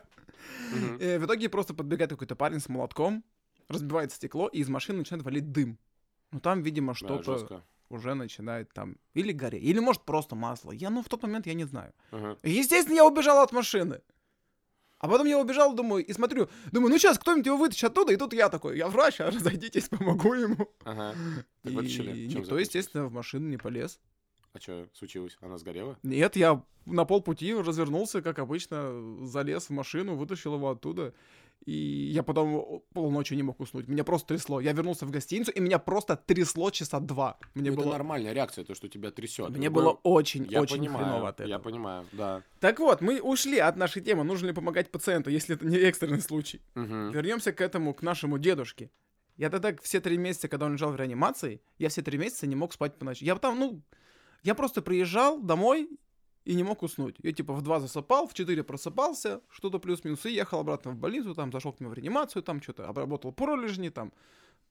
И 0.99 1.17
в 1.17 1.25
итоге 1.25 1.49
просто 1.49 1.73
подбегает 1.73 2.11
какой-то 2.11 2.35
парень 2.35 2.59
с 2.59 2.69
молотком, 2.69 3.23
разбивает 3.67 4.11
стекло, 4.11 4.47
и 4.47 4.59
из 4.59 4.69
машины 4.69 4.99
начинает 4.99 5.23
валить 5.23 5.51
дым. 5.51 5.77
Ну 6.31 6.39
там, 6.39 6.61
видимо, 6.61 6.93
что-то 6.93 7.47
да, 7.47 7.63
уже 7.89 8.13
начинает 8.13 8.71
там 8.73 8.95
или 9.13 9.31
гореть, 9.31 9.63
или 9.63 9.79
может 9.79 10.03
просто 10.03 10.35
масло. 10.35 10.71
Я, 10.71 10.89
ну, 10.89 11.03
в 11.03 11.09
тот 11.09 11.23
момент 11.23 11.45
я 11.45 11.53
не 11.53 11.65
знаю. 11.65 11.93
Uh-huh. 12.11 12.37
Естественно, 12.43 12.95
я 12.95 13.05
убежал 13.05 13.39
от 13.39 13.51
машины. 13.51 14.01
А 14.99 15.07
потом 15.07 15.25
я 15.25 15.39
убежал, 15.39 15.73
думаю, 15.73 16.05
и 16.05 16.13
смотрю, 16.13 16.47
думаю, 16.71 16.91
ну 16.91 16.99
сейчас 16.99 17.17
кто-нибудь 17.17 17.47
его 17.47 17.57
вытащит 17.57 17.85
оттуда, 17.85 18.13
и 18.13 18.17
тут 18.17 18.33
я 18.33 18.49
такой, 18.49 18.77
я 18.77 18.87
врач, 18.87 19.19
а 19.19 19.31
разойдитесь, 19.31 19.89
помогу 19.89 20.35
ему. 20.35 20.69
Ага. 20.83 21.15
Так 21.63 21.73
и 21.73 22.27
никто, 22.27 22.57
естественно, 22.59 23.07
в 23.07 23.11
машину 23.11 23.49
не 23.49 23.57
полез. 23.57 23.99
А 24.53 24.59
что 24.59 24.87
случилось? 24.93 25.37
Она 25.41 25.57
сгорела? 25.57 25.97
Нет, 26.03 26.35
я 26.35 26.61
на 26.85 27.05
полпути 27.05 27.53
развернулся, 27.53 28.21
как 28.21 28.39
обычно, 28.39 29.25
залез 29.25 29.67
в 29.67 29.69
машину, 29.69 30.15
вытащил 30.15 30.55
его 30.55 30.69
оттуда. 30.69 31.13
И 31.65 32.09
я 32.11 32.23
потом 32.23 32.81
полночи 32.91 33.35
не 33.35 33.43
мог 33.43 33.59
уснуть. 33.59 33.87
Меня 33.87 34.03
просто 34.03 34.29
трясло. 34.29 34.59
Я 34.59 34.73
вернулся 34.73 35.05
в 35.05 35.11
гостиницу, 35.11 35.51
и 35.51 35.59
меня 35.59 35.77
просто 35.77 36.15
трясло 36.15 36.71
часа 36.71 36.99
два. 36.99 37.37
Мне 37.53 37.69
ну, 37.69 37.77
было... 37.77 37.83
Это 37.85 37.91
нормальная 37.93 38.33
реакция, 38.33 38.65
то, 38.65 38.73
что 38.73 38.87
тебя 38.87 39.11
трясет. 39.11 39.49
Мне 39.49 39.69
ну, 39.69 39.75
было 39.75 39.89
очень-очень 40.03 40.87
хреново 40.87 41.29
от 41.29 41.35
этого. 41.35 41.47
Я 41.47 41.59
понимаю, 41.59 42.05
да. 42.13 42.41
Так 42.59 42.79
вот, 42.79 43.01
мы 43.01 43.21
ушли 43.21 43.59
от 43.59 43.77
нашей 43.77 44.01
темы. 44.01 44.23
Нужно 44.23 44.47
ли 44.47 44.53
помогать 44.53 44.89
пациенту, 44.89 45.29
если 45.29 45.55
это 45.55 45.65
не 45.67 45.77
экстренный 45.77 46.21
случай. 46.21 46.61
Угу. 46.75 47.11
Вернемся 47.11 47.53
к 47.53 47.61
этому, 47.61 47.93
к 47.93 48.01
нашему 48.01 48.39
дедушке. 48.39 48.89
Я 49.37 49.49
тогда 49.51 49.75
все 49.81 50.01
три 50.01 50.17
месяца, 50.17 50.47
когда 50.47 50.65
он 50.65 50.73
лежал 50.73 50.91
в 50.91 50.95
реанимации, 50.95 51.61
я 51.77 51.89
все 51.89 52.01
три 52.01 52.17
месяца 52.17 52.47
не 52.47 52.55
мог 52.55 52.73
спать 52.73 52.97
по 52.97 53.05
ночи. 53.05 53.23
Я 53.23 53.35
там, 53.35 53.59
ну, 53.59 53.81
я 54.43 54.55
просто 54.55 54.81
приезжал 54.81 55.39
домой, 55.41 55.89
и 56.45 56.55
не 56.55 56.63
мог 56.63 56.81
уснуть. 56.83 57.15
Я 57.21 57.33
типа 57.33 57.53
в 57.53 57.61
2 57.61 57.81
засыпал, 57.81 58.27
в 58.27 58.33
4 58.33 58.63
просыпался, 58.63 59.41
что-то 59.49 59.79
плюс-минус, 59.79 60.25
и 60.25 60.31
ехал 60.31 60.59
обратно 60.59 60.91
в 60.91 60.97
больницу, 60.97 61.35
там 61.35 61.51
зашел 61.51 61.71
к 61.71 61.79
мне 61.79 61.89
в 61.89 61.93
реанимацию, 61.93 62.41
там 62.41 62.61
что-то 62.61 62.87
обработал 62.87 63.31
пролежни, 63.31 63.89
там 63.89 64.11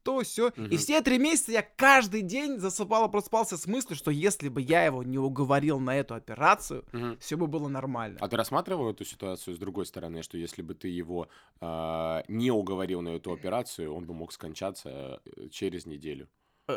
то 0.03 0.21
все. 0.23 0.49
Угу. 0.49 0.65
И 0.65 0.77
все 0.77 1.01
три 1.03 1.19
месяца 1.19 1.53
я 1.53 1.63
каждый 1.63 2.23
день 2.23 2.59
засыпал 2.59 3.09
и 3.09 3.11
просыпался 3.11 3.57
с 3.57 3.67
мыслью, 3.67 3.97
что 3.97 4.11
если 4.11 4.49
бы 4.49 4.63
я 4.63 4.85
его 4.85 5.03
не 5.03 5.19
уговорил 5.19 5.79
на 5.79 5.97
эту 5.97 6.15
операцию, 6.15 6.85
угу. 6.93 7.17
все 7.21 7.37
бы 7.37 7.47
было 7.47 7.69
нормально. 7.69 8.19
А 8.21 8.29
ты 8.29 8.37
рассматривал 8.37 8.91
эту 8.91 9.05
ситуацию 9.05 9.55
с 9.55 9.59
другой 9.59 9.87
стороны, 9.87 10.23
что 10.23 10.39
если 10.39 10.63
бы 10.63 10.75
ты 10.75 10.89
его 10.89 11.29
э, 11.61 12.23
не 12.29 12.51
уговорил 12.51 13.03
на 13.03 13.11
эту 13.11 13.33
операцию, 13.33 13.95
он 13.95 14.07
бы 14.07 14.15
мог 14.15 14.33
скончаться 14.33 15.21
э, 15.25 15.49
через 15.51 15.87
неделю? 15.87 16.29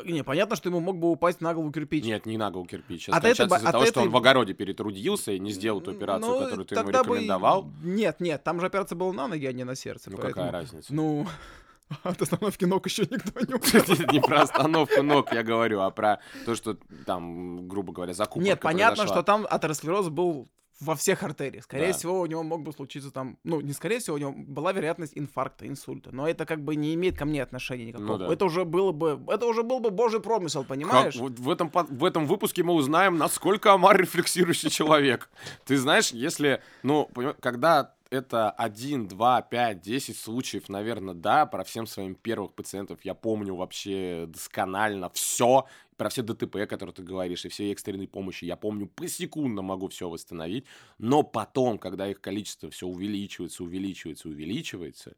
Э, 0.01 0.11
не, 0.11 0.23
понятно, 0.23 0.55
что 0.55 0.69
ему 0.69 0.79
мог 0.79 0.97
бы 0.97 1.11
упасть 1.11 1.41
на 1.41 1.53
голову 1.53 1.71
кирпич. 1.71 2.03
Нет, 2.03 2.25
не 2.25 2.37
на 2.37 2.51
голову 2.51 2.67
кирпич. 2.67 3.09
А 3.09 3.17
это, 3.17 3.29
из-за 3.29 3.47
того, 3.47 3.83
этой... 3.83 3.91
что 3.91 4.01
он 4.01 4.09
в 4.09 4.17
огороде 4.17 4.53
перетрудился 4.53 5.31
и 5.31 5.39
не 5.39 5.51
сделал 5.51 5.81
ту 5.81 5.91
операцию, 5.91 6.31
ну, 6.31 6.39
которую 6.39 6.65
ты 6.65 6.75
ему 6.75 6.89
рекомендовал. 6.89 7.63
Бы... 7.63 7.87
Нет, 7.87 8.19
нет, 8.19 8.43
там 8.43 8.59
же 8.59 8.65
операция 8.65 8.95
была 8.95 9.13
на 9.13 9.27
ноги, 9.27 9.45
а 9.45 9.53
не 9.53 9.63
на 9.63 9.75
сердце. 9.75 10.09
Ну 10.09 10.17
поэтому... 10.17 10.45
какая 10.45 10.51
разница? 10.51 10.93
Ну, 10.93 11.27
от 12.03 12.21
остановки 12.21 12.65
ног 12.65 12.85
еще 12.85 13.03
никто 13.03 13.39
не 13.39 13.53
умер. 13.53 14.13
Не 14.13 14.21
про 14.21 14.41
остановку 14.41 15.01
ног 15.03 15.31
я 15.33 15.43
говорю, 15.43 15.81
а 15.81 15.91
про 15.91 16.19
то, 16.45 16.55
что 16.55 16.77
там, 17.05 17.67
грубо 17.67 17.93
говоря, 17.93 18.13
закупка 18.13 18.45
Нет, 18.45 18.59
понятно, 18.59 19.07
что 19.07 19.23
там 19.23 19.45
атеросклероз 19.49 20.09
был 20.09 20.49
во 20.79 20.95
всех 20.95 21.23
артериях. 21.23 21.63
Скорее 21.63 21.91
да. 21.91 21.97
всего, 21.97 22.19
у 22.19 22.25
него 22.25 22.43
мог 22.43 22.63
бы 22.63 22.71
случиться 22.73 23.11
там, 23.11 23.37
ну, 23.43 23.61
не 23.61 23.73
скорее 23.73 23.99
всего, 23.99 24.15
у 24.15 24.19
него 24.19 24.33
была 24.35 24.71
вероятность 24.71 25.13
инфаркта, 25.15 25.67
инсульта. 25.67 26.11
Но 26.11 26.27
это 26.27 26.45
как 26.45 26.63
бы 26.63 26.75
не 26.75 26.93
имеет 26.95 27.17
ко 27.17 27.25
мне 27.25 27.41
отношения 27.41 27.85
никакого. 27.85 28.17
Ну, 28.17 28.17
да. 28.17 28.33
Это 28.33 28.45
уже 28.45 28.65
было 28.65 28.91
бы, 28.91 29.19
это 29.27 29.45
уже 29.45 29.63
был 29.63 29.79
бы 29.79 29.89
божий 29.89 30.19
промысел, 30.19 30.63
понимаешь? 30.63 31.13
Как, 31.13 31.21
вот 31.21 31.39
в 31.39 31.49
этом, 31.49 31.71
в 31.73 32.05
этом 32.05 32.25
выпуске 32.25 32.63
мы 32.63 32.73
узнаем, 32.73 33.17
насколько 33.17 33.73
Амар 33.73 33.99
рефлексирующий 33.99 34.69
человек. 34.71 35.29
Ты 35.65 35.77
знаешь, 35.77 36.11
если, 36.11 36.61
ну, 36.83 37.09
когда 37.39 37.93
это 38.13 38.51
1, 38.51 39.07
2, 39.07 39.41
5, 39.41 39.81
10 39.81 40.17
случаев, 40.17 40.69
наверное, 40.69 41.15
да. 41.15 41.47
Про 41.47 41.63
всем 41.63 41.87
своим 41.87 42.13
первых 42.13 42.53
пациентов 42.53 42.99
я 43.03 43.15
помню 43.15 43.55
вообще 43.55 44.25
досконально 44.27 45.09
все. 45.09 45.65
Про 45.97 46.09
все 46.09 46.21
ДТП, 46.21 46.67
которые 46.67 46.93
ты 46.93 47.01
говоришь, 47.01 47.45
и 47.45 47.49
все 47.49 47.71
экстренные 47.71 48.07
помощи 48.07 48.45
я 48.45 48.55
помню 48.55 48.87
посекундно 48.87 49.63
могу 49.63 49.87
все 49.87 50.09
восстановить. 50.09 50.65
Но 50.99 51.23
потом, 51.23 51.79
когда 51.79 52.07
их 52.07 52.21
количество 52.21 52.69
все 52.69 52.87
увеличивается, 52.87 53.63
увеличивается, 53.63 54.27
увеличивается, 54.27 55.15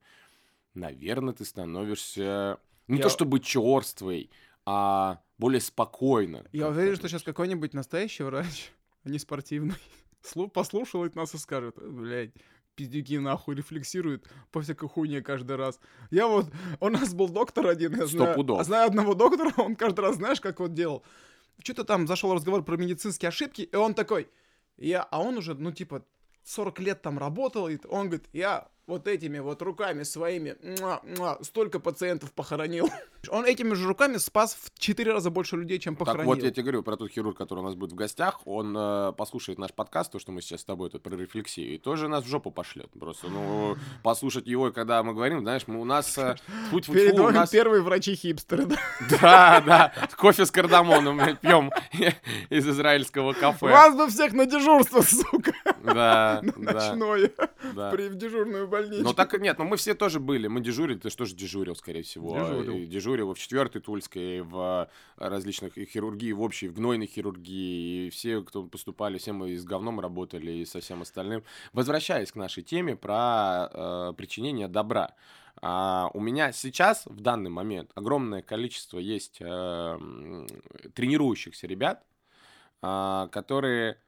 наверное, 0.74 1.34
ты 1.34 1.44
становишься 1.44 2.60
не 2.88 2.98
я... 2.98 3.04
то 3.04 3.10
чтобы 3.10 3.42
черствый, 3.42 4.30
а 4.66 5.22
более 5.38 5.60
спокойно. 5.60 6.46
Я 6.54 6.70
уверен, 6.70 6.96
что 6.96 7.10
сейчас 7.10 7.24
какой-нибудь 7.24 7.74
настоящий 7.74 8.24
врач, 8.24 8.72
а 9.04 9.10
не 9.10 9.20
спортивный, 9.20 9.76
послушает 10.54 11.16
нас 11.16 11.34
и 11.34 11.38
скажет, 11.38 11.76
блядь, 11.76 12.32
пиздюки 12.76 13.18
нахуй 13.18 13.56
рефлексируют 13.56 14.28
по 14.52 14.62
всякой 14.62 14.90
хуйне 14.90 15.22
каждый 15.22 15.56
раз. 15.56 15.80
Я 16.12 16.28
вот, 16.28 16.52
у 16.80 16.90
нас 16.90 17.14
был 17.14 17.30
доктор 17.30 17.68
один, 17.68 17.96
я 17.96 18.06
знаю, 18.06 18.36
пудов. 18.36 18.64
знаю 18.66 18.88
одного 18.88 19.14
доктора, 19.14 19.54
он 19.58 19.76
каждый 19.76 20.02
раз, 20.02 20.16
знаешь, 20.16 20.42
как 20.42 20.60
вот 20.60 20.74
делал. 20.74 21.04
Что-то 21.64 21.86
там 21.86 22.08
зашел 22.08 22.34
разговор 22.34 22.64
про 22.64 22.78
медицинские 22.78 23.30
ошибки, 23.30 23.62
и 23.62 23.76
он 23.76 23.94
такой, 23.94 24.28
я, 24.78 25.04
а 25.04 25.22
он 25.22 25.38
уже, 25.38 25.54
ну, 25.56 25.72
типа, 25.72 26.06
40 26.44 26.80
лет 26.80 27.02
там 27.02 27.18
работал, 27.18 27.68
и 27.68 27.78
он 27.88 28.08
говорит, 28.08 28.28
я 28.34 28.68
вот 28.88 29.08
этими 29.08 29.40
вот 29.40 29.62
руками 29.62 30.04
своими 30.04 30.56
муа, 30.80 31.02
муа, 31.18 31.38
столько 31.42 31.80
пациентов 31.80 32.32
похоронил. 32.34 32.90
Он 33.30 33.46
этими 33.46 33.74
же 33.74 33.88
руками 33.88 34.18
спас 34.18 34.56
в 34.56 34.78
4 34.78 35.12
раза 35.12 35.32
больше 35.32 35.58
людей, 35.58 35.80
чем 35.80 35.96
похоронил. 35.96 36.32
Так 36.32 36.38
вот, 36.38 36.44
я 36.44 36.52
тебе 36.52 36.64
говорю 36.64 36.84
про 36.84 36.96
тот 36.96 37.10
хирург, 37.10 37.38
который 37.38 37.60
у 37.60 37.64
нас 37.64 37.74
будет 37.74 37.94
в 37.94 37.96
гостях. 37.96 38.42
Он 38.46 38.76
э, 38.78 39.14
послушает 39.18 39.58
наш 39.58 39.74
подкаст, 39.74 40.12
то, 40.12 40.20
что 40.20 40.32
мы 40.32 40.42
сейчас 40.42 40.62
с 40.62 40.66
тобой 40.66 40.92
тут 40.92 41.02
про 41.02 41.16
рефлексию, 41.16 41.74
и 41.74 41.78
тоже 41.80 42.08
нас 42.08 42.24
в 42.24 42.28
жопу 42.28 42.52
пошлет. 42.52 42.92
Просто, 43.00 43.28
ну, 43.28 43.76
послушать 44.04 44.46
его, 44.46 44.72
когда 44.72 45.02
мы 45.02 45.14
говорим, 45.14 45.42
знаешь, 45.42 45.64
мы 45.66 45.82
у 45.82 45.86
нас... 45.86 46.18
Э, 46.18 46.36
фу 46.70 46.78
-фу 46.78 46.82
-фу, 46.82 46.94
Перед 46.94 47.20
у 47.20 47.30
нас... 47.32 47.50
первые 47.50 47.82
врачи-хипстеры, 47.82 48.66
да? 48.68 48.76
Да, 49.10 49.62
да, 49.66 49.94
кофе 50.16 50.46
с 50.46 50.52
кардамоном 50.52 51.16
мы 51.16 51.36
пьем 51.36 51.72
из 52.50 52.68
израильского 52.68 53.34
кафе. 53.34 53.68
Вас 53.68 53.96
бы 53.96 54.08
всех 54.08 54.34
на 54.34 54.46
дежурство, 54.46 55.02
сука! 55.02 55.54
Да, 55.84 56.42
Ночное. 56.56 57.32
При 57.92 58.10
дежурную 58.10 58.68
больничку. 58.76 59.04
Ну 59.04 59.14
так 59.14 59.40
нет, 59.40 59.58
ну 59.58 59.66
мы 59.66 59.78
все 59.78 59.94
тоже 59.94 60.20
были. 60.20 60.48
Мы 60.48 60.62
дежурили, 60.62 60.98
ты 60.98 61.10
что 61.10 61.26
же 61.26 61.36
дежурил, 61.36 61.76
скорее 61.76 62.04
всего. 62.04 62.38
Дежурил. 62.38 62.88
Дежурил 62.88 63.34
в 63.34 63.40
четвертой 63.40 63.82
Тульской, 63.82 64.42
в 64.42 64.90
различных 65.18 65.74
хирургии, 65.74 66.32
в 66.32 66.42
общей, 66.42 66.68
в 66.68 66.74
гнойной 66.74 67.08
хирургии. 67.08 68.08
И 68.08 68.10
все, 68.10 68.42
кто 68.42 68.64
поступали, 68.64 69.18
все 69.18 69.34
мы 69.34 69.52
и 69.52 69.58
с 69.58 69.64
говном 69.64 70.00
работали, 70.00 70.52
и 70.52 70.66
со 70.66 70.80
всем 70.80 71.02
остальным. 71.02 71.44
Возвращаясь 71.74 72.32
к 72.32 72.36
нашей 72.36 72.64
теме 72.64 72.96
про 72.96 73.70
э, 73.72 74.14
причинение 74.18 74.68
добра. 74.68 75.16
А, 75.62 76.10
у 76.14 76.20
меня 76.20 76.52
сейчас, 76.52 77.06
в 77.06 77.22
данный 77.22 77.50
момент, 77.50 77.92
огромное 77.96 78.42
количество 78.42 79.00
есть 79.00 79.38
э, 79.40 80.48
тренирующихся 80.94 81.68
ребят, 81.68 82.06
э, 82.82 83.28
которые 83.32 84.00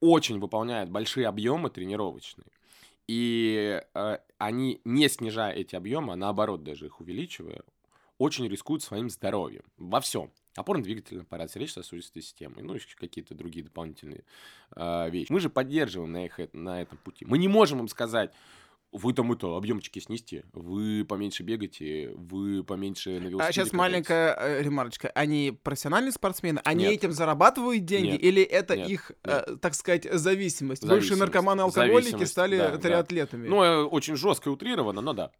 очень 0.00 0.40
выполняют 0.40 0.90
большие 0.90 1.28
объемы 1.28 1.70
тренировочные. 1.70 2.48
И 3.08 3.82
э, 3.94 4.18
они, 4.38 4.80
не 4.84 5.08
снижая 5.08 5.52
эти 5.52 5.74
объемы, 5.76 6.12
а 6.12 6.16
наоборот 6.16 6.62
даже 6.62 6.86
их 6.86 7.00
увеличивая, 7.00 7.62
очень 8.18 8.48
рискуют 8.48 8.82
своим 8.82 9.10
здоровьем 9.10 9.64
во 9.76 10.00
всем. 10.00 10.30
Опорно-двигательный 10.54 11.22
аппарат, 11.22 11.50
сердечно-сосудистой 11.50 12.22
системы, 12.22 12.62
ну, 12.62 12.74
еще 12.74 12.86
какие-то 12.96 13.34
другие 13.34 13.64
дополнительные 13.64 14.24
э, 14.76 15.10
вещи. 15.10 15.32
Мы 15.32 15.40
же 15.40 15.48
поддерживаем 15.48 16.12
на, 16.12 16.26
их, 16.26 16.38
на 16.52 16.82
этом 16.82 16.98
пути. 16.98 17.24
Мы 17.24 17.38
не 17.38 17.48
можем 17.48 17.80
им 17.80 17.88
сказать, 17.88 18.32
вы 18.92 19.12
там 19.14 19.32
это, 19.32 19.56
объемчики 19.56 19.98
снести, 19.98 20.44
вы 20.52 21.04
поменьше 21.04 21.42
бегаете, 21.42 22.12
вы 22.14 22.62
поменьше 22.62 23.10
на 23.20 23.28
велосипеде 23.28 23.42
А 23.42 23.52
сейчас 23.52 23.72
маленькая 23.72 24.36
э, 24.38 24.62
ремарочка. 24.62 25.08
Они 25.14 25.58
профессиональные 25.62 26.12
спортсмены? 26.12 26.60
Они 26.64 26.84
нет. 26.84 26.94
этим 26.94 27.12
зарабатывают 27.12 27.84
деньги? 27.84 28.12
Нет. 28.12 28.22
Или 28.22 28.42
это 28.42 28.76
нет. 28.76 28.90
их, 28.90 29.12
нет. 29.24 29.44
Э, 29.48 29.56
так 29.60 29.74
сказать, 29.74 30.04
зависимость? 30.04 30.82
зависимость. 30.82 30.82
Бывшие 30.84 31.18
наркоманы-алкоголики 31.18 32.24
стали 32.24 32.58
да, 32.58 32.76
триатлетами? 32.78 33.44
Да. 33.44 33.50
Ну, 33.50 33.62
э, 33.62 33.84
очень 33.84 34.16
жестко 34.16 34.50
и 34.50 34.52
утрированно, 34.52 35.00
но 35.00 35.12
да. 35.12 35.30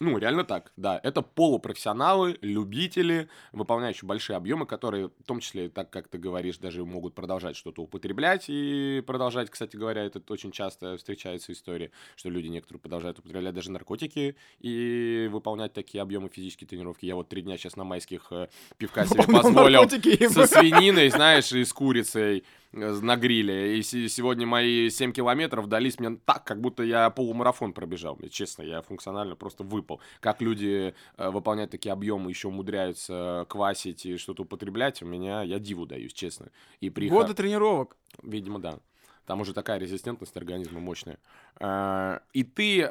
Ну, 0.00 0.18
реально 0.18 0.44
так, 0.44 0.72
да. 0.76 0.98
Это 1.02 1.22
полупрофессионалы, 1.22 2.36
любители, 2.40 3.28
выполняющие 3.52 4.06
большие 4.06 4.36
объемы, 4.36 4.66
которые, 4.66 5.08
в 5.08 5.24
том 5.24 5.38
числе, 5.38 5.68
так 5.68 5.90
как 5.90 6.08
ты 6.08 6.18
говоришь, 6.18 6.58
даже 6.58 6.84
могут 6.84 7.14
продолжать 7.14 7.56
что-то 7.56 7.82
употреблять 7.82 8.46
и 8.48 9.04
продолжать, 9.06 9.50
кстати 9.50 9.76
говоря, 9.76 10.02
это 10.02 10.20
очень 10.32 10.50
часто 10.50 10.96
встречается 10.96 11.52
история, 11.52 11.92
что 12.16 12.28
люди 12.28 12.48
некоторые 12.48 12.80
продолжают 12.80 13.20
употреблять 13.20 13.54
даже 13.54 13.70
наркотики 13.70 14.36
и 14.58 15.28
выполнять 15.30 15.72
такие 15.72 16.02
объемы 16.02 16.28
физической 16.28 16.66
тренировки. 16.66 17.06
Я 17.06 17.14
вот 17.14 17.28
три 17.28 17.42
дня 17.42 17.56
сейчас 17.56 17.76
на 17.76 17.84
майских 17.84 18.26
э, 18.32 18.48
пивка 18.76 19.06
себе 19.06 19.22
позволил 19.22 19.88
со 19.88 20.46
свининой, 20.46 21.08
знаешь, 21.10 21.52
и 21.52 21.64
с 21.64 21.72
курицей 21.72 22.44
на 22.74 23.16
гриле. 23.16 23.78
И 23.78 23.82
сегодня 23.82 24.46
мои 24.46 24.90
7 24.90 25.12
километров 25.12 25.68
дались 25.68 25.98
мне 25.98 26.18
так, 26.24 26.44
как 26.44 26.60
будто 26.60 26.82
я 26.82 27.10
полумарафон 27.10 27.72
пробежал. 27.72 28.18
Честно, 28.30 28.62
я 28.62 28.82
функционально 28.82 29.36
просто 29.36 29.64
выпал. 29.64 30.00
Как 30.20 30.42
люди 30.42 30.94
э, 31.16 31.30
выполняют 31.30 31.70
такие 31.70 31.92
объемы, 31.92 32.30
еще 32.30 32.48
умудряются 32.48 33.46
квасить 33.48 34.06
и 34.06 34.16
что-то 34.16 34.42
употреблять, 34.42 35.02
у 35.02 35.06
меня, 35.06 35.42
я 35.42 35.58
диву 35.58 35.86
даюсь, 35.86 36.12
честно. 36.12 36.48
И 36.80 36.90
при 36.90 37.08
Годы 37.08 37.34
тренировок. 37.34 37.96
Видимо, 38.22 38.58
да. 38.58 38.78
Там 39.26 39.40
уже 39.40 39.54
такая 39.54 39.78
резистентность 39.78 40.36
организма 40.36 40.80
мощная. 40.80 41.18
Э, 41.60 42.18
и 42.32 42.42
ты 42.42 42.88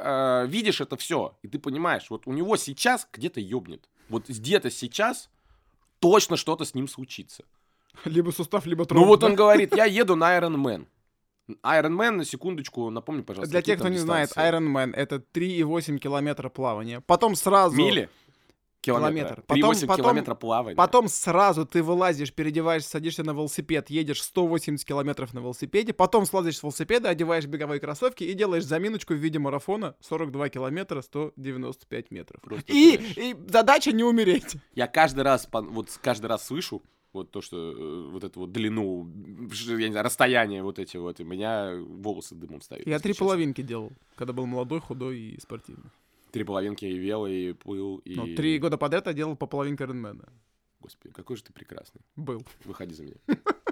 видишь 0.48 0.82
это 0.82 0.98
все, 0.98 1.38
и 1.42 1.48
ты 1.48 1.60
понимаешь, 1.60 2.10
вот 2.10 2.28
у 2.28 2.34
него 2.34 2.58
сейчас 2.58 3.08
где-то 3.12 3.40
ёбнет. 3.40 3.88
Вот 4.10 4.30
где-то 4.30 4.70
сейчас 4.70 5.30
точно 6.00 6.36
что-то 6.36 6.66
с 6.66 6.74
ним 6.74 6.88
случится. 6.88 7.46
Либо 8.06 8.32
сустав, 8.32 8.66
либо 8.66 8.86
тромб. 8.86 9.02
Ну 9.02 9.08
вот 9.08 9.24
он 9.24 9.36
говорит, 9.36 9.76
я 9.76 9.86
еду 9.86 10.16
на 10.16 10.38
Iron 10.38 10.56
Man. 10.56 10.86
Iron 11.48 11.96
Man, 11.96 12.12
на 12.12 12.26
секундочку, 12.26 12.90
напомни, 12.90 13.22
пожалуйста. 13.22 13.52
Для 13.52 13.62
тех, 13.62 13.80
кто 13.80 13.90
не 13.90 13.98
знает, 13.98 14.32
Iron 14.36 14.72
Man— 14.72 14.94
это 14.96 15.18
3,8 15.34 15.98
километра 15.98 16.50
плавания. 16.50 17.02
Потом 17.02 17.36
сразу... 17.36 17.76
Мили? 17.76 18.10
Километр. 18.84 19.44
Потом, 19.48 19.72
3,8 19.72 19.88
потом, 19.88 20.04
километра 20.04 20.36
плавания. 20.36 20.76
Потом 20.76 21.08
сразу 21.08 21.66
ты 21.66 21.82
вылазишь, 21.82 22.34
переодеваешься, 22.34 22.90
садишься 22.90 23.24
на 23.24 23.32
велосипед, 23.32 23.90
едешь 23.90 24.22
180 24.22 24.86
километров 24.86 25.34
на 25.34 25.40
велосипеде, 25.40 25.94
потом 25.94 26.26
слазишь 26.26 26.58
с 26.58 26.64
велосипеда, 26.64 27.08
одеваешь 27.08 27.46
беговые 27.46 27.80
кроссовки 27.80 28.26
и 28.26 28.34
делаешь 28.34 28.66
заминочку 28.66 29.14
в 29.14 29.18
виде 29.18 29.40
марафона 29.40 29.96
42 30.02 30.50
километра 30.50 31.02
195 31.02 32.12
метров. 32.12 32.42
и, 32.68 32.96
и 33.16 33.36
задача 33.48 33.94
не 33.94 34.04
умереть. 34.04 34.58
Я 34.76 34.88
каждый 34.88 35.24
раз, 35.24 35.48
вот 35.50 35.88
каждый 36.02 36.26
раз 36.26 36.46
слышу, 36.46 36.84
вот 37.14 37.32
то, 37.32 37.42
что 37.42 37.58
э, 37.58 38.10
вот 38.10 38.24
эту 38.24 38.42
вот 38.42 38.52
длину, 38.52 39.08
я 39.68 39.88
не 39.88 39.92
знаю, 39.92 40.04
расстояние 40.04 40.64
вот 40.64 40.80
эти 40.80 40.98
вот, 40.98 41.20
и 41.20 41.24
меня 41.24 41.76
волосы 41.76 42.36
дымом 42.36 42.62
ставят. 42.62 42.88
Я 42.88 43.00
три 43.00 43.14
честно. 43.14 43.26
половинки 43.26 43.62
делал, 43.62 43.92
когда 44.16 44.34
был 44.34 44.46
молодой, 44.46 44.80
худой 44.80 45.20
и 45.20 45.40
спортивный. 45.40 45.90
Три 46.32 46.44
половинки 46.44 46.86
и 46.86 46.98
вел, 46.98 47.28
и 47.28 47.54
плыл, 47.54 47.98
и... 47.98 48.16
Ну, 48.16 48.36
три 48.36 48.58
года 48.58 48.78
подряд 48.78 49.06
я 49.06 49.14
делал 49.14 49.36
по 49.36 49.46
половинке 49.46 49.84
Ironman. 49.84 50.28
Господи, 50.80 51.14
какой 51.14 51.38
же 51.38 51.44
ты 51.44 51.54
прекрасный. 51.54 52.02
Был. 52.16 52.44
Выходи 52.66 52.94
за 52.94 53.04
меня. 53.04 53.16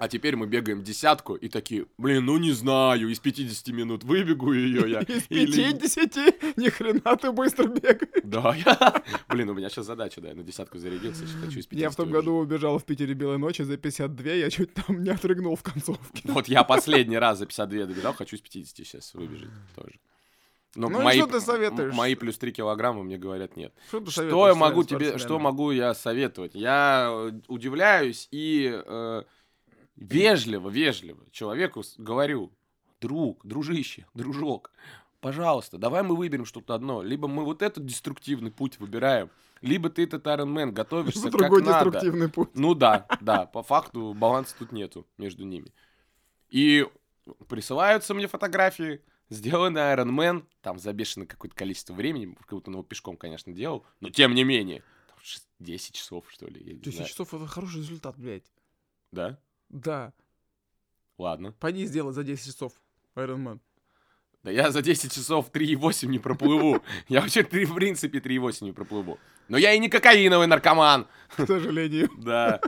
А 0.00 0.08
теперь 0.08 0.34
мы 0.34 0.46
бегаем 0.46 0.82
десятку 0.82 1.34
и 1.34 1.50
такие, 1.50 1.84
блин, 1.98 2.24
ну 2.24 2.38
не 2.38 2.52
знаю, 2.52 3.10
из 3.10 3.18
50 3.18 3.68
минут 3.68 4.02
выбегу 4.02 4.50
ее 4.54 4.90
я. 4.90 5.00
Из 5.00 5.24
50? 5.26 6.56
Ни 6.56 6.70
хрена 6.70 7.16
ты 7.18 7.30
быстро 7.32 7.66
бегаешь. 7.66 8.22
Да, 8.24 8.54
я... 8.64 9.02
Блин, 9.28 9.50
у 9.50 9.54
меня 9.54 9.68
сейчас 9.68 9.84
задача, 9.84 10.22
да, 10.22 10.28
я 10.28 10.34
на 10.34 10.42
десятку 10.42 10.78
зарядился, 10.78 11.26
сейчас 11.26 11.42
хочу 11.42 11.58
из 11.58 11.66
50 11.66 11.82
Я 11.82 11.90
в 11.90 11.96
том 11.96 12.10
году 12.10 12.36
убежал 12.36 12.78
в 12.78 12.84
Питере 12.84 13.12
Белой 13.12 13.36
ночи 13.36 13.60
за 13.60 13.76
52, 13.76 14.30
я 14.30 14.48
чуть 14.48 14.72
там 14.72 15.02
не 15.02 15.10
отрыгнул 15.10 15.54
в 15.54 15.62
концовке. 15.62 16.22
Вот 16.24 16.48
я 16.48 16.64
последний 16.64 17.18
раз 17.18 17.38
за 17.38 17.44
52 17.44 17.84
добежал, 17.84 18.14
хочу 18.14 18.36
из 18.36 18.40
50 18.40 18.74
сейчас 18.74 19.12
выбежать 19.12 19.50
тоже. 19.76 20.00
Но 20.76 20.88
ну 20.88 21.02
мои, 21.02 21.18
что 21.18 21.26
ты 21.26 21.40
советуешь? 21.40 21.94
Мои 21.94 22.14
плюс 22.14 22.38
3 22.38 22.52
килограмма 22.52 23.02
мне 23.02 23.18
говорят 23.18 23.56
нет. 23.56 23.74
Что, 23.88 24.00
ты 24.00 24.10
что 24.10 24.48
я 24.48 24.54
могу 24.54 24.84
тебе, 24.84 25.18
что 25.18 25.38
могу 25.38 25.72
я 25.72 25.94
советовать? 25.94 26.54
Я 26.54 27.08
э, 27.10 27.32
удивляюсь 27.48 28.28
и 28.30 28.70
э, 28.72 29.22
вежливо, 30.00 30.68
вежливо 30.68 31.24
человеку 31.30 31.82
говорю, 31.98 32.52
друг, 33.00 33.46
дружище, 33.46 34.06
дружок, 34.14 34.72
пожалуйста, 35.20 35.78
давай 35.78 36.02
мы 36.02 36.16
выберем 36.16 36.44
что-то 36.44 36.74
одно. 36.74 37.02
Либо 37.02 37.28
мы 37.28 37.44
вот 37.44 37.62
этот 37.62 37.86
деструктивный 37.86 38.50
путь 38.50 38.80
выбираем, 38.80 39.30
либо 39.60 39.90
ты 39.90 40.04
этот 40.04 40.26
Iron 40.26 40.52
Man 40.52 40.72
готовишься 40.72 41.30
как 41.30 41.32
другой 41.32 41.62
надо. 41.62 41.84
деструктивный 41.84 42.28
путь. 42.28 42.50
Ну 42.54 42.74
да, 42.74 43.06
да, 43.20 43.46
по 43.46 43.62
факту 43.62 44.14
баланса 44.14 44.56
тут 44.58 44.72
нету 44.72 45.06
между 45.18 45.44
ними. 45.44 45.72
И 46.50 46.86
присылаются 47.48 48.14
мне 48.14 48.26
фотографии, 48.26 49.02
сделанный 49.28 49.82
Iron 49.82 50.10
Man, 50.10 50.46
там 50.62 50.78
за 50.78 50.92
бешеное 50.92 51.26
какое-то 51.26 51.54
количество 51.54 51.92
времени, 51.94 52.34
как 52.40 52.50
будто 52.50 52.70
он 52.70 52.74
его 52.74 52.82
пешком, 52.82 53.16
конечно, 53.16 53.52
делал, 53.52 53.84
но 54.00 54.10
тем 54.10 54.34
не 54.34 54.44
менее, 54.44 54.82
10 55.58 55.94
часов, 55.94 56.24
что 56.30 56.46
ли. 56.46 56.78
10 56.78 57.06
часов— 57.06 57.34
это 57.34 57.46
хороший 57.46 57.78
результат, 57.78 58.16
блядь. 58.16 58.50
Да? 59.12 59.38
Да. 59.70 60.12
Ладно. 61.16 61.54
Пойди 61.58 61.86
сделай 61.86 62.12
за 62.12 62.22
10 62.22 62.44
часов 62.44 62.72
Iron 63.16 63.38
Man. 63.38 63.60
Да 64.42 64.50
я 64.50 64.70
за 64.70 64.82
10 64.82 65.12
часов 65.12 65.50
3,8 65.50 66.06
не 66.06 66.18
проплыву. 66.18 66.82
Я 67.08 67.20
вообще, 67.20 67.42
в 67.42 67.48
принципе, 67.48 68.18
3,8 68.18 68.64
не 68.64 68.72
проплыву. 68.72 69.18
Но 69.48 69.58
я 69.58 69.72
и 69.74 69.78
не 69.78 69.88
кокаиновый 69.88 70.46
наркоман. 70.46 71.06
К 71.36 71.46
сожалению. 71.46 72.10
Да. 72.18 72.60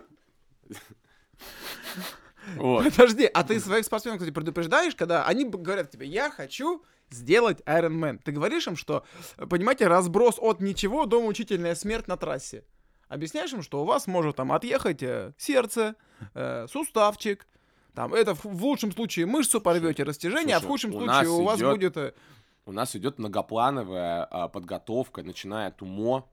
Вот. 2.57 2.85
Подожди, 2.85 3.25
а 3.25 3.45
ты 3.45 3.61
своих 3.61 3.85
спортсменов, 3.85 4.19
кстати, 4.19 4.35
предупреждаешь, 4.35 4.95
когда 4.95 5.25
они 5.25 5.45
говорят 5.45 5.91
тебе, 5.91 6.07
я 6.07 6.31
хочу 6.31 6.85
сделать 7.09 7.61
Iron 7.67 7.99
Man. 7.99 8.21
Ты 8.23 8.33
говоришь 8.33 8.67
им, 8.67 8.77
что, 8.77 9.07
понимаете, 9.37 9.87
разброс 9.87 10.37
от 10.39 10.61
ничего 10.61 11.07
до 11.07 11.23
мучительная 11.23 11.75
смерть 11.75 12.09
на 12.09 12.17
трассе. 12.17 12.65
Объясняешь 13.13 13.53
им, 13.53 13.61
что 13.63 13.83
у 13.83 13.85
вас 13.85 14.07
может 14.07 14.37
там 14.37 14.53
отъехать 14.53 15.03
э, 15.03 15.35
сердце, 15.37 15.97
э, 16.33 16.67
суставчик, 16.67 17.47
там, 17.95 18.15
это 18.15 18.35
в, 18.35 18.45
в 18.47 18.65
лучшем 18.65 18.91
случае 18.91 19.27
мышцу 19.27 19.61
порвете, 19.61 20.03
растяжение, 20.03 20.57
Слушай, 20.57 20.57
а 20.57 20.61
в 20.61 20.67
худшем 20.67 20.93
случае 20.93 21.29
у 21.29 21.43
вас 21.43 21.59
идет, 21.59 21.71
будет... 21.71 21.97
Э... 21.99 22.13
У 22.65 22.73
нас 22.73 22.97
идет 22.97 23.19
многоплановая 23.19 24.27
э, 24.31 24.49
подготовка, 24.49 25.23
начиная 25.23 25.69
от 25.69 25.83
УМО, 25.83 26.27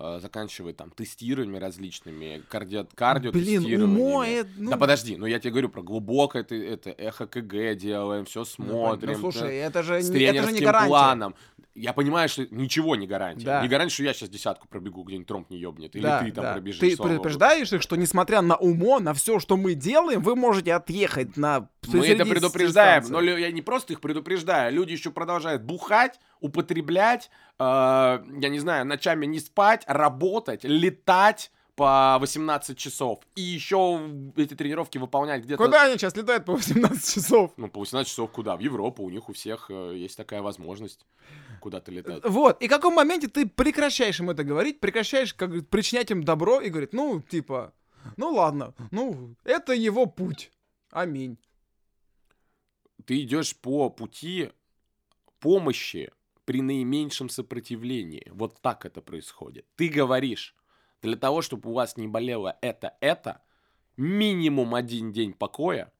э, 0.00 0.18
заканчивая 0.20 0.74
там 0.74 0.90
тестированиями 0.90 1.56
различными, 1.56 2.42
кардио, 2.50 2.86
кардио 2.94 3.32
Блин, 3.32 3.82
умо 3.82 4.22
это, 4.22 4.50
ну... 4.58 4.72
Да 4.72 4.76
подожди, 4.76 5.16
ну 5.16 5.24
я 5.24 5.38
тебе 5.38 5.52
говорю 5.52 5.70
про 5.70 5.82
глубокое, 5.82 6.42
это, 6.42 6.54
это 6.56 6.90
эхо 6.90 7.26
КГ 7.26 7.74
делаем, 7.74 8.26
все 8.26 8.44
смотрим. 8.44 9.12
Ну, 9.12 9.32
слушай, 9.32 9.56
это 9.56 9.82
же, 9.82 9.94
это 9.94 10.42
же 10.42 10.52
не 10.52 10.60
гарантия. 10.60 10.88
планом 10.88 11.34
я 11.78 11.92
понимаю, 11.92 12.28
что 12.28 12.46
ничего 12.50 12.96
не 12.96 13.06
гарантия. 13.06 13.44
Да. 13.44 13.62
Не 13.62 13.68
гарантия, 13.68 13.94
что 13.94 14.02
я 14.02 14.12
сейчас 14.12 14.28
десятку 14.28 14.68
пробегу, 14.68 15.02
где-нибудь 15.02 15.28
тромб 15.28 15.50
не 15.50 15.58
ебнет. 15.58 15.94
Или 15.94 16.02
да, 16.02 16.22
ты 16.22 16.32
там 16.32 16.44
да. 16.44 16.52
пробежишь. 16.54 16.80
Ты 16.80 16.96
предупреждаешь 16.96 17.72
их, 17.72 17.82
что 17.82 17.96
несмотря 17.96 18.42
на 18.42 18.56
умо, 18.56 19.00
на 19.00 19.14
все, 19.14 19.38
что 19.38 19.56
мы 19.56 19.74
делаем, 19.74 20.20
вы 20.20 20.36
можете 20.36 20.74
отъехать 20.74 21.36
на 21.36 21.68
Мы 21.86 22.06
это 22.06 22.24
предупреждаем, 22.24 23.04
но 23.08 23.20
я 23.20 23.50
не 23.50 23.62
просто 23.62 23.92
их 23.92 24.00
предупреждаю. 24.00 24.72
Люди 24.74 24.92
еще 24.92 25.10
продолжают 25.10 25.62
бухать, 25.62 26.18
употреблять, 26.40 27.30
э, 27.58 27.62
я 27.62 28.48
не 28.48 28.58
знаю, 28.58 28.86
ночами 28.86 29.26
не 29.26 29.40
спать, 29.40 29.84
работать, 29.86 30.64
летать 30.64 31.50
по 31.78 32.18
18 32.18 32.76
часов. 32.76 33.20
И 33.36 33.40
еще 33.40 34.00
эти 34.34 34.54
тренировки 34.54 34.98
выполнять 34.98 35.44
где-то... 35.44 35.62
Куда 35.62 35.84
они 35.84 35.96
сейчас 35.96 36.16
летают 36.16 36.44
по 36.44 36.54
18 36.54 37.14
часов? 37.14 37.52
Ну, 37.56 37.68
по 37.68 37.78
18 37.78 38.10
часов 38.10 38.32
куда? 38.32 38.56
В 38.56 38.60
Европу. 38.60 39.04
У 39.04 39.10
них 39.10 39.28
у 39.28 39.32
всех 39.32 39.70
э, 39.70 39.94
есть 39.96 40.16
такая 40.16 40.42
возможность 40.42 41.06
куда-то 41.60 41.92
летать. 41.92 42.24
Вот. 42.24 42.60
И 42.60 42.66
в 42.66 42.70
каком 42.70 42.94
моменте 42.94 43.28
ты 43.28 43.46
прекращаешь 43.46 44.18
им 44.18 44.28
это 44.28 44.42
говорить, 44.42 44.80
прекращаешь 44.80 45.32
как 45.34 45.68
причинять 45.68 46.10
им 46.10 46.24
добро 46.24 46.60
и 46.60 46.68
говорить, 46.68 46.92
ну, 46.92 47.22
типа, 47.22 47.72
ну 48.16 48.30
ладно, 48.30 48.74
ну, 48.90 49.36
это 49.44 49.72
его 49.72 50.06
путь. 50.06 50.50
Аминь. 50.90 51.38
Ты 53.04 53.22
идешь 53.22 53.56
по 53.56 53.88
пути 53.88 54.50
помощи 55.38 56.10
при 56.44 56.60
наименьшем 56.60 57.28
сопротивлении. 57.28 58.26
Вот 58.32 58.60
так 58.60 58.84
это 58.84 59.00
происходит. 59.00 59.64
Ты 59.76 59.88
говоришь, 59.88 60.56
для 61.02 61.16
того, 61.16 61.42
чтобы 61.42 61.70
у 61.70 61.72
вас 61.72 61.96
не 61.96 62.06
болело 62.06 62.56
это-это, 62.60 63.42
минимум 63.96 64.74
один 64.74 65.12
день 65.12 65.32
покоя 65.32 65.92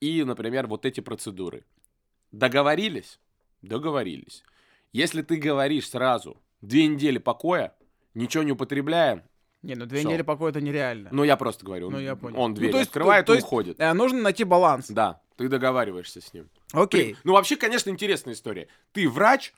и, 0.00 0.22
например, 0.24 0.66
вот 0.66 0.86
эти 0.86 1.00
процедуры. 1.00 1.64
Договорились? 2.30 3.20
Договорились. 3.62 4.42
Если 4.92 5.22
ты 5.22 5.36
говоришь 5.36 5.88
сразу, 5.88 6.36
две 6.60 6.86
недели 6.86 7.18
покоя, 7.18 7.74
ничего 8.14 8.42
не 8.42 8.52
употребляем, 8.52 9.22
не, 9.62 9.76
ну 9.76 9.86
две 9.86 10.00
Все. 10.00 10.08
недели 10.08 10.22
покоя 10.22 10.50
это 10.50 10.60
нереально. 10.60 11.08
Ну 11.12 11.22
я 11.22 11.36
просто 11.36 11.64
говорю, 11.64 11.88
ну, 11.90 12.00
я 12.00 12.16
понял. 12.16 12.38
он 12.38 12.52
дверь 12.52 12.70
ну, 12.70 12.72
то 12.72 12.78
есть, 12.78 12.90
открывает 12.90 13.26
то, 13.26 13.32
то 13.32 13.38
и 13.38 13.42
уходит. 13.42 13.80
Э, 13.80 13.92
нужно 13.92 14.20
найти 14.20 14.42
баланс. 14.42 14.88
Да, 14.88 15.20
ты 15.36 15.48
договариваешься 15.48 16.20
с 16.20 16.34
ним. 16.34 16.48
Окей. 16.72 17.14
Ты, 17.14 17.20
ну 17.22 17.34
вообще, 17.34 17.56
конечно, 17.56 17.88
интересная 17.90 18.34
история. 18.34 18.66
Ты 18.92 19.08
врач, 19.08 19.54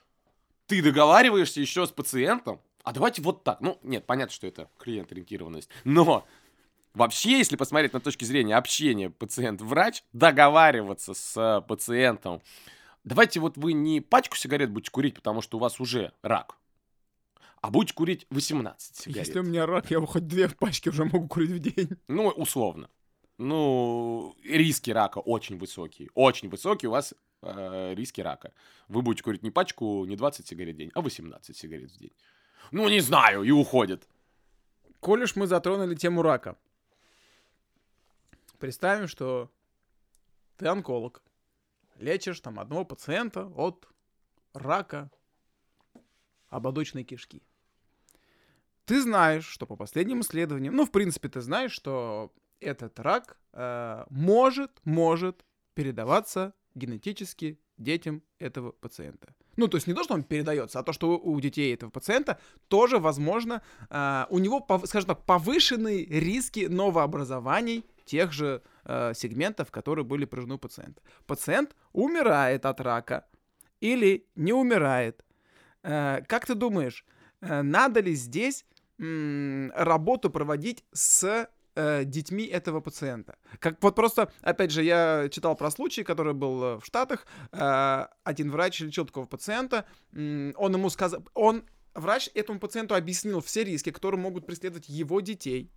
ты 0.67 0.83
договариваешься 0.83 1.61
еще 1.63 1.87
с 1.87 1.91
пациентом, 1.91 2.61
а 2.85 2.93
давайте 2.93 3.23
вот 3.23 3.43
так. 3.43 3.61
Ну, 3.61 3.79
нет, 3.83 4.07
понятно, 4.07 4.33
что 4.33 4.47
это 4.47 4.69
клиент-ориентированность. 4.79 5.71
Но 5.85 6.27
вообще, 6.93 7.39
если 7.39 7.57
посмотреть 7.57 7.95
на 7.95 8.01
точки 8.01 8.25
зрения 8.25 8.57
общения 8.57 9.09
пациент-врач, 9.09 10.05
договариваться 10.13 11.15
с 11.15 11.65
пациентом, 11.67 12.43
давайте 13.03 13.41
вот 13.41 13.57
вы 13.57 13.73
не 13.73 14.03
пачку 14.03 14.37
сигарет 14.37 14.71
будете 14.71 14.91
курить, 14.91 15.15
потому 15.15 15.41
что 15.41 15.57
у 15.57 15.61
вас 15.61 15.81
уже 15.81 16.13
рак, 16.23 16.59
а 17.63 17.71
будете 17.71 17.95
курить 17.95 18.27
18 18.29 18.97
сигарет. 18.97 19.29
Если 19.29 19.39
у 19.39 19.43
меня 19.43 19.65
рак, 19.65 19.91
я 19.91 19.99
хоть 20.01 20.29
две 20.29 20.51
пачки 20.51 20.91
уже 20.91 21.07
могу 21.07 21.27
курить 21.27 21.51
в 21.51 21.59
день. 21.61 21.89
Ну, 22.07 22.29
условно. 22.29 22.91
Ну, 23.39 24.37
риски 24.45 24.91
рака 24.91 25.19
очень 25.19 25.57
высокие. 25.57 26.11
Очень 26.15 26.51
высокие 26.51 26.91
у 26.91 26.93
вас 26.93 27.15
э, 27.41 27.95
риски 27.95 28.21
рака. 28.21 28.53
Вы 28.89 29.01
будете 29.01 29.25
курить 29.25 29.43
не 29.43 29.51
пачку, 29.51 30.05
не 30.05 30.17
20 30.17 30.47
сигарет 30.47 30.75
в 30.75 30.79
день, 30.79 30.91
а 30.95 31.01
18 31.01 31.57
сигарет 31.57 31.91
в 31.91 31.99
день 31.99 32.13
ну 32.71 32.89
не 32.89 33.01
знаю, 33.01 33.43
и 33.43 33.51
уходит. 33.51 34.09
Коль 35.01 35.23
уж 35.23 35.37
мы 35.37 35.47
затронули 35.47 35.95
тему 35.95 36.23
рака, 36.23 36.57
представим, 38.59 39.09
что 39.09 39.51
ты 40.57 40.67
онколог, 40.67 41.23
лечишь 41.97 42.41
там 42.41 42.59
одного 42.59 42.85
пациента 42.85 43.47
от 43.57 43.89
рака 44.55 45.11
ободочной 46.49 47.05
кишки. 47.05 47.43
Ты 48.85 49.01
знаешь, 49.03 49.47
что 49.47 49.67
по 49.67 49.77
последним 49.77 50.21
исследованиям, 50.21 50.77
ну, 50.77 50.85
в 50.85 50.91
принципе, 50.91 51.29
ты 51.29 51.41
знаешь, 51.41 51.73
что 51.73 52.33
этот 52.61 52.99
рак 53.01 53.39
э, 53.53 54.05
может, 54.11 54.81
может 54.85 55.45
передаваться 55.75 56.55
генетически 56.75 57.59
детям 57.77 58.23
этого 58.39 58.73
пациента. 58.73 59.35
Ну, 59.57 59.69
то 59.69 59.77
есть 59.77 59.87
не 59.87 59.95
то, 59.95 60.03
что 60.03 60.15
он 60.15 60.23
передается, 60.23 60.79
а 60.79 60.83
то, 60.83 60.93
что 60.93 61.19
у 61.19 61.41
детей 61.41 61.75
этого 61.75 61.91
пациента 61.91 62.39
тоже, 62.69 62.99
возможно, 62.99 63.63
э, 63.91 64.27
у 64.31 64.39
него, 64.39 64.67
скажем 64.85 65.09
так, 65.09 65.25
повышенные 65.25 66.05
риски 66.05 66.67
новообразований 66.67 67.85
тех 68.05 68.33
же 68.33 68.63
э, 68.85 69.13
сегментов, 69.15 69.71
которые 69.71 70.05
были 70.05 70.25
поражены 70.25 70.55
у 70.55 70.59
пациента. 70.59 71.03
Пациент 71.27 71.75
умирает 71.93 72.67
от 72.67 72.81
рака 72.81 73.27
или 73.81 74.27
не 74.35 74.53
умирает. 74.53 75.25
Э, 75.83 76.23
как 76.27 76.47
ты 76.47 76.55
думаешь, 76.55 77.05
э, 77.41 77.63
надо 77.63 78.01
ли 78.01 78.15
здесь 78.15 78.65
работу 78.97 80.31
проводить 80.31 80.85
с 80.93 81.49
э, 81.75 82.05
детьми 82.05 82.45
этого 82.45 82.81
пациента. 82.81 83.37
Как 83.59 83.83
вот 83.83 83.95
просто, 83.95 84.33
опять 84.43 84.71
же, 84.71 84.83
я 84.83 85.29
читал 85.31 85.57
про 85.57 85.71
случай, 85.71 86.05
который 86.05 86.35
был 86.35 86.63
э, 86.63 86.79
в 86.79 86.85
Штатах. 86.85 87.27
Э, 87.53 88.07
один 88.25 88.51
врач 88.51 88.81
лечил 88.81 89.07
такого 89.07 89.27
пациента. 89.27 89.85
Он 90.13 90.75
ему 90.75 90.91
сказал, 90.91 91.25
он 91.35 91.65
врач 91.95 92.31
этому 92.35 92.59
пациенту 92.59 92.95
объяснил 92.95 93.41
все 93.41 93.65
риски, 93.65 93.91
которые 93.91 94.21
могут 94.21 94.47
преследовать 94.47 94.89
его 94.89 95.21
детей. 95.21 95.71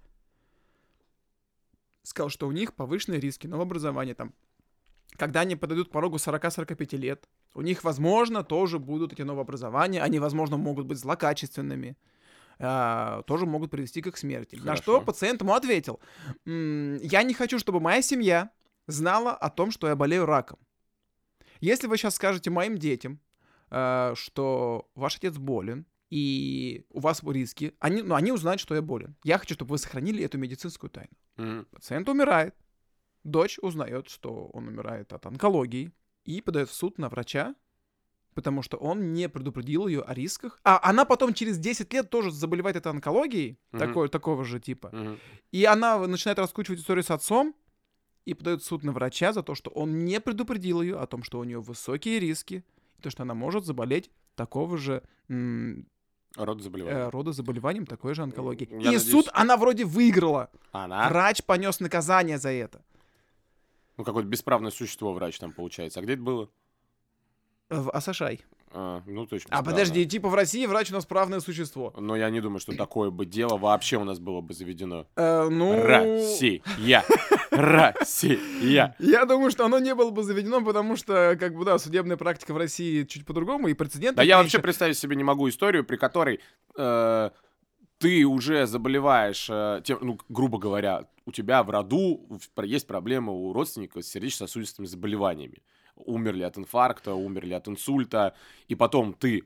Сказал, 2.03 2.29
что 2.29 2.47
у 2.47 2.51
них 2.51 2.73
повышенные 2.73 3.19
риски 3.19 3.47
новообразования 3.47 4.15
там. 4.15 4.33
Когда 5.17 5.41
они 5.41 5.55
подойдут 5.55 5.89
к 5.89 5.91
порогу 5.91 6.17
40-45 6.17 6.97
лет, 6.97 7.27
у 7.53 7.62
них, 7.62 7.83
возможно, 7.83 8.43
тоже 8.43 8.77
будут 8.77 9.13
эти 9.13 9.23
новообразования, 9.23 10.03
они, 10.03 10.19
возможно, 10.19 10.57
могут 10.57 10.86
быть 10.86 10.99
злокачественными. 10.99 11.97
Э, 12.60 13.22
тоже 13.26 13.46
могут 13.46 13.72
привести 13.72 14.02
к 14.02 14.17
смерти. 14.17 14.56
Хорошо. 14.56 14.70
На 14.70 14.76
что 14.76 15.02
пациент 15.02 15.41
ему 15.41 15.54
ответил, 15.54 16.00
я 16.46 17.24
не 17.24 17.34
хочу, 17.34 17.60
чтобы 17.60 17.80
моя 17.80 18.02
семья 18.02 18.52
знала 18.88 19.34
о 19.34 19.50
том, 19.50 19.72
что 19.72 19.88
я 19.88 19.96
болею 19.96 20.26
раком. 20.26 20.60
Если 21.60 21.88
вы 21.88 21.98
сейчас 21.98 22.15
скажете 22.15 22.50
моим 22.50 22.78
детям, 22.78 23.20
э, 23.70 24.13
что 24.15 24.89
ваш 24.96 25.17
отец 25.17 25.38
болен, 25.38 25.86
и 26.10 26.86
у 26.89 27.00
вас 27.00 27.22
риски, 27.24 27.74
они, 27.80 28.02
ну, 28.02 28.15
они 28.15 28.32
узнают, 28.32 28.62
что 28.62 28.76
я 28.76 28.82
болен. 28.82 29.15
Я 29.24 29.38
хочу, 29.38 29.56
чтобы 29.56 29.72
вы 29.72 29.78
сохранили 29.78 30.24
эту 30.24 30.38
медицинскую 30.38 30.89
тайну. 30.89 31.12
Mm-hmm. 31.38 31.65
Пациент 31.65 32.10
умирает. 32.10 32.56
Дочь 33.24 33.60
узнает, 33.60 34.08
что 34.08 34.48
он 34.54 34.70
умирает 34.70 35.12
от 35.12 35.26
онкологии, 35.26 35.91
и 36.24 36.41
подает 36.41 36.70
в 36.70 36.74
суд 36.74 36.98
на 36.98 37.10
врача, 37.10 37.56
потому 38.38 38.62
что 38.62 38.78
он 38.78 39.13
не 39.13 39.28
предупредил 39.30 39.88
ее 39.88 40.02
о 40.02 40.13
рисках. 40.13 40.60
А 40.63 40.80
она 40.84 41.06
потом 41.06 41.34
через 41.34 41.58
10 41.58 41.91
лет 41.91 42.12
тоже 42.12 42.32
заболевает 42.32 42.76
этой 42.76 42.89
онкологией, 42.89 43.58
mm-hmm. 43.71 43.80
такой, 43.80 44.10
такого 44.10 44.45
же 44.45 44.60
типа. 44.60 44.91
Mm-hmm. 44.93 45.17
И 45.54 45.65
она 45.65 45.97
начинает 46.06 46.38
раскручивать 46.38 46.80
историю 46.82 47.04
с 47.04 47.10
отцом, 47.10 47.56
и 48.26 48.36
подает 48.36 48.63
суд 48.63 48.84
на 48.84 48.91
врача 48.91 49.34
за 49.34 49.41
то, 49.41 49.56
что 49.56 49.71
он 49.71 50.06
не 50.06 50.19
предупредил 50.19 50.84
ее 50.84 51.00
о 51.00 51.08
том, 51.08 51.23
что 51.23 51.39
у 51.39 51.43
нее 51.45 51.60
высокие 51.62 52.19
риски, 52.19 52.63
и 53.00 53.02
то, 53.02 53.10
что 53.10 53.23
она 53.23 53.34
может 53.34 53.65
заболеть 53.65 54.12
такого 54.36 54.78
же 54.78 55.02
м- 55.30 55.88
Рода 56.36 56.62
заболеванием. 56.62 57.08
Э, 57.08 57.10
рода 57.10 57.32
заболеванием 57.32 57.88
такой 57.88 58.13
же 58.13 58.21
онкологии. 58.21 58.67
Я 58.69 58.78
и 58.78 58.84
надеюсь... 58.84 59.10
суд 59.10 59.30
она 59.34 59.58
вроде 59.58 59.84
выиграла. 59.86 60.52
Она? 60.71 61.10
Врач 61.10 61.41
понес 61.41 61.80
наказание 61.80 62.38
за 62.38 62.50
это. 62.50 62.84
Ну, 63.97 64.04
какое-то 64.04 64.30
бесправное 64.30 64.69
существо 64.69 65.13
врач 65.13 65.39
там 65.39 65.54
получается. 65.54 66.00
А 66.00 66.04
где 66.04 66.13
это 66.13 66.21
было? 66.21 66.52
В 67.69 67.91
Асашай. 67.91 68.41
А, 68.71 69.01
ну, 69.06 69.25
точно. 69.25 69.49
А 69.58 69.63
подожди, 69.63 70.06
типа 70.06 70.30
в 70.30 70.36
России 70.36 70.65
врач 70.65 70.91
у 70.91 70.93
нас 70.93 71.06
правное 71.06 71.39
существо. 71.39 71.93
Но 71.97 72.15
я 72.15 72.30
не 72.30 72.41
думаю, 72.41 72.60
что 72.60 72.75
такое 72.75 73.10
бы 73.10 73.25
дело 73.25 73.58
вообще 73.58 73.97
у 73.97 74.03
нас 74.03 74.19
было 74.19 74.41
бы 74.41 74.53
заведено. 74.53 75.08
Э, 75.15 75.47
ну... 75.49 75.82
Россия. 75.82 76.62
Россия. 77.51 78.95
Я 78.99 79.25
думаю, 79.25 79.51
что 79.51 79.65
оно 79.65 79.80
не 79.80 79.95
было 79.95 80.12
бы 80.12 80.23
заведено, 80.23 80.63
потому 80.63 80.95
что, 80.95 81.38
как 81.39 81.56
бы, 81.56 81.65
да, 81.65 81.80
судебная 81.80 82.17
практика 82.17 82.53
в 82.53 82.58
России 82.58 83.03
чуть 83.03 83.25
по-другому, 83.25 83.67
и 83.67 83.73
прецедент... 83.73 84.17
Да 84.17 84.23
я 84.23 84.38
вообще 84.38 84.60
представить 84.60 84.97
себе 84.97 85.15
не 85.15 85.23
могу 85.23 85.49
историю, 85.49 85.84
при 85.84 85.95
которой 85.95 86.39
э, 86.77 87.30
ты 87.97 88.25
уже 88.25 88.67
заболеваешь, 88.67 89.47
э, 89.49 89.82
тем, 89.84 89.99
ну, 90.01 90.19
грубо 90.30 90.60
говоря, 90.60 91.08
у 91.25 91.32
тебя 91.32 91.63
в 91.63 91.69
роду 91.69 92.39
есть 92.63 92.86
проблемы 92.86 93.34
у 93.34 93.53
родственников 93.53 94.06
с 94.06 94.10
сердечно-сосудистыми 94.10 94.86
заболеваниями 94.86 95.63
умерли 96.05 96.43
от 96.43 96.57
инфаркта, 96.57 97.13
умерли 97.13 97.53
от 97.53 97.67
инсульта, 97.67 98.36
и 98.67 98.75
потом 98.75 99.13
ты 99.13 99.43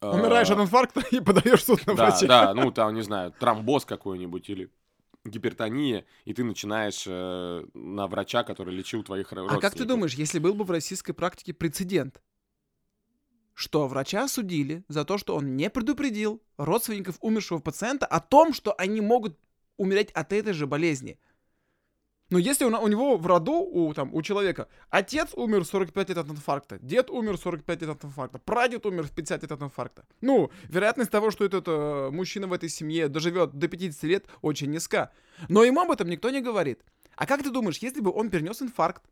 э, 0.00 0.10
Умираешь 0.10 0.50
от 0.50 0.58
инфаркта 0.58 1.02
и 1.10 1.20
подаешь 1.20 1.64
суд 1.64 1.86
на 1.86 1.94
врача. 1.94 2.26
Да, 2.26 2.54
ну 2.54 2.70
там, 2.70 2.94
не 2.94 3.02
знаю, 3.02 3.32
тромбоз 3.38 3.84
какой-нибудь 3.84 4.48
или 4.48 4.70
гипертония, 5.24 6.04
и 6.24 6.34
ты 6.34 6.44
начинаешь 6.44 7.04
э, 7.06 7.66
на 7.74 8.06
врача, 8.06 8.44
который 8.44 8.74
лечил 8.74 9.02
твоих 9.02 9.32
родственников. 9.32 9.58
А 9.58 9.60
как 9.60 9.74
ты 9.74 9.84
думаешь, 9.84 10.14
если 10.14 10.38
был 10.38 10.54
бы 10.54 10.64
в 10.64 10.70
российской 10.70 11.12
практике 11.12 11.54
прецедент, 11.54 12.20
что 13.54 13.86
врача 13.86 14.24
осудили 14.24 14.84
за 14.88 15.04
то, 15.04 15.16
что 15.16 15.36
он 15.36 15.56
не 15.56 15.70
предупредил 15.70 16.42
родственников 16.56 17.16
умершего 17.20 17.60
пациента 17.60 18.04
о 18.04 18.20
том, 18.20 18.52
что 18.52 18.74
они 18.76 19.00
могут 19.00 19.38
умереть 19.76 20.10
от 20.12 20.32
этой 20.32 20.52
же 20.52 20.66
болезни– 20.66 21.18
но 22.30 22.38
если 22.38 22.64
у, 22.64 22.68
у 22.68 22.88
него 22.88 23.16
в 23.16 23.26
роду, 23.26 23.52
у, 23.52 23.92
там, 23.92 24.14
у 24.14 24.22
человека, 24.22 24.68
отец 24.88 25.30
умер 25.34 25.64
в 25.64 25.66
45 25.66 26.08
лет 26.08 26.18
от 26.18 26.28
инфаркта, 26.28 26.78
дед 26.78 27.10
умер 27.10 27.36
в 27.36 27.40
45 27.40 27.80
лет 27.82 27.90
от 27.90 28.04
инфаркта, 28.04 28.38
прадед 28.38 28.86
умер 28.86 29.04
в 29.04 29.10
50 29.10 29.42
лет 29.42 29.52
от 29.52 29.62
инфаркта. 29.62 30.04
Ну, 30.20 30.50
вероятность 30.68 31.10
того, 31.10 31.30
что 31.30 31.44
этот 31.44 31.64
э, 31.68 32.10
мужчина 32.10 32.46
в 32.46 32.52
этой 32.52 32.68
семье 32.68 33.08
доживет 33.08 33.52
до 33.52 33.68
50 33.68 34.02
лет, 34.04 34.26
очень 34.40 34.70
низка. 34.70 35.12
Но 35.48 35.64
ему 35.64 35.82
об 35.82 35.90
этом 35.90 36.08
никто 36.08 36.30
не 36.30 36.40
говорит. 36.40 36.80
А 37.16 37.26
как 37.26 37.42
ты 37.42 37.50
думаешь, 37.50 37.78
если 37.78 38.00
бы 38.00 38.10
он 38.10 38.30
перенес 38.30 38.62
инфаркт, 38.62 39.02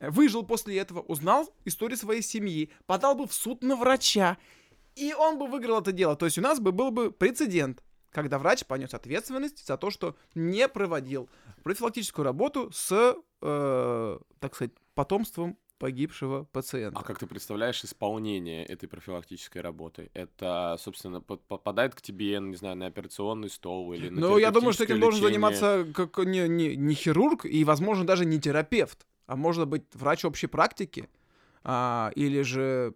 э, 0.00 0.08
выжил 0.08 0.42
после 0.42 0.78
этого, 0.78 1.00
узнал 1.00 1.52
историю 1.66 1.98
своей 1.98 2.22
семьи, 2.22 2.70
подал 2.86 3.14
бы 3.14 3.26
в 3.26 3.34
суд 3.34 3.62
на 3.62 3.76
врача, 3.76 4.38
и 4.96 5.12
он 5.12 5.38
бы 5.38 5.46
выиграл 5.46 5.80
это 5.80 5.92
дело. 5.92 6.16
То 6.16 6.24
есть 6.24 6.38
у 6.38 6.42
нас 6.42 6.60
бы 6.60 6.72
был 6.72 6.90
бы 6.90 7.10
прецедент 7.10 7.82
когда 8.14 8.38
врач 8.38 8.64
понес 8.64 8.94
ответственность 8.94 9.66
за 9.66 9.76
то, 9.76 9.90
что 9.90 10.16
не 10.34 10.68
проводил 10.68 11.28
профилактическую 11.64 12.24
работу 12.24 12.70
с, 12.72 13.16
э, 13.42 14.18
так 14.38 14.54
сказать, 14.54 14.72
потомством 14.94 15.58
погибшего 15.78 16.44
пациента. 16.44 17.00
А 17.00 17.02
как 17.02 17.18
ты 17.18 17.26
представляешь 17.26 17.82
исполнение 17.84 18.64
этой 18.64 18.88
профилактической 18.88 19.58
работы? 19.58 20.10
Это, 20.14 20.76
собственно, 20.78 21.20
попадает 21.20 21.96
к 21.96 22.00
тебе, 22.00 22.38
не 22.38 22.54
знаю, 22.54 22.76
на 22.76 22.86
операционный 22.86 23.50
стол 23.50 23.92
или 23.92 24.08
на 24.08 24.20
Ну, 24.20 24.38
я 24.38 24.52
думаю, 24.52 24.72
что 24.72 24.84
этим 24.84 24.96
лечение. 24.96 25.10
должен 25.10 25.26
заниматься 25.26 25.86
как 25.92 26.16
не, 26.24 26.48
не, 26.48 26.76
не 26.76 26.94
хирург 26.94 27.44
и, 27.44 27.64
возможно, 27.64 28.06
даже 28.06 28.24
не 28.24 28.40
терапевт, 28.40 29.06
а 29.26 29.34
может 29.34 29.66
быть 29.66 29.82
врач 29.92 30.24
общей 30.24 30.46
практики, 30.46 31.08
а, 31.64 32.12
или 32.14 32.42
же, 32.42 32.94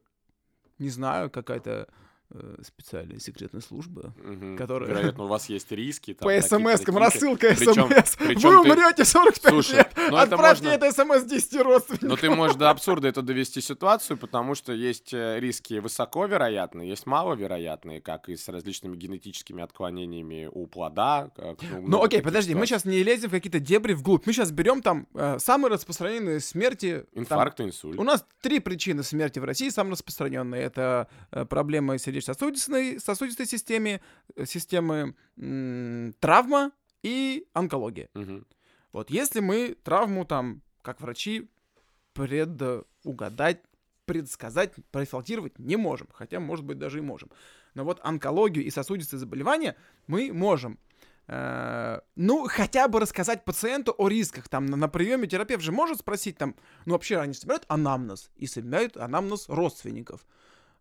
не 0.79 0.91
знаю, 0.91 1.29
какая-то 1.29 1.89
Э, 2.31 2.57
специальная 2.63 3.19
секретная 3.21 3.63
служба, 3.63 4.13
угу. 4.23 4.55
которая... 4.59 4.91
Вероятно, 4.91 5.25
у 5.25 5.29
вас 5.29 5.49
есть 5.49 5.73
риски. 5.73 6.13
Там, 6.13 6.29
По 6.29 6.39
смс-кам, 6.39 6.99
рассылка 6.99 7.57
смс. 7.57 8.19
Вы 8.19 8.61
умрете 8.61 9.07
45 9.07 9.51
Слушай, 9.51 9.77
лет, 9.77 9.93
ну 10.11 10.17
отправьте 10.19 10.67
это, 10.69 10.85
можно... 10.85 11.15
это 11.15 11.23
смс 11.23 11.31
10 11.31 11.61
родственникам. 11.63 12.09
Но 12.11 12.17
ты 12.17 12.29
можешь 12.29 12.57
до 12.57 12.69
абсурда 12.69 13.09
это 13.09 13.23
довести 13.23 13.63
ситуацию, 13.63 14.19
потому 14.19 14.55
что 14.55 14.75
есть 14.75 15.15
э, 15.15 15.41
риски 15.41 15.79
высоковероятные, 15.79 16.91
есть 16.91 17.07
маловероятные, 17.07 18.03
как 18.03 18.29
и 18.29 18.37
с 18.37 18.47
различными 18.49 18.95
генетическими 18.95 19.63
отклонениями 19.63 20.51
у 20.53 20.67
плода. 20.67 21.31
Как, 21.35 21.57
ну, 21.63 21.81
ну 21.89 22.03
окей, 22.05 22.21
подожди, 22.21 22.51
ситуаций. 22.51 22.61
мы 22.61 22.67
сейчас 22.67 22.85
не 22.85 23.03
лезем 23.03 23.31
в 23.31 23.33
какие-то 23.33 23.59
дебри 23.59 23.95
вглубь. 23.95 24.27
Мы 24.27 24.35
сейчас 24.35 24.51
берем 24.51 24.83
там 24.83 25.09
э, 25.15 25.39
самые 25.39 25.73
распространенные 25.73 26.41
смерти. 26.41 27.07
Инфаркт 27.15 27.57
там, 27.57 27.69
инсульт. 27.69 27.99
У 27.99 28.05
нас 28.05 28.23
три 28.43 28.61
причины 28.61 29.03
смерти 29.03 29.39
в 29.39 29.45
России 29.45 29.71
самые 29.71 29.93
распространенные. 29.93 30.63
Это 30.63 31.09
э, 31.31 31.47
проблемы 31.47 31.99
сердечно 31.99 32.18
сердечно-сосудистой 32.21 33.01
сосудистой 33.01 33.47
системе, 33.47 34.01
э, 34.37 34.45
системы 34.47 35.15
травма 36.21 36.73
и 37.03 37.47
онкология. 37.53 38.09
Угу. 38.15 38.45
Вот 38.93 39.11
если 39.11 39.41
мы 39.41 39.77
травму 39.83 40.25
там, 40.25 40.63
как 40.83 41.01
врачи, 41.01 41.49
предугадать, 42.13 43.63
предсказать, 44.07 44.73
профилактировать 44.91 45.59
не 45.59 45.77
можем, 45.77 46.09
хотя, 46.13 46.41
может 46.41 46.65
быть, 46.65 46.79
даже 46.79 46.99
и 46.99 47.03
можем. 47.03 47.31
Но 47.75 47.85
вот 47.85 48.01
онкологию 48.03 48.65
и 48.65 48.71
сосудистые 48.71 49.21
заболевания 49.21 49.77
мы 50.07 50.33
можем. 50.33 50.79
Э, 51.29 52.01
ну, 52.17 52.49
хотя 52.49 52.89
бы 52.89 53.01
рассказать 53.01 53.45
пациенту 53.45 53.95
о 53.97 54.09
рисках. 54.09 54.49
Там 54.49 54.67
на, 54.67 54.77
на 54.77 54.89
приеме 54.89 55.29
терапевт 55.29 55.63
же 55.63 55.73
может 55.73 55.99
спросить, 55.99 56.39
там, 56.39 56.57
ну, 56.87 56.95
вообще 56.95 57.19
они 57.19 57.35
собирают 57.35 57.65
анамнез 57.69 58.31
и 58.35 58.47
собирают 58.47 58.97
анамнез 58.97 59.49
родственников. 59.49 60.27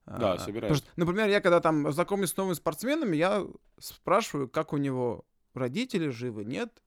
Да, 0.07 0.33
а, 0.33 0.39
собираюсь. 0.39 0.77
Что, 0.77 0.87
например, 0.95 1.27
я 1.27 1.41
когда 1.41 1.59
там 1.59 1.91
знакомлюсь 1.91 2.31
с 2.31 2.37
новыми 2.37 2.53
спортсменами, 2.53 3.15
я 3.15 3.45
спрашиваю, 3.77 4.47
как 4.47 4.71
у 4.71 4.77
него 4.77 5.25
родители 5.53 6.09
живы, 6.09 6.45
нет? 6.45 6.81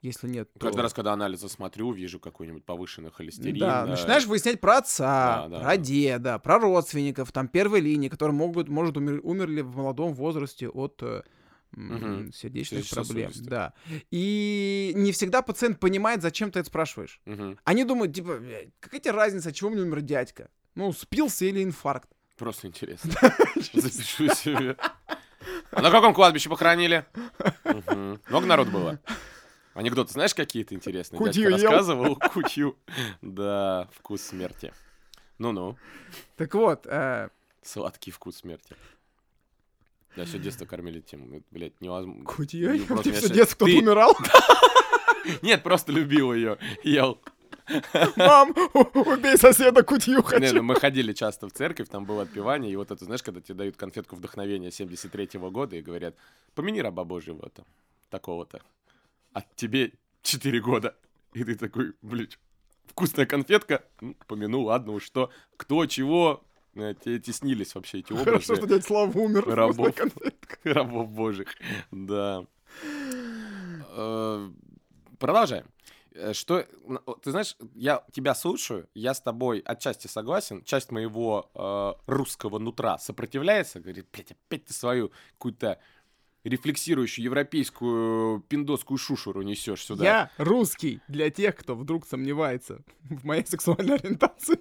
Если 0.00 0.28
нет, 0.28 0.52
то... 0.52 0.60
Каждый 0.60 0.80
раз, 0.80 0.92
когда 0.92 1.14
анализы 1.14 1.48
смотрю, 1.48 1.92
вижу 1.92 2.20
какой-нибудь 2.20 2.64
повышенный 2.64 3.10
холестерин. 3.10 3.58
Да, 3.58 3.84
да, 3.84 3.90
начинаешь 3.92 4.26
выяснять 4.26 4.60
про 4.60 4.78
отца, 4.78 5.46
да, 5.48 5.58
да, 5.58 5.64
про 5.64 5.76
деда, 5.78 6.38
про 6.38 6.58
родственников, 6.58 7.32
там, 7.32 7.48
первой 7.48 7.80
линии, 7.80 8.10
которые 8.10 8.34
могут, 8.34 8.68
может, 8.68 8.98
умер, 8.98 9.20
умерли 9.22 9.62
в 9.62 9.76
молодом 9.76 10.12
возрасте 10.12 10.68
от 10.68 11.02
угу. 11.02 12.32
сердечных 12.32 12.88
проблем. 12.90 13.30
Да. 13.36 13.72
И 14.10 14.92
не 14.94 15.12
всегда 15.12 15.40
пациент 15.40 15.80
понимает, 15.80 16.20
зачем 16.20 16.50
ты 16.50 16.60
это 16.60 16.68
спрашиваешь. 16.68 17.20
Угу. 17.24 17.56
Они 17.64 17.84
думают, 17.84 18.14
типа, 18.14 18.40
какая 18.80 19.00
тебе 19.00 19.12
разница, 19.12 19.52
чего 19.52 19.70
мне 19.70 19.82
умер 19.82 20.02
дядька? 20.02 20.50
Ну, 20.74 20.92
спился 20.92 21.46
или 21.46 21.62
инфаркт? 21.62 22.13
Просто 22.36 22.66
интересно. 22.66 23.12
Запишу 23.72 24.28
себе. 24.34 24.76
А 25.70 25.82
на 25.82 25.90
каком 25.90 26.14
кладбище 26.14 26.48
похоронили? 26.48 27.04
Много 28.28 28.46
народ 28.46 28.68
было? 28.68 28.98
Анекдоты 29.74 30.12
знаешь 30.12 30.34
какие-то 30.34 30.74
интересные? 30.74 31.18
Кутью 31.18 31.50
Дядька 31.50 31.66
рассказывал. 31.68 32.16
Кутью. 32.16 32.76
Да, 33.22 33.88
вкус 33.92 34.22
смерти. 34.22 34.72
Ну-ну. 35.38 35.76
Так 36.36 36.54
вот. 36.54 36.86
Э, 36.86 37.28
Сладкий 37.62 38.12
вкус 38.12 38.36
смерти. 38.36 38.76
Да, 40.16 40.24
все 40.24 40.38
детство 40.38 40.64
кормили 40.64 41.00
тем, 41.00 41.42
блядь, 41.50 41.80
невозможно. 41.80 42.24
Кутью? 42.24 42.78
Ты 43.02 43.12
все 43.12 43.28
детство 43.28 43.66
кто-то 43.66 43.78
умирал? 43.82 44.16
Нет, 45.42 45.62
просто 45.64 45.90
любил 45.90 46.32
ее, 46.32 46.58
ел. 46.84 47.20
Мам, 48.16 48.54
убей 48.94 49.36
соседа, 49.38 49.82
кутью 49.82 50.22
хочу. 50.22 50.42
Не, 50.42 50.52
ну 50.52 50.62
мы 50.62 50.74
ходили 50.74 51.12
часто 51.12 51.48
в 51.48 51.52
церковь, 51.52 51.88
там 51.88 52.04
было 52.04 52.22
отпевание, 52.22 52.72
и 52.72 52.76
вот 52.76 52.90
это, 52.90 53.04
знаешь, 53.04 53.22
когда 53.22 53.40
тебе 53.40 53.54
дают 53.54 53.76
конфетку 53.76 54.16
вдохновения 54.16 54.68
73-го 54.68 55.50
года 55.50 55.76
и 55.76 55.82
говорят, 55.82 56.14
помяни 56.54 56.80
раба 56.80 57.04
Божьего 57.04 57.48
там, 57.50 57.64
такого-то, 58.10 58.60
а 59.32 59.42
тебе 59.56 59.92
4 60.22 60.60
года. 60.60 60.94
И 61.32 61.42
ты 61.42 61.56
такой, 61.56 61.94
блядь, 62.02 62.38
вкусная 62.86 63.26
конфетка, 63.26 63.82
ну, 64.00 64.14
помяну, 64.26 64.62
ладно 64.62 64.92
уж 64.92 65.04
что, 65.04 65.30
кто, 65.56 65.86
чего, 65.86 66.44
э, 66.74 66.94
тебе 67.02 67.16
эти 67.16 67.30
снились 67.30 67.74
вообще 67.74 68.00
эти 68.00 68.12
образы. 68.12 68.24
Хорошо, 68.30 68.56
что 68.56 68.66
дядя 68.66 68.82
Слава 68.82 69.18
умер. 69.18 69.44
Рабов. 69.46 69.94
Рабов 70.64 71.10
божьих, 71.10 71.48
да. 71.90 72.44
Э, 73.96 74.50
продолжаем. 75.18 75.66
Э, 76.14 76.32
что, 76.32 76.64
ты 77.22 77.30
знаешь, 77.30 77.56
я 77.74 78.04
тебя 78.12 78.34
слушаю, 78.34 78.88
я 78.94 79.14
с 79.14 79.20
тобой 79.20 79.60
отчасти 79.60 80.06
согласен, 80.06 80.62
часть 80.64 80.90
моего 80.90 81.50
э, 81.54 81.92
русского 82.06 82.58
нутра 82.58 82.98
сопротивляется, 82.98 83.80
говорит, 83.80 84.06
блядь, 84.12 84.32
опять 84.32 84.66
ты 84.66 84.72
свою 84.72 85.12
какую-то 85.32 85.80
рефлексирующую 86.44 87.24
европейскую 87.24 88.40
пиндосскую 88.42 88.98
шушеру 88.98 89.42
несешь 89.42 89.84
сюда. 89.84 90.04
Я 90.04 90.30
русский 90.36 91.00
для 91.08 91.30
тех, 91.30 91.56
кто 91.56 91.74
вдруг 91.74 92.06
сомневается 92.06 92.82
в 93.02 93.24
моей 93.24 93.46
сексуальной 93.46 93.96
ориентации. 93.96 94.58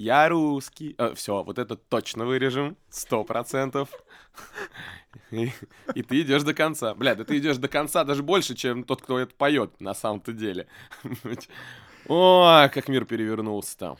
Я 0.00 0.30
русский. 0.30 0.94
А, 0.96 1.14
все, 1.14 1.42
вот 1.42 1.58
это 1.58 1.76
точно 1.76 2.24
вырежем. 2.24 2.78
Сто 2.88 3.22
процентов. 3.22 3.90
И, 5.30 5.52
и 5.94 6.02
ты 6.02 6.22
идешь 6.22 6.42
до 6.42 6.54
конца. 6.54 6.94
Бля, 6.94 7.14
да 7.14 7.22
ты 7.22 7.36
идешь 7.36 7.58
до 7.58 7.68
конца 7.68 8.02
даже 8.04 8.22
больше, 8.22 8.54
чем 8.54 8.84
тот, 8.84 9.02
кто 9.02 9.18
это 9.18 9.34
поет 9.34 9.78
на 9.78 9.92
самом-то 9.92 10.32
деле. 10.32 10.68
О, 12.08 12.70
как 12.72 12.88
мир 12.88 13.04
перевернулся 13.04 13.76
там. 13.76 13.98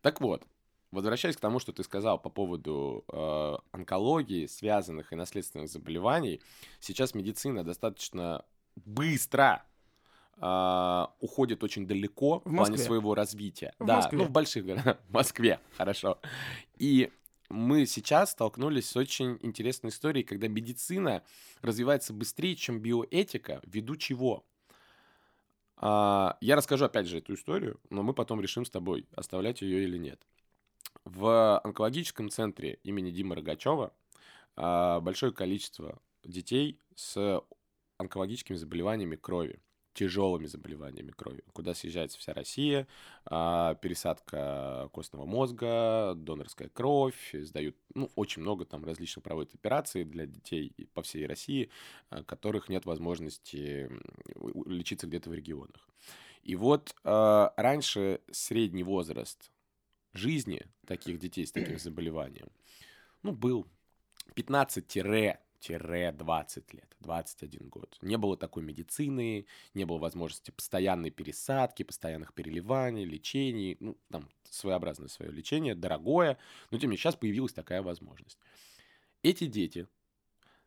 Так 0.00 0.22
вот, 0.22 0.42
возвращаясь 0.90 1.36
к 1.36 1.40
тому, 1.40 1.58
что 1.58 1.74
ты 1.74 1.84
сказал 1.84 2.18
по 2.18 2.30
поводу 2.30 3.04
э, 3.12 3.56
онкологии, 3.72 4.46
связанных 4.46 5.12
и 5.12 5.16
наследственных 5.16 5.68
заболеваний, 5.68 6.40
сейчас 6.80 7.12
медицина 7.12 7.62
достаточно 7.62 8.46
быстро 8.74 9.66
э, 10.40 11.06
уходит 11.20 11.62
очень 11.62 11.86
далеко 11.86 12.40
в, 12.44 12.50
в 12.50 12.56
плане 12.56 12.78
своего 12.78 13.14
развития. 13.14 13.72
В 13.78 13.86
да, 13.86 13.96
Москве. 13.96 14.18
ну 14.18 14.24
в 14.24 14.30
больших 14.30 14.64
городах, 14.64 14.98
в 15.08 15.12
Москве, 15.12 15.60
хорошо. 15.76 16.18
И 16.78 17.10
мы 17.50 17.84
сейчас 17.86 18.30
столкнулись 18.30 18.88
с 18.88 18.96
очень 18.96 19.38
интересной 19.42 19.90
историей, 19.90 20.24
когда 20.24 20.48
медицина 20.48 21.22
развивается 21.62 22.12
быстрее, 22.12 22.54
чем 22.54 22.78
биоэтика, 22.78 23.60
ввиду 23.64 23.96
чего? 23.96 24.44
А, 25.76 26.36
я 26.40 26.56
расскажу 26.56 26.84
опять 26.84 27.06
же 27.06 27.18
эту 27.18 27.34
историю, 27.34 27.80
но 27.90 28.02
мы 28.02 28.14
потом 28.14 28.40
решим 28.40 28.64
с 28.64 28.70
тобой, 28.70 29.06
оставлять 29.16 29.62
ее 29.62 29.82
или 29.82 29.98
нет. 29.98 30.20
В 31.04 31.58
онкологическом 31.64 32.30
центре 32.30 32.78
имени 32.84 33.10
Димы 33.10 33.34
Рогачева 33.34 33.92
а, 34.56 35.00
большое 35.00 35.32
количество 35.32 36.00
детей 36.22 36.78
с 36.94 37.42
онкологическими 37.98 38.56
заболеваниями 38.56 39.16
крови 39.16 39.58
тяжелыми 39.94 40.46
заболеваниями 40.46 41.10
крови, 41.10 41.42
куда 41.52 41.74
съезжается 41.74 42.18
вся 42.18 42.32
Россия, 42.32 42.86
а, 43.24 43.74
пересадка 43.76 44.88
костного 44.92 45.26
мозга, 45.26 46.14
донорская 46.16 46.68
кровь, 46.68 47.34
сдают, 47.34 47.76
ну, 47.94 48.10
очень 48.14 48.42
много 48.42 48.64
там 48.64 48.84
различных 48.84 49.24
проводят 49.24 49.54
операций 49.54 50.04
для 50.04 50.26
детей 50.26 50.72
по 50.94 51.02
всей 51.02 51.26
России, 51.26 51.70
а, 52.08 52.22
которых 52.22 52.68
нет 52.68 52.86
возможности 52.86 53.90
лечиться 54.66 55.06
где-то 55.06 55.30
в 55.30 55.34
регионах. 55.34 55.88
И 56.42 56.56
вот 56.56 56.94
а, 57.04 57.52
раньше 57.56 58.20
средний 58.30 58.84
возраст 58.84 59.50
жизни 60.12 60.62
таких 60.86 61.18
детей 61.18 61.46
с 61.46 61.52
таким 61.52 61.78
заболеванием, 61.78 62.48
ну, 63.22 63.32
был 63.32 63.66
15 64.34 64.96
20 65.68 66.74
лет, 66.74 66.96
21 67.00 67.68
год. 67.68 67.98
Не 68.02 68.16
было 68.16 68.36
такой 68.36 68.62
медицины, 68.62 69.46
не 69.74 69.84
было 69.84 69.98
возможности 69.98 70.50
постоянной 70.50 71.10
пересадки, 71.10 71.82
постоянных 71.82 72.34
переливаний, 72.34 73.04
лечений, 73.04 73.76
ну, 73.80 73.96
там, 74.10 74.28
своеобразное 74.48 75.08
свое 75.08 75.30
лечение, 75.30 75.74
дорогое, 75.74 76.38
но 76.70 76.78
тем 76.78 76.88
не 76.88 76.92
менее 76.92 76.98
сейчас 76.98 77.16
появилась 77.16 77.52
такая 77.52 77.82
возможность. 77.82 78.38
Эти 79.22 79.46
дети 79.46 79.86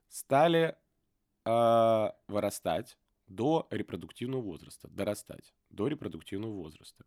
стали 0.10 0.76
э, 1.46 2.10
вырастать 2.28 2.98
до 3.28 3.68
репродуктивного 3.72 4.42
возраста, 4.42 4.88
дорастать 4.90 5.54
до 5.70 5.88
репродуктивного 5.88 6.54
возраста. 6.54 7.06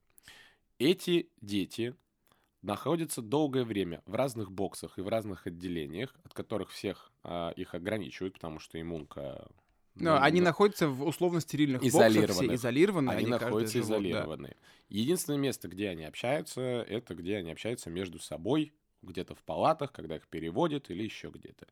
Эти 0.78 1.30
дети 1.40 1.94
находятся 2.66 3.22
долгое 3.22 3.64
время 3.64 4.02
в 4.06 4.14
разных 4.14 4.50
боксах 4.50 4.98
и 4.98 5.00
в 5.00 5.08
разных 5.08 5.46
отделениях, 5.46 6.14
от 6.24 6.34
которых 6.34 6.70
всех 6.70 7.12
а, 7.22 7.50
их 7.50 7.74
ограничивают, 7.74 8.34
потому 8.34 8.58
что 8.58 8.80
иммунка... 8.80 9.48
Но 9.94 10.16
ну, 10.16 10.20
они 10.20 10.42
находятся 10.42 10.88
в 10.88 11.06
условно 11.06 11.40
стерильных 11.40 11.82
изолированных. 11.82 12.28
боксах, 12.28 12.44
все 12.44 12.54
изолированы. 12.54 13.10
Они, 13.10 13.18
они 13.20 13.30
находятся 13.30 13.80
изолированные. 13.80 14.56
Да. 14.60 14.66
Единственное 14.88 15.38
место, 15.38 15.68
где 15.68 15.88
они 15.88 16.04
общаются, 16.04 16.60
это 16.60 17.14
где 17.14 17.36
они 17.36 17.50
общаются 17.50 17.88
между 17.88 18.18
собой, 18.18 18.74
где-то 19.00 19.34
в 19.34 19.42
палатах, 19.42 19.92
когда 19.92 20.16
их 20.16 20.26
переводят 20.26 20.90
или 20.90 21.02
еще 21.02 21.30
где-то. 21.30 21.66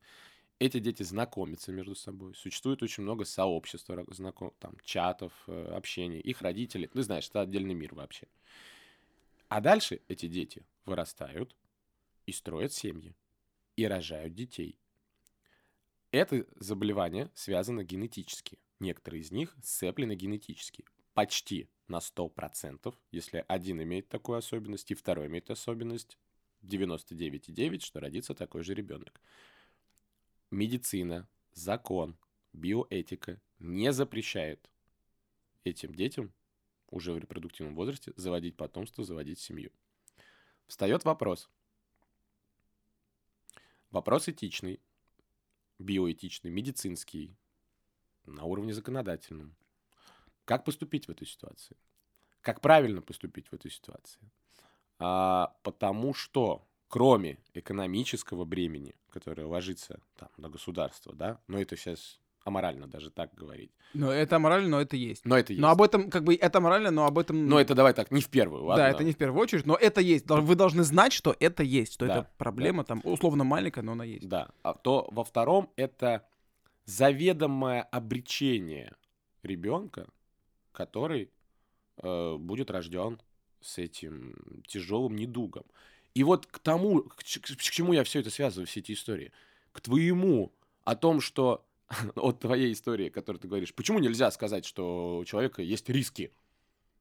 Эти 0.58 0.78
дети 0.78 1.02
знакомятся 1.02 1.72
между 1.72 1.96
собой. 1.96 2.34
Существует 2.34 2.82
очень 2.82 3.02
много 3.02 3.24
сообществ, 3.24 3.90
знаком, 4.12 4.54
там, 4.60 4.76
чатов, 4.84 5.32
э, 5.48 5.72
общения. 5.74 6.20
Их 6.20 6.40
родители, 6.40 6.86
ты 6.86 7.02
знаешь, 7.02 7.28
это 7.28 7.42
отдельный 7.42 7.74
мир 7.74 7.94
вообще. 7.94 8.26
А 9.48 9.60
дальше 9.60 10.00
эти 10.08 10.28
дети 10.28 10.62
вырастают 10.84 11.56
и 12.26 12.32
строят 12.32 12.72
семьи, 12.72 13.14
и 13.76 13.86
рожают 13.86 14.34
детей. 14.34 14.78
Это 16.10 16.46
заболевание 16.56 17.30
связано 17.34 17.82
генетически. 17.82 18.58
Некоторые 18.78 19.22
из 19.22 19.32
них 19.32 19.56
сцеплены 19.62 20.14
генетически. 20.14 20.84
Почти 21.12 21.68
на 21.88 21.98
100%, 21.98 22.94
если 23.10 23.44
один 23.48 23.82
имеет 23.82 24.08
такую 24.08 24.38
особенность 24.38 24.90
и 24.90 24.94
второй 24.94 25.26
имеет 25.26 25.50
особенность, 25.50 26.18
99,9, 26.62 27.80
что 27.80 28.00
родится 28.00 28.34
такой 28.34 28.62
же 28.62 28.74
ребенок. 28.74 29.20
Медицина, 30.50 31.28
закон, 31.52 32.16
биоэтика 32.52 33.40
не 33.58 33.92
запрещает 33.92 34.70
этим 35.64 35.94
детям 35.94 36.32
уже 36.90 37.12
в 37.12 37.18
репродуктивном 37.18 37.74
возрасте 37.74 38.12
заводить 38.16 38.56
потомство, 38.56 39.04
заводить 39.04 39.40
семью. 39.40 39.72
Встает 40.66 41.04
вопрос. 41.04 41.50
Вопрос 43.90 44.28
этичный, 44.28 44.80
биоэтичный, 45.78 46.50
медицинский, 46.50 47.36
на 48.26 48.44
уровне 48.44 48.72
законодательном. 48.72 49.54
Как 50.44 50.64
поступить 50.64 51.06
в 51.06 51.10
этой 51.10 51.26
ситуации? 51.26 51.76
Как 52.40 52.60
правильно 52.60 53.02
поступить 53.02 53.48
в 53.48 53.52
этой 53.52 53.70
ситуации? 53.70 54.20
А, 54.98 55.56
потому 55.62 56.14
что 56.14 56.66
кроме 56.88 57.38
экономического 57.54 58.44
бремени, 58.44 58.94
которое 59.10 59.46
ложится 59.46 60.00
там, 60.16 60.28
на 60.36 60.48
государство, 60.48 61.14
да, 61.14 61.40
но 61.46 61.60
это 61.60 61.76
сейчас 61.76 62.20
аморально 62.44 62.86
даже 62.86 63.10
так 63.10 63.34
говорить. 63.34 63.72
Но 63.94 64.12
это 64.12 64.36
аморально, 64.36 64.68
но 64.68 64.80
это 64.80 64.96
есть. 64.96 65.24
Но 65.24 65.36
это 65.36 65.52
есть. 65.52 65.60
Но 65.60 65.70
об 65.70 65.80
этом, 65.80 66.10
как 66.10 66.24
бы, 66.24 66.34
это 66.34 66.58
аморально, 66.58 66.90
но 66.90 67.06
об 67.06 67.18
этом... 67.18 67.48
Но 67.48 67.58
это 67.58 67.74
давай 67.74 67.94
так, 67.94 68.10
не 68.10 68.20
в 68.20 68.28
первую, 68.28 68.64
ладно? 68.64 68.84
Да, 68.84 68.90
это 68.90 69.02
не 69.02 69.12
в 69.12 69.16
первую 69.16 69.42
очередь, 69.42 69.66
но 69.66 69.74
это 69.74 70.00
есть. 70.00 70.28
Вы 70.28 70.54
должны 70.54 70.84
знать, 70.84 71.12
что 71.12 71.34
это 71.40 71.62
есть, 71.62 71.94
что 71.94 72.06
да, 72.06 72.12
это 72.18 72.30
проблема 72.36 72.82
да. 72.82 72.88
там 72.88 73.00
условно 73.04 73.44
маленькая, 73.44 73.82
но 73.82 73.92
она 73.92 74.04
есть. 74.04 74.28
Да, 74.28 74.50
а 74.62 74.74
то 74.74 75.08
во 75.10 75.24
втором 75.24 75.70
это 75.76 76.26
заведомое 76.84 77.82
обречение 77.82 78.94
ребенка, 79.42 80.06
который 80.72 81.30
э, 81.96 82.36
будет 82.36 82.70
рожден 82.70 83.20
с 83.60 83.78
этим 83.78 84.62
тяжелым 84.66 85.16
недугом. 85.16 85.64
И 86.12 86.22
вот 86.22 86.46
к 86.46 86.58
тому, 86.58 87.02
к, 87.02 87.16
к, 87.16 87.22
к 87.22 87.62
чему 87.62 87.94
я 87.94 88.04
все 88.04 88.20
это 88.20 88.30
связываю, 88.30 88.66
все 88.66 88.80
эти 88.80 88.92
истории, 88.92 89.32
к 89.72 89.80
твоему 89.80 90.52
о 90.84 90.94
том, 90.94 91.20
что 91.20 91.66
от 92.14 92.40
твоей 92.40 92.72
истории, 92.72 93.08
которую 93.08 93.40
ты 93.40 93.48
говоришь, 93.48 93.74
почему 93.74 93.98
нельзя 93.98 94.30
сказать, 94.30 94.64
что 94.64 95.18
у 95.18 95.24
человека 95.24 95.62
есть 95.62 95.88
риски? 95.88 96.32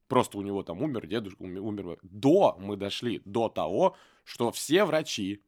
Просто 0.07 0.37
у 0.37 0.41
него 0.41 0.63
там 0.63 0.81
умер 0.81 1.07
дедушка, 1.07 1.41
умер. 1.41 1.97
До 2.03 2.55
мы 2.59 2.75
дошли, 2.75 3.21
до 3.25 3.49
того, 3.49 3.95
что 4.23 4.51
все 4.51 4.85
врачи 4.85 5.41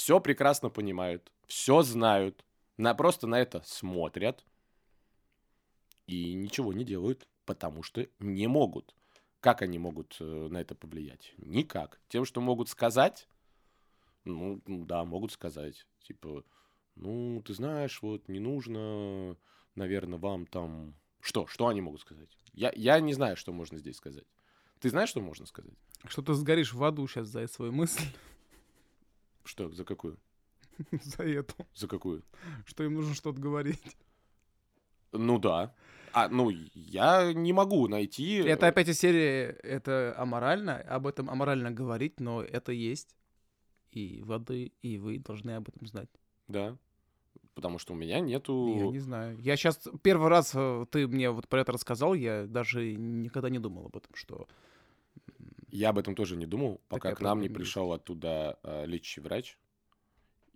все 0.00 0.18
прекрасно 0.18 0.70
понимают, 0.70 1.30
все 1.46 1.82
знают, 1.82 2.42
на, 2.78 2.94
просто 2.94 3.26
на 3.26 3.38
это 3.38 3.60
смотрят 3.66 4.46
и 6.06 6.32
ничего 6.32 6.72
не 6.72 6.84
делают, 6.84 7.28
потому 7.44 7.82
что 7.82 8.08
не 8.18 8.46
могут. 8.46 8.94
Как 9.40 9.60
они 9.60 9.78
могут 9.78 10.16
э, 10.18 10.24
на 10.24 10.58
это 10.58 10.74
повлиять? 10.74 11.34
Никак. 11.36 12.00
Тем, 12.08 12.24
что 12.24 12.40
могут 12.40 12.70
сказать, 12.70 13.28
ну, 14.24 14.62
да, 14.66 15.04
могут 15.04 15.32
сказать. 15.32 15.86
Типа, 16.02 16.44
ну, 17.00 17.42
ты 17.42 17.54
знаешь, 17.54 18.02
вот 18.02 18.28
не 18.28 18.40
нужно, 18.40 19.36
наверное, 19.74 20.18
вам 20.18 20.46
там... 20.46 20.94
Что? 21.20 21.46
Что 21.46 21.68
они 21.68 21.80
могут 21.80 22.02
сказать? 22.02 22.28
Я, 22.52 22.72
я 22.76 23.00
не 23.00 23.14
знаю, 23.14 23.36
что 23.36 23.52
можно 23.52 23.78
здесь 23.78 23.96
сказать. 23.96 24.26
Ты 24.80 24.90
знаешь, 24.90 25.08
что 25.08 25.20
можно 25.20 25.46
сказать? 25.46 25.74
Что 26.06 26.22
ты 26.22 26.34
сгоришь 26.34 26.72
в 26.74 26.84
аду 26.84 27.06
сейчас 27.08 27.28
за 27.28 27.46
свою 27.46 27.72
мысль. 27.72 28.04
Что? 29.44 29.70
За 29.70 29.84
какую? 29.84 30.18
За 31.02 31.22
эту. 31.22 31.54
За 31.74 31.88
какую? 31.88 32.22
Что 32.66 32.84
им 32.84 32.94
нужно 32.94 33.14
что-то 33.14 33.40
говорить. 33.40 33.96
Ну 35.12 35.38
да. 35.38 35.74
А, 36.12 36.28
ну, 36.28 36.50
я 36.74 37.32
не 37.32 37.52
могу 37.52 37.88
найти... 37.88 38.36
Это 38.36 38.66
опять 38.66 38.88
из 38.88 38.98
серии, 38.98 39.56
это 39.62 40.14
аморально, 40.18 40.78
об 40.80 41.06
этом 41.06 41.30
аморально 41.30 41.70
говорить, 41.70 42.20
но 42.20 42.42
это 42.42 42.72
есть. 42.72 43.16
И 43.90 44.22
воды, 44.22 44.72
и 44.82 44.98
вы 44.98 45.18
должны 45.18 45.52
об 45.52 45.68
этом 45.68 45.86
знать. 45.86 46.10
Да. 46.48 46.76
Потому 47.60 47.78
что 47.78 47.92
у 47.92 47.96
меня 47.96 48.20
нету... 48.20 48.74
Я 48.74 48.86
не 48.86 48.98
знаю. 49.00 49.38
Я 49.38 49.54
сейчас 49.54 49.86
первый 50.02 50.28
раз 50.28 50.52
э, 50.54 50.86
ты 50.90 51.06
мне 51.06 51.30
вот 51.30 51.46
про 51.46 51.60
это 51.60 51.72
рассказал, 51.72 52.14
я 52.14 52.46
даже 52.46 52.94
никогда 52.94 53.50
не 53.50 53.58
думал 53.58 53.84
об 53.86 53.96
этом, 53.96 54.14
что... 54.14 54.48
Я 55.70 55.90
об 55.90 55.98
этом 55.98 56.14
тоже 56.14 56.36
не 56.36 56.46
думал, 56.46 56.80
пока 56.88 57.14
к 57.14 57.20
нам 57.20 57.42
не 57.42 57.50
пришел 57.50 57.92
оттуда 57.92 58.58
э, 58.62 58.86
лечащий 58.86 59.20
врач. 59.20 59.58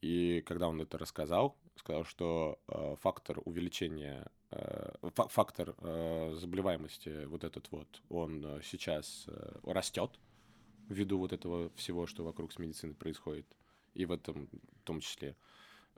И 0.01 0.43
когда 0.47 0.67
он 0.69 0.81
это 0.81 0.97
рассказал, 0.97 1.59
сказал, 1.77 2.05
что 2.05 2.59
э, 2.69 2.97
фактор 3.03 3.43
увеличения, 3.45 4.27
э, 4.51 4.93
фактор 5.29 5.75
э, 5.77 6.35
заболеваемости 6.37 7.27
вот 7.27 7.45
этот 7.45 7.71
вот, 7.71 8.03
он 8.09 8.45
э, 8.47 8.61
сейчас 8.63 9.27
э, 9.29 9.59
растет 9.65 10.19
ввиду 10.89 11.19
вот 11.19 11.35
этого 11.35 11.71
всего, 11.77 12.07
что 12.07 12.25
вокруг 12.25 12.51
с 12.51 12.59
медициной 12.59 12.95
происходит, 12.95 13.47
и 13.93 14.07
в 14.07 14.13
этом 14.13 14.49
в 14.81 14.85
том 14.85 15.01
числе 15.01 15.37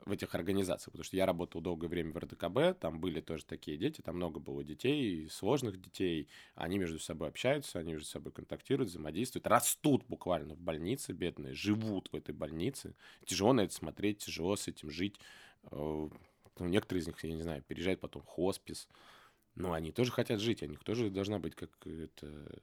в 0.05 0.11
этих 0.11 0.35
организациях, 0.35 0.91
потому 0.91 1.03
что 1.03 1.17
я 1.17 1.25
работал 1.25 1.61
долгое 1.61 1.87
время 1.87 2.11
в 2.11 2.17
РДКБ, 2.17 2.79
там 2.79 2.99
были 2.99 3.19
тоже 3.19 3.45
такие 3.45 3.77
дети, 3.77 4.01
там 4.01 4.15
много 4.15 4.39
было 4.39 4.63
детей, 4.63 5.29
сложных 5.29 5.81
детей, 5.81 6.29
они 6.55 6.77
между 6.77 6.99
собой 6.99 7.29
общаются, 7.29 7.79
они 7.79 7.93
между 7.93 8.07
собой 8.07 8.31
контактируют, 8.31 8.89
взаимодействуют, 8.89 9.47
растут 9.47 10.05
буквально 10.07 10.55
в 10.55 10.59
больнице, 10.59 11.13
бедные, 11.13 11.53
живут 11.53 12.09
в 12.11 12.15
этой 12.15 12.33
больнице, 12.33 12.95
тяжело 13.25 13.53
на 13.53 13.61
это 13.61 13.73
смотреть, 13.73 14.19
тяжело 14.19 14.55
с 14.55 14.67
этим 14.67 14.89
жить, 14.89 15.19
э, 15.71 15.75
ну, 15.75 16.65
некоторые 16.65 17.01
из 17.01 17.07
них, 17.07 17.23
я 17.23 17.33
не 17.33 17.41
знаю, 17.41 17.63
переезжают 17.63 17.99
потом 17.99 18.21
в 18.21 18.27
хоспис, 18.27 18.87
но 19.55 19.73
они 19.73 19.91
тоже 19.91 20.11
хотят 20.11 20.39
жить, 20.39 20.61
у 20.63 20.67
них 20.67 20.83
тоже 20.83 21.09
должна 21.09 21.39
быть 21.39 21.55
как 21.55 21.71
это 21.85 22.61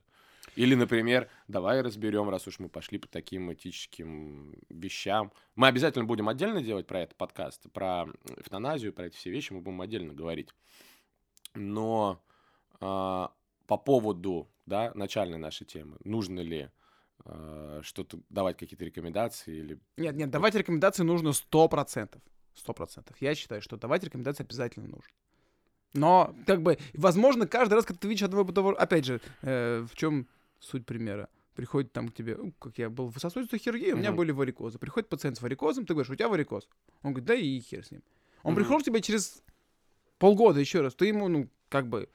или, 0.56 0.74
например, 0.74 1.28
давай 1.48 1.80
разберем, 1.80 2.28
раз 2.28 2.46
уж 2.46 2.58
мы 2.58 2.68
пошли 2.68 2.98
по 2.98 3.08
таким 3.08 3.52
этическим 3.52 4.54
вещам. 4.68 5.32
Мы 5.56 5.68
обязательно 5.68 6.04
будем 6.04 6.28
отдельно 6.28 6.62
делать 6.62 6.86
про 6.86 7.00
этот 7.00 7.16
подкаст, 7.16 7.70
про 7.72 8.06
эвтаназию, 8.36 8.92
про 8.92 9.06
эти 9.06 9.16
все 9.16 9.30
вещи 9.30 9.52
мы 9.52 9.60
будем 9.60 9.80
отдельно 9.80 10.12
говорить. 10.12 10.50
Но 11.54 12.22
э, 12.74 12.76
по 12.80 13.76
поводу 13.84 14.50
да, 14.66 14.92
начальной 14.94 15.38
нашей 15.38 15.66
темы, 15.66 15.96
нужно 16.04 16.40
ли 16.40 16.70
э, 17.24 17.80
что-то 17.82 18.20
давать 18.28 18.56
какие-то 18.56 18.84
рекомендации 18.84 19.56
или... 19.56 19.80
Нет, 19.96 20.14
нет, 20.14 20.30
давать 20.30 20.54
рекомендации 20.54 21.02
нужно 21.02 21.32
сто 21.32 21.68
процентов. 21.68 22.22
Сто 22.54 22.72
процентов. 22.72 23.16
Я 23.20 23.34
считаю, 23.34 23.60
что 23.62 23.76
давать 23.76 24.04
рекомендации 24.04 24.44
обязательно 24.44 24.86
нужно. 24.86 25.12
Но, 25.94 26.34
как 26.46 26.60
бы, 26.62 26.76
возможно, 26.92 27.46
каждый 27.46 27.74
раз, 27.74 27.86
когда 27.86 28.00
ты 28.00 28.08
видишь 28.08 28.24
одного 28.24 28.50
того, 28.52 28.70
опять 28.70 29.04
же, 29.04 29.20
э, 29.42 29.86
в 29.88 29.96
чем 29.96 30.26
суть 30.58 30.84
примера. 30.84 31.28
Приходит 31.54 31.92
там 31.92 32.08
к 32.08 32.14
тебе, 32.14 32.36
ну, 32.36 32.52
как 32.58 32.78
я 32.78 32.90
был 32.90 33.10
в 33.10 33.18
сосудистой 33.18 33.60
хирургии, 33.60 33.92
у 33.92 33.96
меня 33.96 34.10
были 34.10 34.32
варикозы. 34.32 34.78
Приходит 34.78 35.08
пациент 35.08 35.38
с 35.38 35.42
варикозом, 35.42 35.86
ты 35.86 35.94
говоришь, 35.94 36.10
у 36.10 36.16
тебя 36.16 36.28
варикоз. 36.28 36.68
Он 37.02 37.12
говорит, 37.12 37.26
да 37.26 37.34
и 37.34 37.60
хер 37.60 37.84
с 37.86 37.92
ним. 37.92 38.02
Он 38.42 38.56
приходит 38.56 38.82
к 38.82 38.86
тебе 38.86 39.00
через 39.00 39.42
полгода 40.18 40.58
еще 40.58 40.80
раз. 40.80 40.96
Ты 40.96 41.06
ему, 41.06 41.28
ну, 41.28 41.48
как 41.68 41.88
бы, 41.88 42.08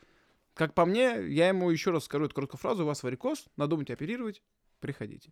как 0.53 0.73
по 0.73 0.85
мне, 0.85 1.25
я 1.27 1.47
ему 1.47 1.69
еще 1.69 1.91
раз 1.91 2.03
скажу 2.03 2.25
эту 2.25 2.35
короткую 2.35 2.59
фразу, 2.59 2.83
у 2.83 2.85
вас 2.85 3.01
варикоз, 3.01 3.45
надо 3.55 3.71
думать 3.71 3.89
оперировать, 3.89 4.41
приходите. 4.81 5.31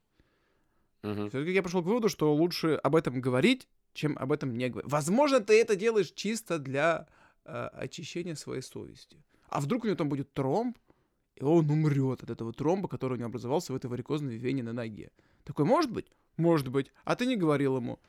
Uh-huh. 1.04 1.28
Все-таки 1.30 1.52
я 1.52 1.62
пришел 1.62 1.84
к 1.84 1.86
выводу, 1.86 2.08
что 2.08 2.34
лучше 2.34 2.80
об 2.82 2.96
этом 2.96 3.20
говорить, 3.20 3.68
чем 3.94 4.18
об 4.18 4.32
этом 4.32 4.58
не 4.58 4.70
говорить. 4.70 4.90
Возможно, 4.90 5.42
ты 5.42 5.60
это 5.60 5.76
делаешь 5.76 6.12
чисто 6.12 6.60
для 6.60 7.08
э, 7.48 7.68
очищения 7.74 8.36
своей 8.36 8.62
совести. 8.62 9.18
А 9.50 9.62
вдруг 9.62 9.84
у 9.84 9.88
него 9.88 9.96
там 9.96 10.10
будет 10.10 10.34
тромб, 10.34 10.78
и 11.36 11.44
он 11.44 11.70
умрет 11.70 12.24
от 12.24 12.30
этого 12.30 12.52
тромба, 12.54 12.88
который 12.88 13.14
у 13.14 13.18
него 13.18 13.28
образовался 13.28 13.74
в 13.74 13.76
этой 13.76 13.90
варикозной 13.90 14.38
вене 14.38 14.64
на 14.64 14.74
ноге. 14.74 15.12
Такой, 15.44 15.66
может 15.66 15.92
быть? 15.92 16.08
Может 16.36 16.68
быть. 16.68 16.92
А 17.06 17.16
ты 17.16 17.26
не 17.26 17.36
говорил 17.36 17.78
ему. 17.78 18.00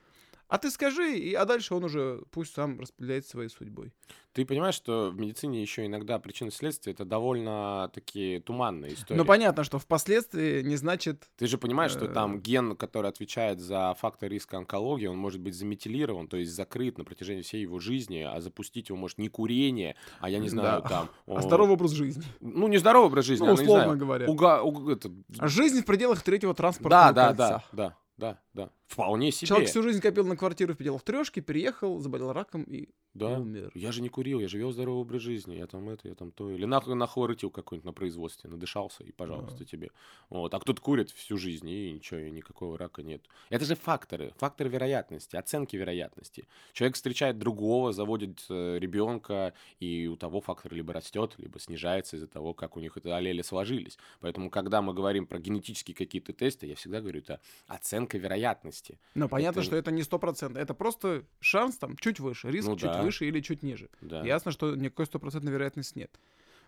А 0.49 0.57
ты 0.57 0.71
скажи, 0.71 1.15
и, 1.15 1.33
а 1.35 1.45
дальше 1.45 1.75
он 1.75 1.83
уже 1.83 2.23
пусть 2.31 2.55
сам 2.55 2.79
распределяет 2.79 3.27
своей 3.27 3.49
судьбой. 3.49 3.93
Ты 4.33 4.45
понимаешь, 4.45 4.73
что 4.73 5.11
в 5.11 5.19
медицине 5.19 5.61
еще 5.61 5.85
иногда 5.85 6.17
причины 6.17 6.49
следствия 6.49 6.93
это 6.93 7.05
довольно 7.05 7.91
такие 7.93 8.39
туманные 8.39 8.95
истории. 8.95 9.17
Ну 9.17 9.25
понятно, 9.25 9.63
что 9.63 9.77
впоследствии 9.77 10.63
не 10.63 10.75
значит. 10.75 11.29
Ты 11.37 11.45
же 11.45 11.59
понимаешь, 11.59 11.91
что 11.91 12.07
там 12.07 12.37
э, 12.37 12.39
ген, 12.39 12.75
который 12.75 13.09
отвечает 13.09 13.59
за 13.59 13.95
фактор 13.99 14.29
риска 14.29 14.57
онкологии, 14.57 15.05
он 15.05 15.17
может 15.17 15.39
быть 15.39 15.53
заметилирован, 15.53 16.27
то 16.27 16.37
есть 16.37 16.51
закрыт 16.51 16.97
на 16.97 17.03
протяжении 17.03 17.43
всей 17.43 17.61
его 17.61 17.79
жизни, 17.79 18.21
а 18.27 18.41
запустить 18.41 18.89
его 18.89 18.97
может 18.97 19.19
не 19.19 19.29
курение, 19.29 19.95
а 20.19 20.31
я 20.31 20.39
не 20.39 20.49
знаю, 20.49 20.81
да. 20.81 20.89
там. 20.89 21.09
А 21.27 21.41
здоровый 21.41 21.73
образ 21.75 21.91
жизни. 21.91 22.23
Ну 22.39 22.67
не 22.67 22.79
здоровый 22.79 23.07
образ 23.07 23.25
жизни, 23.25 23.45
ну, 23.45 23.53
условно 23.53 23.73
а, 23.73 23.77
не 23.77 23.83
знаю, 23.83 23.99
говоря. 23.99 24.27
Уга, 24.27 24.63
уга, 24.63 24.93
это... 24.93 25.11
Жизнь 25.47 25.81
в 25.81 25.85
пределах 25.85 26.23
третьего 26.23 26.55
транспортного 26.55 27.13
да. 27.13 27.33
Да, 27.33 27.49
да, 27.49 27.63
да, 27.71 27.95
да, 28.19 28.39
да. 28.53 28.69
Вполне 28.87 29.31
себе. 29.31 29.47
Человек 29.47 29.69
всю 29.69 29.81
жизнь 29.81 30.01
копил 30.01 30.25
на 30.25 30.35
квартиру 30.35 30.73
в 30.73 30.77
пределах 30.77 31.03
трешки, 31.03 31.39
переехал, 31.39 31.99
заболел 31.99 32.33
раком 32.33 32.63
и 32.63 32.89
да. 33.19 33.39
умер. 33.39 33.71
Я 33.75 33.91
же 33.91 34.01
не 34.01 34.09
курил, 34.09 34.39
я 34.39 34.47
же 34.47 34.57
вел 34.57 34.71
здоровый 34.71 35.01
образ 35.01 35.21
жизни. 35.21 35.55
Я 35.55 35.67
там 35.67 35.89
это, 35.89 36.07
я 36.07 36.15
там 36.15 36.31
то. 36.31 36.49
Или 36.51 36.65
нахуй 36.65 36.95
нахлоротил 36.95 37.49
какой-нибудь 37.49 37.85
на 37.85 37.93
производстве, 37.93 38.49
надышался, 38.49 39.03
и 39.03 39.11
пожалуйста 39.11 39.59
да. 39.59 39.65
тебе. 39.65 39.91
Вот. 40.29 40.53
А 40.53 40.59
кто-то 40.59 40.81
курит 40.81 41.11
всю 41.11 41.37
жизнь, 41.37 41.69
и 41.69 41.91
ничего, 41.93 42.19
и 42.19 42.31
никакого 42.31 42.77
рака 42.77 43.03
нет. 43.03 43.21
Это 43.49 43.65
же 43.65 43.75
факторы, 43.75 44.33
факторы 44.37 44.69
вероятности, 44.69 45.35
оценки 45.35 45.75
вероятности. 45.75 46.47
Человек 46.73 46.95
встречает 46.95 47.37
другого, 47.37 47.93
заводит 47.93 48.45
э, 48.49 48.77
ребенка, 48.79 49.53
и 49.79 50.07
у 50.07 50.15
того 50.15 50.41
фактор 50.41 50.73
либо 50.73 50.93
растет, 50.93 51.35
либо 51.37 51.59
снижается 51.59 52.15
из-за 52.15 52.27
того, 52.27 52.53
как 52.53 52.77
у 52.77 52.79
них 52.79 52.97
это 52.97 53.15
аллели 53.15 53.41
сложились. 53.41 53.97
Поэтому, 54.19 54.49
когда 54.49 54.81
мы 54.81 54.93
говорим 54.93 55.25
про 55.27 55.39
генетические 55.39 55.95
какие-то 55.95 56.33
тесты, 56.33 56.67
я 56.67 56.75
всегда 56.75 57.01
говорю, 57.01 57.19
это 57.19 57.39
оценка 57.67 58.17
вероятности. 58.17 58.99
Ну, 59.15 59.27
понятно, 59.29 59.59
это... 59.59 59.67
что 59.67 59.75
это 59.75 59.91
не 59.91 60.03
сто 60.03 60.19
процентов. 60.19 60.61
Это 60.61 60.73
просто 60.73 61.23
шанс 61.39 61.77
там 61.77 61.97
чуть 61.97 62.19
выше, 62.19 62.49
риск 62.51 62.67
ну, 62.67 62.75
чуть 62.75 62.91
да. 62.91 63.01
выше 63.01 63.08
или 63.25 63.41
чуть 63.41 63.63
ниже. 63.63 63.89
Да. 64.01 64.23
Ясно, 64.23 64.51
что 64.51 64.75
никакой 64.75 65.05
стопроцентной 65.05 65.51
вероятности 65.51 65.99
нет. 65.99 66.19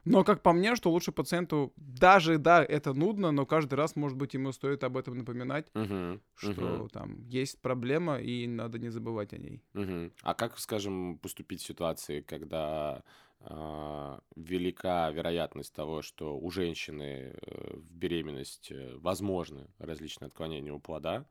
Но 0.04 0.24
как 0.24 0.42
по 0.42 0.52
мне, 0.52 0.76
что 0.76 0.92
лучше 0.92 1.12
пациенту, 1.12 1.74
даже, 1.76 2.38
да, 2.38 2.64
это 2.64 2.94
нудно, 2.94 3.32
но 3.32 3.46
каждый 3.46 3.76
раз, 3.76 3.96
может 3.96 4.18
быть, 4.18 4.34
ему 4.34 4.52
стоит 4.52 4.84
об 4.84 4.98
этом 4.98 5.18
напоминать, 5.18 5.68
угу, 5.76 6.20
что 6.36 6.76
угу. 6.76 6.90
там 6.90 7.24
есть 7.28 7.62
проблема, 7.62 8.20
и 8.20 8.48
надо 8.48 8.80
не 8.80 8.90
забывать 8.90 9.34
о 9.34 9.38
ней. 9.38 9.62
Угу. 9.76 10.12
А 10.24 10.34
как, 10.34 10.58
скажем, 10.58 11.20
поступить 11.20 11.62
в 11.62 11.68
ситуации, 11.68 12.22
когда 12.22 13.04
э, 13.42 14.20
велика 14.36 15.12
вероятность 15.12 15.74
того, 15.74 16.02
что 16.02 16.36
у 16.38 16.50
женщины 16.50 17.36
э, 17.36 17.78
в 17.78 17.94
беременность 17.94 18.72
э, 18.72 18.96
возможны 18.98 19.68
различные 19.78 20.28
отклонения 20.28 20.74
у 20.74 20.80
плода, 20.80 21.26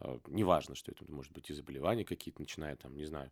э, 0.00 0.18
неважно, 0.26 0.74
что 0.74 0.90
это 0.90 1.04
может 1.08 1.32
быть 1.32 1.50
и 1.50 1.54
заболевания 1.54 2.04
какие-то, 2.04 2.40
начиная 2.40 2.74
там, 2.74 2.96
не 2.96 3.04
знаю, 3.04 3.30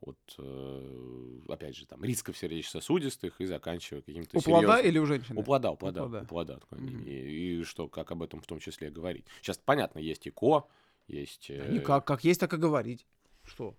от, 0.00 0.18
э, 0.38 1.38
опять 1.48 1.76
же, 1.76 1.86
там, 1.86 2.04
рисков 2.04 2.36
сердечно-сосудистых 2.36 3.40
и 3.40 3.46
заканчивая 3.46 4.02
каким-то 4.02 4.36
У 4.36 4.40
серьезным... 4.40 4.64
плода 4.64 4.80
или 4.80 4.98
у 4.98 5.06
женщины? 5.06 5.40
У 5.40 5.42
плода, 5.42 5.70
у 5.70 5.76
плода, 5.76 6.04
у 6.04 6.08
плода. 6.08 6.22
У 6.22 6.26
плода 6.26 6.60
mm-hmm. 6.70 7.04
и, 7.04 7.60
и 7.60 7.64
что, 7.64 7.88
как 7.88 8.10
об 8.10 8.22
этом 8.22 8.40
в 8.40 8.46
том 8.46 8.58
числе 8.58 8.90
говорить. 8.90 9.26
Сейчас 9.40 9.58
понятно, 9.58 9.98
есть 9.98 10.26
ИКО, 10.28 10.68
есть... 11.08 11.46
Да 11.48 11.66
никак, 11.68 12.06
как 12.06 12.24
есть, 12.24 12.40
так 12.40 12.52
и 12.52 12.56
говорить. 12.56 13.06
Что? 13.44 13.76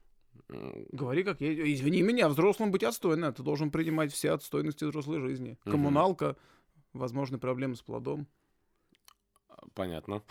Говори 0.48 1.24
как 1.24 1.42
есть. 1.42 1.82
Извини 1.82 2.02
меня, 2.02 2.30
взрослым 2.30 2.72
быть 2.72 2.84
отстойно. 2.84 3.32
Ты 3.32 3.44
должен 3.44 3.72
принимать 3.72 4.14
все 4.14 4.32
отстойности 4.32 4.86
взрослой 4.86 5.20
жизни. 5.20 5.58
Коммуналка, 5.64 6.38
возможны 6.94 7.38
проблемы 7.38 7.76
с 7.76 7.82
плодом. 7.82 8.28
Понятно. 9.74 10.24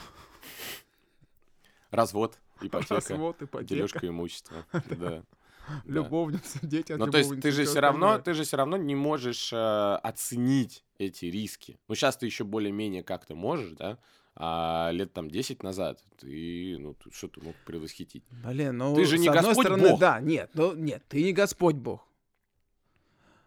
Развод, 1.90 2.38
ипотека. 2.60 2.94
Развод, 2.96 3.42
ипотека. 3.42 3.74
Дележка 3.74 4.08
имущества. 4.08 4.66
Да. 4.90 5.24
Любовница, 5.84 6.58
дети 6.62 6.92
от 6.92 6.98
Ну, 6.98 7.10
то 7.10 7.18
есть 7.18 7.40
ты 7.40 7.50
же 7.50 7.64
все 7.64 7.80
равно, 7.80 8.18
ты 8.18 8.34
же 8.34 8.44
все 8.44 8.56
равно 8.56 8.76
не 8.76 8.94
можешь 8.94 9.52
э, 9.52 9.94
оценить 10.02 10.84
эти 10.98 11.26
риски. 11.26 11.78
Ну, 11.88 11.94
сейчас 11.94 12.16
ты 12.16 12.26
еще 12.26 12.44
более-менее 12.44 13.02
как-то 13.02 13.34
можешь, 13.34 13.72
да? 13.72 13.98
А 14.38 14.90
лет 14.92 15.14
там 15.14 15.30
10 15.30 15.62
назад 15.62 16.02
ты, 16.18 16.76
ну, 16.78 16.94
что 17.10 17.28
ты 17.28 17.40
мог 17.40 17.56
предвосхитить? 17.64 18.22
Блин, 18.44 18.76
ну, 18.76 18.94
ты 18.94 19.06
же 19.06 19.16
не 19.16 19.30
Господь 19.30 19.64
стороны, 19.64 19.90
Бог. 19.90 20.00
Да, 20.00 20.20
нет, 20.20 20.50
ну, 20.52 20.74
нет, 20.74 21.02
ты 21.08 21.22
не 21.22 21.32
Господь 21.32 21.76
Бог. 21.76 22.06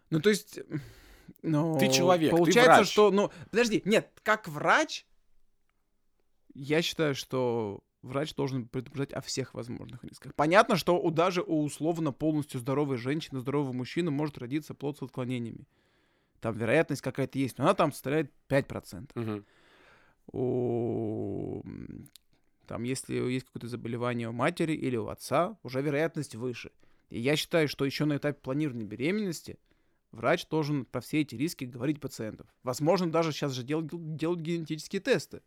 Ну, 0.09 0.20
то 0.20 0.30
есть, 0.30 0.59
ну... 1.43 1.78
Ты 1.78 1.91
человек, 1.91 2.32
Получается, 2.32 2.72
ты 2.72 2.78
врач. 2.78 2.91
что, 2.91 3.11
ну, 3.11 3.32
подожди, 3.51 3.84
нет, 3.86 4.09
как 4.24 4.47
врач, 4.47 5.05
я 6.55 6.82
считаю, 6.82 7.13
что 7.13 7.82
врач 8.02 8.34
должен 8.36 8.68
предупреждать 8.68 9.14
о 9.14 9.22
всех 9.22 9.54
возможных 9.54 10.04
рисках. 10.04 10.34
Понятно, 10.36 10.76
что 10.76 11.00
у, 11.00 11.12
даже 11.12 11.41
у 11.41 11.64
условно 11.64 12.12
полностью 12.12 12.60
здоровой 12.60 12.97
женщины, 12.97 13.39
здорового 13.39 13.74
мужчины 13.74 14.12
может 14.12 14.38
родиться 14.38 14.74
плод 14.74 14.97
с 14.97 15.02
отклонениями. 15.02 15.68
Там 16.39 16.58
вероятность 16.58 17.02
какая-то 17.02 17.38
есть, 17.38 17.58
но 17.58 17.66
она 17.66 17.74
там 17.74 17.91
составляет 17.91 18.32
5%. 18.47 19.12
Угу. 19.16 19.43
У... 20.32 21.64
Там, 22.66 22.84
если 22.84 23.16
есть 23.16 23.47
какое-то 23.47 23.68
заболевание 23.68 24.30
у 24.30 24.32
матери 24.32 24.74
или 24.74 24.95
у 24.95 25.08
отца, 25.08 25.58
уже 25.64 25.82
вероятность 25.82 26.36
выше. 26.36 26.72
И 27.10 27.20
я 27.20 27.36
считаю, 27.36 27.68
что 27.68 27.84
еще 27.84 28.06
на 28.06 28.18
этапе 28.18 28.39
планирования 28.39 28.86
беременности 28.86 29.58
Врач 30.12 30.47
должен 30.47 30.86
про 30.86 31.02
все 31.02 31.22
эти 31.22 31.36
риски 31.36 31.66
говорить 31.66 32.00
пациентам. 32.00 32.47
Возможно, 32.64 33.12
даже 33.12 33.32
сейчас 33.32 33.52
же 33.52 33.64
делают, 33.64 33.91
делают 34.16 34.41
генетические 34.41 35.02
тесты 35.02 35.41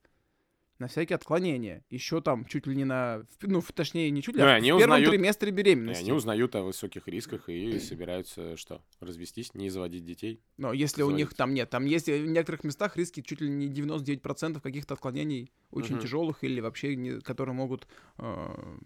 на 0.83 0.89
всякие 0.89 1.15
отклонения. 1.15 1.85
Еще 1.91 2.21
там 2.21 2.45
чуть 2.45 2.67
ли 2.67 2.77
не 2.77 2.85
на... 2.85 3.25
Ну, 3.41 3.63
точнее, 3.75 4.11
не 4.11 4.21
чуть 4.21 4.35
ли, 4.35 4.43
ну, 4.43 4.49
а 4.49 4.59
в 4.59 4.63
первом 4.63 4.81
узнают, 4.83 5.11
триместре 5.11 5.51
беременности. 5.53 6.03
И 6.03 6.05
они 6.05 6.13
узнают 6.13 6.55
о 6.57 6.63
высоких 6.63 7.09
рисках 7.09 7.49
и 7.49 7.79
собираются 7.79 8.57
что? 8.57 8.83
Развестись, 9.01 9.55
не 9.55 9.71
заводить 9.71 10.05
детей? 10.05 10.41
Но 10.59 10.73
если 10.73 11.03
заводить. 11.03 11.15
у 11.15 11.19
них 11.19 11.35
там 11.35 11.55
нет, 11.55 11.71
там 11.71 11.85
есть 11.87 12.09
в 12.09 12.27
некоторых 12.27 12.65
местах 12.65 12.97
риски 12.97 13.23
чуть 13.23 13.41
ли 13.41 13.49
не 13.49 13.69
99% 13.69 14.61
каких-то 14.61 14.95
отклонений 14.95 15.53
очень 15.71 15.95
угу. 15.95 16.03
тяжелых 16.03 16.45
или 16.45 16.61
вообще, 16.61 16.97
не, 16.97 17.21
которые 17.21 17.55
могут 17.55 17.87
э, 18.19 18.77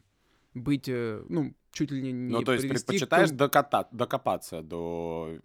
быть, 0.53 0.89
э, 0.89 1.25
ну, 1.29 1.55
чуть 1.73 1.91
ли 1.91 2.03
не... 2.03 2.13
Ну, 2.13 2.43
то 2.43 2.53
есть 2.53 2.69
предпочитаешь 2.69 3.31
к... 3.31 3.33
доката- 3.33 3.89
докопаться 3.91 4.63
до, 4.63 5.39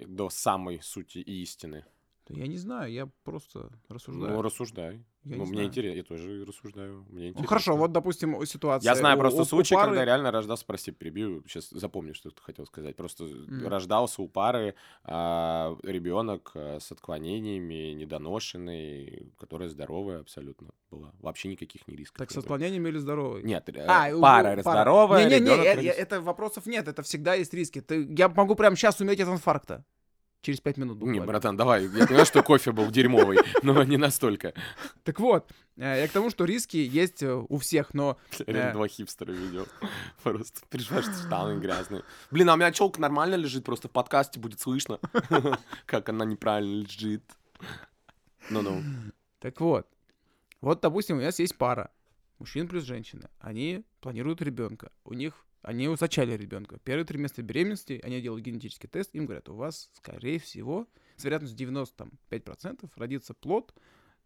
до 0.00 0.28
самой 0.28 0.80
сути 0.82 1.18
истины? 1.18 1.84
Я 2.28 2.46
не 2.46 2.56
знаю, 2.56 2.92
я 2.92 3.08
просто 3.22 3.70
рассуждаю. 3.88 4.32
Ну, 4.32 4.42
рассуждай. 4.42 5.04
Я 5.24 5.36
ну, 5.36 5.44
мне 5.44 5.54
знаю. 5.54 5.68
интересно, 5.68 5.96
я 5.96 6.02
тоже 6.02 6.44
рассуждаю. 6.44 7.06
Мне 7.08 7.28
интересно. 7.28 7.42
Ну, 7.42 7.48
хорошо, 7.48 7.76
вот, 7.76 7.92
допустим, 7.92 8.44
ситуация... 8.44 8.90
Я 8.90 8.94
знаю 8.94 9.16
у, 9.16 9.20
просто 9.20 9.42
у, 9.42 9.44
случай, 9.44 9.74
у 9.74 9.78
пары... 9.78 9.90
когда 9.90 10.04
реально 10.04 10.30
рождался, 10.30 10.66
прости, 10.66 10.90
прибью, 10.90 11.42
сейчас 11.46 11.70
запомню, 11.70 12.14
что 12.14 12.30
ты 12.30 12.42
хотел 12.42 12.66
сказать. 12.66 12.94
Просто 12.96 13.24
mm. 13.24 13.68
рождался 13.68 14.20
у 14.20 14.28
пары 14.28 14.74
а, 15.02 15.76
ребенок 15.82 16.50
а, 16.54 16.78
с 16.78 16.92
отклонениями, 16.92 17.92
недоношенный, 17.92 19.32
которая 19.38 19.68
здоровая 19.70 20.20
абсолютно 20.20 20.68
была. 20.90 21.12
Вообще 21.20 21.48
никаких 21.48 21.88
не 21.88 21.96
рисков. 21.96 22.18
Так 22.18 22.30
с 22.30 22.36
отклонениями 22.36 22.88
или 22.90 22.98
здоровой? 22.98 23.42
Нет, 23.42 23.66
э, 23.70 23.84
а, 23.86 24.10
пара 24.18 24.58
у, 24.58 24.60
здоровая, 24.60 25.24
Не-не-не, 25.28 25.88
э, 25.88 25.90
это 25.90 26.20
вопросов 26.20 26.66
нет, 26.66 26.86
это 26.86 27.02
всегда 27.02 27.34
есть 27.34 27.54
риски. 27.54 27.80
Ты, 27.80 28.06
я 28.16 28.28
могу 28.28 28.54
прямо 28.54 28.76
сейчас 28.76 29.00
уметь 29.00 29.20
от 29.20 29.28
инфаркта 29.28 29.84
через 30.44 30.60
пять 30.60 30.76
минут 30.76 30.98
буквально. 30.98 31.20
Не, 31.20 31.26
братан, 31.26 31.56
давай. 31.56 31.84
Я 31.84 32.06
понимаю, 32.06 32.26
что 32.26 32.42
кофе 32.42 32.72
был 32.72 32.90
дерьмовый, 32.90 33.38
но 33.62 33.82
не 33.82 33.96
настолько. 33.96 34.52
Так 35.02 35.18
вот, 35.18 35.50
э, 35.76 36.02
я 36.02 36.08
к 36.08 36.12
тому, 36.12 36.30
что 36.30 36.44
риски 36.44 36.76
есть 36.76 37.22
э, 37.22 37.34
у 37.34 37.58
всех, 37.58 37.94
но... 37.94 38.18
Реально 38.46 38.70
э, 38.70 38.72
два 38.74 38.88
хипстера 38.88 39.32
видел. 39.32 39.66
Просто 40.22 40.60
переживаешь, 40.68 41.06
что 41.06 41.14
штаны 41.14 41.58
грязные. 41.58 42.02
Блин, 42.30 42.50
а 42.50 42.54
у 42.54 42.56
меня 42.56 42.70
челка 42.72 43.00
нормально 43.00 43.34
лежит, 43.34 43.64
просто 43.64 43.88
в 43.88 43.90
подкасте 43.90 44.38
будет 44.38 44.60
слышно, 44.60 45.00
как 45.86 46.08
она 46.08 46.24
неправильно 46.24 46.82
лежит. 46.82 47.24
Ну-ну. 48.50 48.82
Так 49.40 49.60
вот. 49.60 49.86
Вот, 50.60 50.80
допустим, 50.80 51.18
у 51.18 51.20
нас 51.20 51.38
есть 51.38 51.56
пара. 51.56 51.90
Мужчина 52.38 52.68
плюс 52.68 52.84
женщина. 52.84 53.30
Они 53.38 53.84
планируют 54.00 54.42
ребенка. 54.42 54.90
У 55.04 55.14
них 55.14 55.44
они 55.64 55.94
зачали 55.96 56.36
ребенка. 56.36 56.78
Первый 56.84 57.04
триместр 57.04 57.42
беременности, 57.42 58.00
они 58.04 58.20
делают 58.20 58.44
генетический 58.44 58.88
тест, 58.88 59.14
им 59.14 59.24
говорят, 59.24 59.48
у 59.48 59.54
вас, 59.54 59.90
скорее 59.94 60.38
всего, 60.38 60.86
с 61.16 61.24
вероятностью 61.24 61.68
95% 61.68 62.90
родится 62.96 63.34
плод 63.34 63.74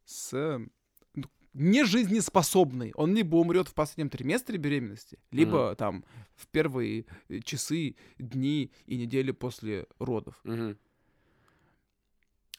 с 0.05 0.61
ну, 1.15 1.25
нежизнеспособный. 1.55 2.93
Он 2.95 3.15
либо 3.15 3.37
умрет 3.37 3.69
в 3.69 3.75
последнем 3.75 4.11
триместре 4.11 4.59
беременности, 4.59 5.19
либо 5.31 5.71
mm-hmm. 5.71 5.77
там 5.77 6.05
в 6.35 6.49
первые 6.49 7.07
часы, 7.45 7.97
дни 8.19 8.73
и 8.87 8.97
недели 8.97 9.31
после 9.31 9.87
родов. 9.99 10.41
Mm-hmm. 10.45 10.77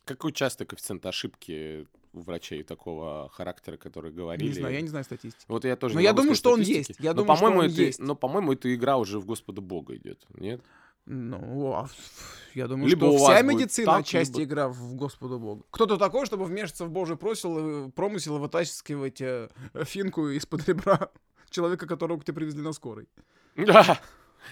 Какой 0.10 0.32
частый 0.32 0.66
коэффициент 0.66 1.06
ошибки 1.06 1.86
у 2.14 2.22
врачей 2.22 2.64
такого 2.64 3.30
характера, 3.32 3.78
которые 3.78 4.12
говорили. 4.12 4.48
Не 4.48 4.56
знаю, 4.56 4.74
я 4.74 4.82
не 4.82 4.88
знаю 4.88 5.06
статистики. 5.06 5.46
Вот 5.48 5.66
я 5.66 5.76
тоже. 5.76 5.94
Но 5.94 6.02
я 6.02 6.14
думаю, 6.14 6.34
что 6.34 6.54
он 6.54 6.62
есть. 6.62 6.94
Я 7.00 7.12
но, 7.14 7.22
думаю, 7.22 7.38
по-моему, 7.38 7.60
что 7.60 7.66
он 7.68 7.72
это, 7.72 7.82
есть. 7.82 8.00
Но, 8.00 8.16
по-моему, 8.16 8.54
эта 8.54 8.74
игра 8.74 8.98
уже 8.98 9.20
в 9.20 9.28
Господа 9.28 9.62
Бога 9.62 9.96
идет, 9.96 10.26
нет? 10.34 10.62
Ну, 11.06 11.74
а, 11.74 11.90
я 12.56 12.68
думаю, 12.68 12.90
либо 12.90 13.08
что 13.08 13.18
вся 13.18 13.44
медицина 13.44 13.98
так, 13.98 14.06
часть 14.08 14.36
либо... 14.36 14.50
игра 14.50 14.70
в 14.70 14.96
Господу 14.96 15.38
Богу. 15.38 15.68
Кто-то 15.70 15.98
такой, 15.98 16.26
чтобы 16.26 16.46
вмешаться 16.46 16.86
в 16.86 16.90
Божий 16.90 17.16
просил, 17.16 17.92
промысел 17.92 18.38
и 18.38 18.40
вытаскивать 18.40 19.22
э, 19.22 19.50
финку 19.86 20.28
из-под 20.30 20.68
ребра 20.68 21.12
человека, 21.52 21.86
которого 21.86 22.20
к 22.20 22.26
тебе 22.26 22.38
привезли 22.38 22.64
на 22.64 22.74
скорой. 22.74 23.08
Да. 23.56 24.00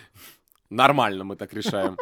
Нормально 0.69 1.23
мы 1.23 1.35
так 1.35 1.51
решаем. 1.53 1.97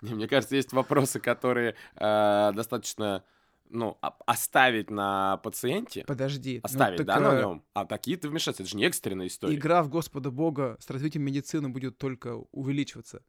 Мне 0.00 0.28
кажется, 0.28 0.56
есть 0.56 0.72
вопросы, 0.72 1.20
которые 1.20 1.74
э, 1.96 2.52
достаточно 2.54 3.24
ну, 3.70 3.98
оставить 4.26 4.90
на 4.90 5.38
пациенте. 5.38 6.04
Подожди. 6.06 6.56
Ну 6.56 6.60
оставить, 6.64 7.00
ну, 7.00 7.04
да, 7.04 7.20
на 7.20 7.40
нем. 7.40 7.64
А 7.74 7.84
такие 7.84 8.16
ты 8.16 8.28
вмешаться, 8.28 8.62
это 8.62 8.70
же 8.70 8.76
не 8.76 8.84
экстренная 8.84 9.26
история. 9.26 9.54
Игра 9.54 9.82
в 9.82 9.88
Господа 9.88 10.30
Бога 10.30 10.76
с 10.80 10.88
развитием 10.90 11.24
медицины 11.24 11.68
будет 11.68 11.98
только 11.98 12.36
увеличиваться. 12.52 13.22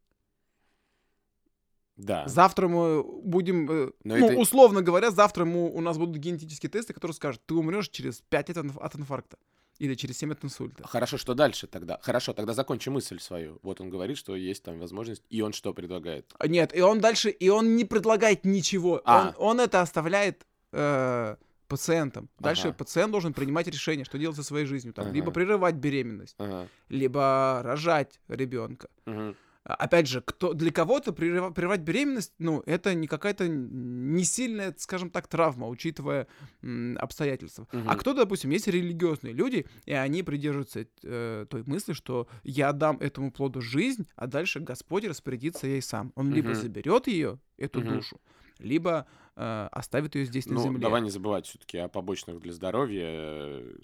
Да. 1.97 2.26
Завтра 2.28 2.70
мы 2.70 3.03
будем, 3.03 3.70
э, 3.70 3.91
Но 4.05 4.15
ну, 4.15 4.30
это... 4.30 4.39
условно 4.39 4.82
говоря, 4.82 5.11
завтра 5.11 5.43
мы, 5.43 5.70
у 5.70 5.82
нас 5.82 5.97
будут 5.97 6.15
генетические 6.15 6.70
тесты, 6.70 6.93
которые 6.93 7.13
скажут, 7.13 7.41
ты 7.45 7.55
умрешь 7.55 7.89
через 7.89 8.22
5 8.22 8.49
лет 8.49 8.57
от 8.57 8.95
инфаркта. 8.95 9.38
Или 9.80 9.96
через 9.96 10.18
7 10.18 10.32
от 10.32 10.44
инсульта. 10.44 10.86
Хорошо, 10.86 11.18
что 11.18 11.34
дальше 11.34 11.66
тогда? 11.68 12.00
Хорошо, 12.02 12.34
тогда 12.34 12.54
закончи 12.54 12.90
мысль 12.90 13.20
свою. 13.20 13.60
Вот 13.64 13.80
он 13.82 13.90
говорит, 13.90 14.18
что 14.18 14.36
есть 14.36 14.64
там 14.64 14.80
возможность, 14.80 15.24
и 15.30 15.42
он 15.42 15.54
что 15.54 15.74
предлагает? 15.74 16.34
Нет, 16.46 16.76
и 16.76 16.82
он 16.82 17.00
дальше, 17.00 17.30
и 17.30 17.50
он 17.50 17.76
не 17.78 17.86
предлагает 17.86 18.46
ничего. 18.46 19.02
А. 19.06 19.34
Он, 19.38 19.52
он 19.52 19.60
это 19.62 19.82
оставляет 19.82 20.46
э, 20.74 21.38
пациентам. 21.68 22.30
Дальше 22.40 22.70
ага. 22.70 22.78
пациент 22.78 23.12
должен 23.12 23.34
принимать 23.34 23.68
решение, 23.68 24.04
что 24.04 24.18
делать 24.18 24.36
со 24.36 24.44
своей 24.44 24.66
жизнью. 24.66 24.94
Там, 24.94 25.06
ага. 25.06 25.16
Либо 25.16 25.32
прерывать 25.32 25.76
беременность, 25.76 26.36
ага. 26.38 26.68
либо 26.90 27.62
рожать 27.64 28.20
ребенка. 28.28 28.90
Ага. 29.06 29.36
Опять 29.74 30.07
же, 30.07 30.22
кто, 30.22 30.53
для 30.53 30.72
кого-то 30.72 31.13
прерывать 31.13 31.82
беременность, 31.82 32.34
ну, 32.39 32.63
это 32.65 32.95
не 32.95 33.07
какая-то 33.07 33.47
не 33.47 34.24
сильная, 34.24 34.74
скажем 34.80 35.11
так, 35.11 35.28
травма, 35.28 35.67
учитывая 35.67 36.28
м, 36.63 36.97
обстоятельства. 36.99 37.67
Угу. 37.72 37.84
А 37.86 37.95
кто-то, 37.95 38.22
допустим, 38.22 38.49
есть 38.49 38.67
религиозные 38.67 39.32
люди, 39.34 39.67
и 39.86 39.93
они 39.93 40.24
придерживаются 40.24 40.88
э, 41.03 41.45
той 41.47 41.63
мысли, 41.67 41.93
что 41.93 42.28
я 42.43 42.74
дам 42.74 42.97
этому 42.99 43.32
плоду 43.32 43.61
жизнь, 43.61 44.07
а 44.15 44.26
дальше 44.26 44.59
Господь 44.59 45.05
распорядится 45.05 45.67
ей 45.67 45.84
сам. 45.84 46.13
Он 46.15 46.28
угу. 46.28 46.36
либо 46.36 46.55
заберет 46.55 47.05
ее, 47.05 47.38
эту 47.57 47.82
угу. 47.82 47.89
душу, 47.89 48.20
либо 48.57 49.05
э, 49.36 49.67
оставит 49.72 50.15
ее 50.15 50.26
здесь 50.26 50.47
ну, 50.47 50.55
на 50.55 50.61
земле. 50.61 50.82
Давай 50.82 51.01
не 51.01 51.11
забывать 51.11 51.45
все-таки 51.45 51.78
о 51.78 51.89
побочных 51.89 52.39
для 52.39 52.53
здоровья 52.53 53.05
э, 53.05 53.76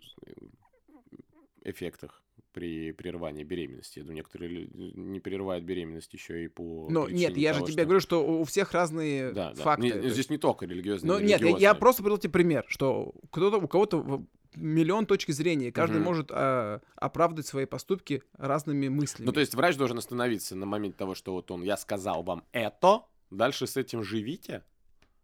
эффектах 1.61 2.23
при 2.56 2.93
прерывании 2.93 3.43
беременности. 3.43 3.99
Я 3.99 4.06
думаю, 4.06 4.16
некоторые 4.16 4.70
не 4.74 5.20
прерывают 5.20 5.66
беременность 5.66 6.14
еще 6.14 6.45
и 6.45 6.47
по. 6.47 6.88
Но 6.89 7.10
нет, 7.10 7.36
я 7.36 7.53
того, 7.53 7.66
же 7.66 7.74
тебе 7.74 7.82
что... 7.82 7.86
говорю, 7.86 7.99
что 7.99 8.26
у 8.26 8.43
всех 8.45 8.72
разные 8.72 9.34
да, 9.34 9.53
факты. 9.56 9.93
Да. 9.93 9.99
Не, 9.99 10.10
здесь 10.10 10.30
не 10.30 10.38
только 10.38 10.66
религиозные. 10.66 11.12
Но 11.12 11.20
нет, 11.20 11.41
я, 11.41 11.58
я 11.58 11.74
просто 11.74 12.01
привел 12.01 12.18
тебе 12.18 12.32
пример, 12.32 12.64
что 12.70 13.14
кто-то 13.30 13.58
у 13.58 13.68
кого-то 13.68 14.26
миллион 14.56 15.06
точек 15.06 15.36
зрения, 15.36 15.74
каждый 15.74 15.97
угу. 15.97 16.06
может 16.06 16.32
а, 16.32 16.80
оправдать 16.95 17.45
свои 17.45 17.66
поступки 17.66 18.24
разными 18.38 18.88
мыслями. 18.88 19.26
Ну, 19.26 19.34
то 19.34 19.41
есть 19.41 19.53
врач 19.53 19.76
должен 19.76 19.97
остановиться 19.97 20.56
на 20.56 20.66
моменте 20.66 20.97
того, 20.97 21.14
что 21.14 21.34
вот 21.34 21.51
он, 21.51 21.62
я 21.62 21.76
сказал 21.76 22.24
вам 22.24 22.45
это, 22.53 23.01
дальше 23.32 23.68
с 23.68 23.76
этим 23.76 24.01
живите. 24.01 24.64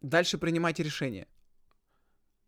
Дальше 0.02 0.38
принимайте 0.38 0.84
решение. 0.84 1.28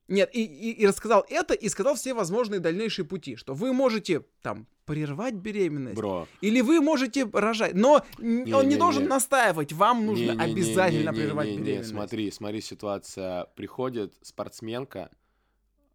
Нет, 0.09 0.29
и, 0.33 0.43
и, 0.43 0.71
и 0.71 0.85
рассказал 0.85 1.25
это, 1.29 1.53
и 1.53 1.69
сказал 1.69 1.95
все 1.95 2.13
возможные 2.13 2.59
дальнейшие 2.59 3.05
пути, 3.05 3.37
что 3.37 3.53
вы 3.53 3.71
можете 3.71 4.25
там 4.41 4.67
прервать 4.85 5.35
беременность. 5.35 5.95
Бро. 5.95 6.27
Или 6.41 6.61
вы 6.61 6.81
можете 6.81 7.29
рожать. 7.31 7.73
Но 7.73 8.03
не, 8.17 8.53
он 8.53 8.67
не, 8.67 8.73
не 8.73 8.79
должен 8.79 9.03
не. 9.03 9.09
настаивать. 9.09 9.73
Вам 9.73 10.05
нужно 10.05 10.31
не, 10.31 10.37
не, 10.37 10.43
обязательно 10.43 11.09
не, 11.09 11.17
не, 11.17 11.23
прервать 11.23 11.47
не, 11.47 11.55
не, 11.55 11.63
беременность. 11.63 11.89
Не, 11.89 11.95
смотри, 11.95 12.31
смотри, 12.31 12.61
ситуация. 12.61 13.45
Приходит 13.55 14.13
спортсменка, 14.21 15.09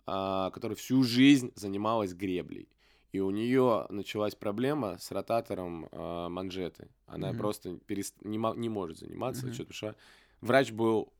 а, 0.06 0.50
которая 0.50 0.76
всю 0.76 1.02
жизнь 1.02 1.52
занималась 1.54 2.14
греблей. 2.14 2.68
И 3.12 3.20
у 3.20 3.30
нее 3.30 3.86
началась 3.88 4.34
проблема 4.34 4.98
с 4.98 5.10
ротатором 5.10 5.88
а, 5.92 6.28
манжеты. 6.28 6.88
Она 7.06 7.30
mm-hmm. 7.30 7.38
просто 7.38 7.76
перест... 7.86 8.14
не, 8.24 8.38
не 8.56 8.68
может 8.68 8.98
заниматься. 8.98 9.46
Mm-hmm. 9.46 9.58
Потому 9.58 9.72
что 9.72 9.96
врач 10.40 10.72
был 10.72 11.12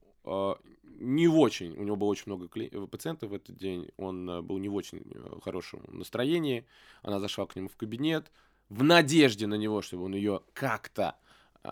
не 0.99 1.29
в 1.29 1.39
очень, 1.39 1.77
у 1.77 1.85
него 1.85 1.97
было 1.97 2.09
очень 2.09 2.25
много 2.27 2.49
кли... 2.49 2.69
пациентов 2.69 3.31
в 3.31 3.35
этот 3.35 3.57
день, 3.57 3.89
он 3.97 4.29
э, 4.29 4.43
был 4.43 4.59
не 4.59 4.69
в 4.69 4.75
очень 4.75 5.03
э, 5.15 5.41
хорошем 5.43 5.83
настроении, 5.89 6.67
она 7.03 7.21
зашла 7.21 7.47
к 7.47 7.57
нему 7.57 7.69
в 7.69 7.77
кабинет 7.77 8.31
в 8.69 8.83
надежде 8.83 9.47
на 9.47 9.55
него, 9.55 9.81
чтобы 9.81 10.05
он 10.05 10.15
ее 10.15 10.41
как-то 10.53 11.17
э, 11.63 11.69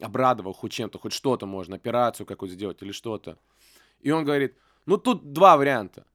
обрадовал 0.00 0.52
хоть 0.52 0.72
чем-то, 0.72 0.98
хоть 0.98 1.12
что-то 1.12 1.46
можно, 1.46 1.76
операцию 1.76 2.26
какую-то 2.26 2.54
сделать 2.54 2.82
или 2.82 2.92
что-то. 2.92 3.38
И 4.00 4.10
он 4.10 4.24
говорит, 4.24 4.56
ну 4.86 4.96
тут 4.96 5.32
два 5.32 5.56
варианта. 5.56 6.06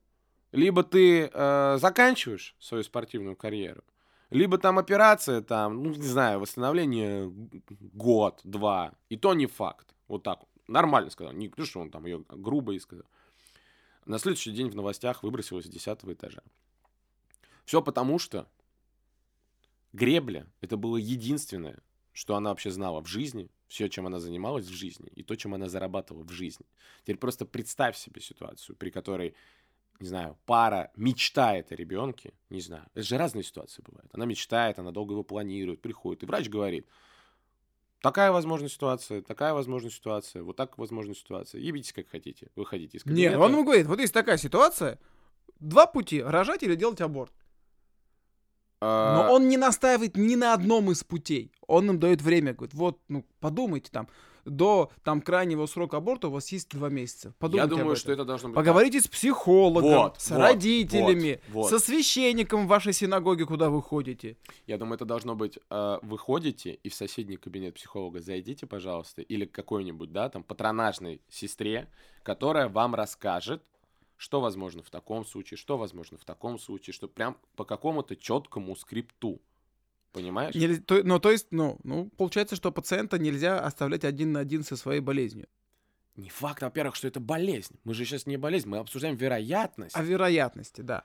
Либо 0.52 0.84
ты 0.84 1.30
э, 1.32 1.78
заканчиваешь 1.80 2.56
свою 2.60 2.84
спортивную 2.84 3.36
карьеру, 3.36 3.84
либо 4.32 4.58
там 4.58 4.80
операция, 4.80 5.42
там, 5.42 5.84
ну, 5.84 5.92
не 5.92 6.08
знаю, 6.08 6.40
восстановление 6.40 7.32
год, 7.94 8.42
два, 8.44 8.94
и 9.10 9.18
то 9.18 9.34
не 9.36 9.46
факт. 9.46 9.96
Вот 10.08 10.24
так 10.24 10.40
Нормально 10.70 11.10
сказал. 11.10 11.34
Не 11.34 11.50
то, 11.50 11.66
что 11.66 11.80
он 11.80 11.90
там 11.90 12.06
ее 12.06 12.24
грубо 12.30 12.74
и 12.74 12.80
сказал. 12.80 13.06
На 14.06 14.20
следующий 14.20 14.52
день 14.52 14.70
в 14.70 14.76
новостях 14.76 15.24
выбросилась 15.24 15.66
с 15.66 15.70
10 15.70 16.04
этажа. 16.06 16.44
Все 17.66 17.82
потому, 17.82 18.20
что 18.20 18.48
гребля— 19.94 20.48
это 20.62 20.78
было 20.78 20.98
единственное, 20.98 21.80
что 22.14 22.36
она 22.36 22.50
вообще 22.50 22.72
знала 22.72 23.02
в 23.02 23.08
жизни, 23.08 23.50
все, 23.68 23.88
чем 23.88 24.08
она 24.08 24.20
занималась 24.20 24.66
в 24.66 24.74
жизни, 24.74 25.12
и 25.16 25.24
то, 25.24 25.36
чем 25.36 25.54
она 25.54 25.70
зарабатывала 25.70 26.24
в 26.24 26.32
жизни. 26.32 26.66
Теперь 27.04 27.18
просто 27.18 27.46
представь 27.46 27.98
себе 27.98 28.22
ситуацию, 28.22 28.76
при 28.76 28.90
которой, 28.90 29.36
не 30.00 30.08
знаю, 30.08 30.38
пара 30.46 30.92
мечтает 30.96 31.72
о 31.72 31.76
ребенке, 31.76 32.34
не 32.50 32.62
знаю, 32.62 32.86
это 32.94 33.04
же 33.04 33.18
разные 33.18 33.44
ситуации 33.44 33.84
бывают. 33.84 34.10
Она 34.14 34.26
мечтает, 34.26 34.80
она 34.80 34.92
долго 34.92 35.14
его 35.14 35.24
планирует, 35.24 35.82
приходит, 35.82 36.24
и 36.24 36.26
врач 36.26 36.50
говорит, 36.50 36.88
такая 38.02 38.32
возможная 38.32 38.70
ситуация, 38.70 39.22
такая 39.22 39.54
возможная 39.54 39.92
ситуация, 39.92 40.44
вот 40.44 40.56
так 40.56 40.78
возможная 40.78 41.16
ситуация. 41.16 41.62
Ебитесь 41.62 41.94
как 41.94 42.08
хотите, 42.10 42.48
выходите 42.56 42.98
из 42.98 43.04
кабинета. 43.04 43.32
Нет, 43.32 43.40
он 43.40 43.52
ему 43.52 43.64
говорит, 43.64 43.88
вот 43.88 44.00
есть 44.00 44.14
такая 44.14 44.38
ситуация, 44.38 45.00
два 45.60 45.86
пути, 45.86 46.22
рожать 46.22 46.64
или 46.64 46.76
делать 46.76 47.02
аборт. 47.02 47.34
Но 48.82 48.88
А, 48.88 49.30
он 49.30 49.50
не 49.50 49.58
настаивает 49.58 50.16
ни 50.16 50.36
на 50.36 50.54
одном 50.54 50.90
из 50.90 51.04
путей. 51.04 51.52
Он 51.68 51.90
им 51.90 52.00
дает 52.00 52.22
время, 52.22 52.54
говорит, 52.54 52.74
вот, 52.74 53.00
ну, 53.10 53.26
подумайте 53.42 53.90
там, 53.92 54.08
до 54.50 54.92
там 55.04 55.22
крайнего 55.22 55.66
срока 55.66 55.98
аборта 55.98 56.28
у 56.28 56.32
вас 56.32 56.52
есть 56.52 56.70
два 56.70 56.90
месяца. 56.90 57.34
Подумайте 57.40 57.72
Я 57.72 57.78
думаю, 57.78 57.96
что 57.96 58.12
это 58.12 58.26
должно 58.26 58.50
быть... 58.50 58.56
Поговорите 58.56 59.02
с 59.02 59.08
психологом, 59.08 59.90
Вот, 59.90 60.22
с 60.22 60.32
вот, 60.32 60.40
родителями, 60.40 61.42
вот, 61.50 61.64
вот. 61.64 61.70
со 61.70 61.80
священником 61.80 62.66
в 62.66 62.68
вашей 62.68 62.94
синагоге, 62.94 63.46
куда 63.46 63.70
вы 63.70 63.82
ходите. 63.82 64.38
Я 64.68 64.78
думаю, 64.78 64.96
это 64.96 65.06
должно 65.06 65.36
быть, 65.36 65.60
э, 65.70 66.00
вы 66.02 66.18
ходите 66.18 66.74
и 66.74 66.90
в 66.90 66.94
соседний 66.94 67.38
кабинет 67.38 67.76
психолога 67.76 68.22
зайдите, 68.22 68.66
пожалуйста, 68.66 69.22
или 69.22 69.46
к 69.46 69.52
какой-нибудь, 69.52 70.12
да, 70.12 70.30
там, 70.30 70.44
патронажной 70.44 71.22
сестре, 71.30 71.90
которая 72.24 72.70
вам 72.70 72.96
расскажет, 72.96 73.64
что 74.20 74.42
возможно 74.42 74.84
в 74.84 74.90
таком 74.90 75.26
случае, 75.26 75.58
что 75.58 75.78
возможно 75.78 76.18
в 76.18 76.26
таком 76.26 76.60
случае, 76.60 76.94
что 76.94 77.08
прям 77.08 77.38
по 77.56 77.64
какому-то 77.64 78.18
четкому 78.18 78.76
скрипту. 78.76 79.42
Понимаешь? 80.12 80.56
Нельз- 80.56 80.82
то- 80.82 81.04
ну, 81.04 81.20
то 81.20 81.30
есть, 81.32 81.48
ну, 81.52 81.78
ну, 81.84 82.10
получается, 82.18 82.56
что 82.56 82.72
пациента 82.72 83.20
нельзя 83.20 83.60
оставлять 83.60 84.04
один 84.04 84.32
на 84.32 84.40
один 84.40 84.64
со 84.64 84.76
своей 84.76 85.02
болезнью. 85.02 85.48
Не 86.16 86.30
факт, 86.30 86.62
во-первых, 86.64 86.96
что 86.96 87.08
это 87.08 87.20
болезнь. 87.20 87.80
Мы 87.84 87.94
же 87.94 88.06
сейчас 88.06 88.26
не 88.26 88.38
болезнь, 88.38 88.68
мы 88.68 88.78
обсуждаем 88.80 89.16
вероятность. 89.16 89.96
О 89.96 90.02
вероятности, 90.04 90.82
да. 90.82 91.04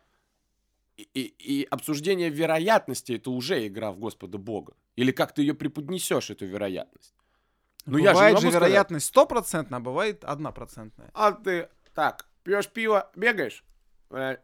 И, 0.96 1.02
и- 1.02 1.60
и 1.60 1.64
обсуждение 1.70 2.30
вероятности 2.30 3.12
это 3.12 3.30
уже 3.30 3.66
игра 3.66 3.90
в 3.92 3.98
Господа 3.98 4.38
Бога. 4.38 4.74
Или 4.96 5.12
как 5.12 5.34
ты 5.34 5.42
ее 5.42 5.54
преподнесешь, 5.54 6.30
эту 6.30 6.46
вероятность. 6.46 7.14
Ну, 7.86 7.98
я 7.98 8.10
же 8.10 8.14
бывает 8.14 8.34
же 8.38 8.40
сказать. 8.48 8.54
вероятность 8.62 9.06
стопроцентная, 9.06 9.78
а 9.78 9.82
бывает 9.82 10.24
однопроцентная. 10.24 11.10
А 11.12 11.32
ты 11.32 11.68
так, 11.94 12.26
пьешь 12.42 12.68
пиво, 12.68 13.10
бегаешь? 13.14 13.62
Э, 14.10 14.38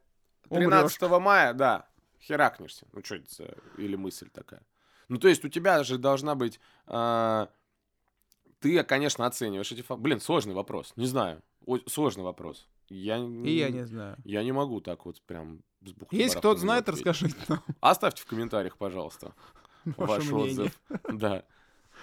Умрёшь. 0.51 0.95
13 0.97 1.19
мая, 1.21 1.55
да, 1.55 1.87
херакнешься. 2.23 2.87
Ну, 2.93 3.03
что 3.05 3.17
это 3.17 3.35
за... 3.35 3.55
Или 3.77 3.97
мысль 3.97 4.29
такая. 4.31 4.63
Ну, 5.09 5.19
то 5.19 5.29
есть 5.29 5.45
у 5.45 5.49
тебя 5.49 5.83
же 5.85 5.99
должна 5.99 6.35
быть... 6.35 6.61
а, 6.87 7.49
Ты, 8.61 8.83
конечно, 8.85 9.27
оцениваешь 9.27 9.73
эти 9.73 9.83
факты. 9.83 10.03
Блин, 10.03 10.21
сложный 10.21 10.55
вопрос. 10.55 10.93
Не 10.97 11.07
знаю. 11.07 11.43
Ой, 11.67 11.83
сложный 11.87 12.25
вопрос. 12.25 12.69
Я, 12.89 13.19
И 13.19 13.51
я 13.57 13.71
не 13.71 13.85
знаю. 13.87 14.17
Я 14.25 14.43
не 14.43 14.53
могу 14.53 14.81
так 14.81 15.05
вот 15.07 15.21
прям 15.23 15.63
с 15.83 15.89
Если 15.89 15.95
барахты 16.01 16.39
кто-то 16.39 16.55
на 16.55 16.61
знает, 16.61 16.89
ответить. 16.89 17.07
расскажите 17.07 17.45
нам 17.49 17.63
Оставьте 17.81 18.23
в 18.23 18.27
комментариях, 18.27 18.77
пожалуйста, 18.77 19.35
ваш 19.85 20.25
мнение. 20.31 20.51
отзыв. 20.51 20.81
Да. 21.13 21.45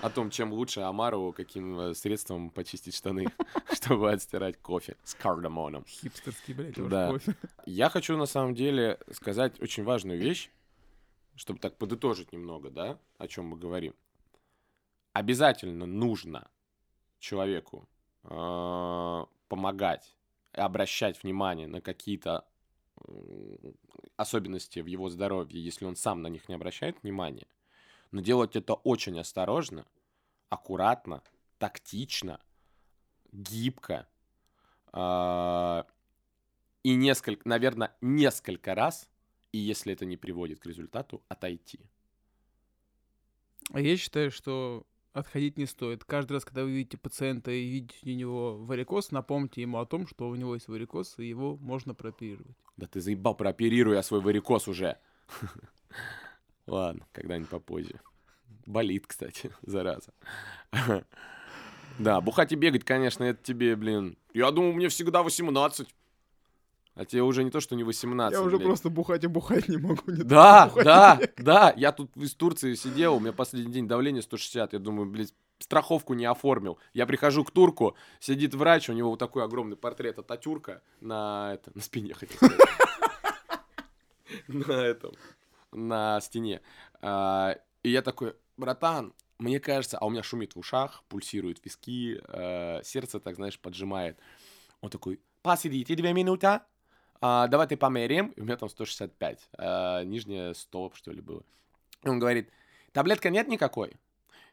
О 0.02 0.10
том, 0.12 0.30
чем 0.30 0.54
лучше 0.54 0.82
Амару, 0.82 1.34
каким 1.34 1.80
э, 1.80 1.96
средством 1.96 2.52
почистить 2.52 2.96
штаны, 2.96 3.28
чтобы 3.74 4.12
отстирать 4.12 4.58
кофе 4.62 4.96
с 5.04 5.16
кардамоном. 5.16 5.86
Хипстерский, 5.86 6.54
блядь, 6.54 6.76
Да. 6.88 7.12
кофе. 7.12 7.36
Я 7.66 7.90
хочу 7.90 8.16
на 8.16 8.28
самом 8.28 8.54
деле 8.54 9.00
сказать 9.12 9.60
очень 9.60 9.84
важную 9.84 10.20
вещь, 10.20 10.52
чтобы 11.36 11.60
так 11.60 11.78
подытожить 11.78 12.32
немного, 12.32 12.70
да, 12.70 13.00
о 13.18 13.28
чем 13.28 13.46
мы 13.46 13.58
говорим. 13.58 13.96
Обязательно 15.14 15.88
нужно 15.88 16.48
человеку 17.20 17.90
э, 18.24 19.26
помогать 19.48 20.16
и 20.54 20.60
обращать 20.60 21.22
внимание 21.24 21.68
на 21.68 21.82
какие-то 21.82 22.46
особенности 24.16 24.80
в 24.80 24.88
его 24.88 25.10
здоровье, 25.10 25.64
если 25.64 25.86
он 25.86 25.96
сам 25.96 26.22
на 26.22 26.28
них 26.28 26.50
не 26.50 26.56
обращает 26.56 27.02
внимания. 27.04 27.48
Но 28.12 28.22
делать 28.22 28.56
это 28.56 28.74
очень 28.74 29.20
осторожно, 29.20 29.86
аккуратно, 30.50 31.24
тактично, 31.58 32.40
гибко. 33.32 34.08
э, 34.94 35.84
и 36.84 36.96
несколько, 36.96 37.48
наверное, 37.48 37.94
несколько 38.02 38.74
раз, 38.74 39.10
и 39.52 39.58
если 39.58 39.94
это 39.94 40.06
не 40.06 40.16
приводит 40.16 40.60
к 40.60 40.66
результату, 40.66 41.22
отойти. 41.28 41.80
А 43.74 43.82
я 43.82 43.98
считаю, 43.98 44.32
что 44.32 44.86
отходить 45.18 45.58
не 45.58 45.66
стоит. 45.66 46.06
Каждый 46.06 46.34
раз, 46.34 46.46
когда 46.46 46.64
вы 46.64 46.72
видите 46.72 46.98
пациента 46.98 47.52
и 47.52 47.68
видите 47.68 47.98
у 48.04 48.16
него 48.16 48.58
варикоз, 48.58 49.12
напомните 49.12 49.62
ему 49.62 49.80
о 49.80 49.86
том, 49.86 50.08
что 50.08 50.30
у 50.30 50.36
него 50.36 50.54
есть 50.54 50.68
варикоз, 50.68 51.20
и 51.20 51.26
его 51.26 51.58
можно 51.58 51.94
прооперировать. 51.94 52.56
Да 52.78 52.88
ты 52.88 53.02
заебал, 53.02 53.36
прооперируй 53.36 53.96
я 53.96 54.04
свой 54.04 54.22
варикоз 54.22 54.68
уже. 54.68 54.98
Ладно, 56.68 57.06
когда-нибудь 57.14 57.50
попозже. 57.50 58.00
Болит, 58.66 59.08
кстати, 59.08 59.52
зараза. 59.62 60.14
Да, 62.00 62.22
бухать 62.22 62.52
и 62.52 62.56
бегать, 62.56 62.84
конечно, 62.84 63.24
это 63.24 63.44
тебе, 63.44 63.76
блин. 63.76 64.20
Я 64.32 64.52
думал, 64.52 64.74
мне 64.74 64.88
всегда 64.88 65.24
18. 65.24 65.88
А 66.94 67.06
тебе 67.06 67.24
уже 67.24 67.44
не 67.44 67.50
то, 67.50 67.60
что 67.60 67.76
не 67.76 67.84
18. 67.84 68.38
Я 68.38 68.44
уже 68.46 68.58
блядь. 68.58 68.68
просто 68.68 68.90
бухать 68.92 69.24
и 69.24 69.28
бухать 69.28 69.68
не 69.68 69.78
могу. 69.78 70.04
не 70.06 70.22
Да, 70.22 70.72
да, 70.76 71.20
да. 71.38 71.74
Я 71.76 71.92
тут 71.92 72.16
из 72.16 72.36
Турции 72.36 72.76
сидел, 72.76 73.16
у 73.16 73.20
меня 73.20 73.34
последний 73.34 73.72
день 73.72 73.88
давление 73.88 74.22
160. 74.22 74.74
Я 74.74 74.80
думаю, 74.80 75.10
блядь, 75.10 75.34
страховку 75.60 76.14
не 76.14 76.26
оформил. 76.26 76.78
Я 76.94 77.06
прихожу 77.06 77.44
к 77.44 77.52
турку, 77.52 77.96
сидит 78.20 78.54
врач, 78.54 78.90
у 78.90 78.94
него 78.94 79.12
вот 79.12 79.20
такой 79.20 79.44
огромный 79.44 79.78
портрет 79.78 80.20
Ататюрка 80.20 80.82
на, 81.02 81.54
это, 81.54 81.72
на 81.74 81.82
спине, 81.82 82.14
хотел. 82.14 82.38
На 84.48 84.74
этом, 84.74 85.14
на 85.72 86.20
стене. 86.22 86.62
А, 87.02 87.58
И 87.84 87.90
я 87.90 88.02
такой, 88.02 88.36
братан, 88.58 89.14
мне 89.40 89.60
кажется, 89.60 89.98
а 89.98 90.06
у 90.06 90.10
меня 90.10 90.24
шумит 90.24 90.56
в 90.56 90.60
ушах, 90.60 91.04
пульсируют 91.10 91.64
виски, 91.64 92.20
э, 92.28 92.82
сердце, 92.84 93.20
так 93.20 93.36
знаешь, 93.36 93.60
поджимает. 93.60 94.20
Он 94.82 94.90
такой, 94.90 95.20
посидите 95.44 95.96
две 95.96 96.12
минуты, 96.12 96.60
а, 97.22 97.48
давайте 97.48 97.78
померяем. 97.78 98.30
И 98.30 98.42
у 98.42 98.44
меня 98.44 98.58
там 98.58 98.70
165, 98.70 99.50
а, 99.58 100.04
нижняя 100.04 100.54
100, 100.54 100.92
что 100.96 101.12
ли, 101.12 101.22
было. 101.22 101.44
И 102.04 102.10
он 102.10 102.20
говорит, 102.20 102.50
таблетка 102.92 103.30
нет 103.30 103.48
никакой? 103.48 103.94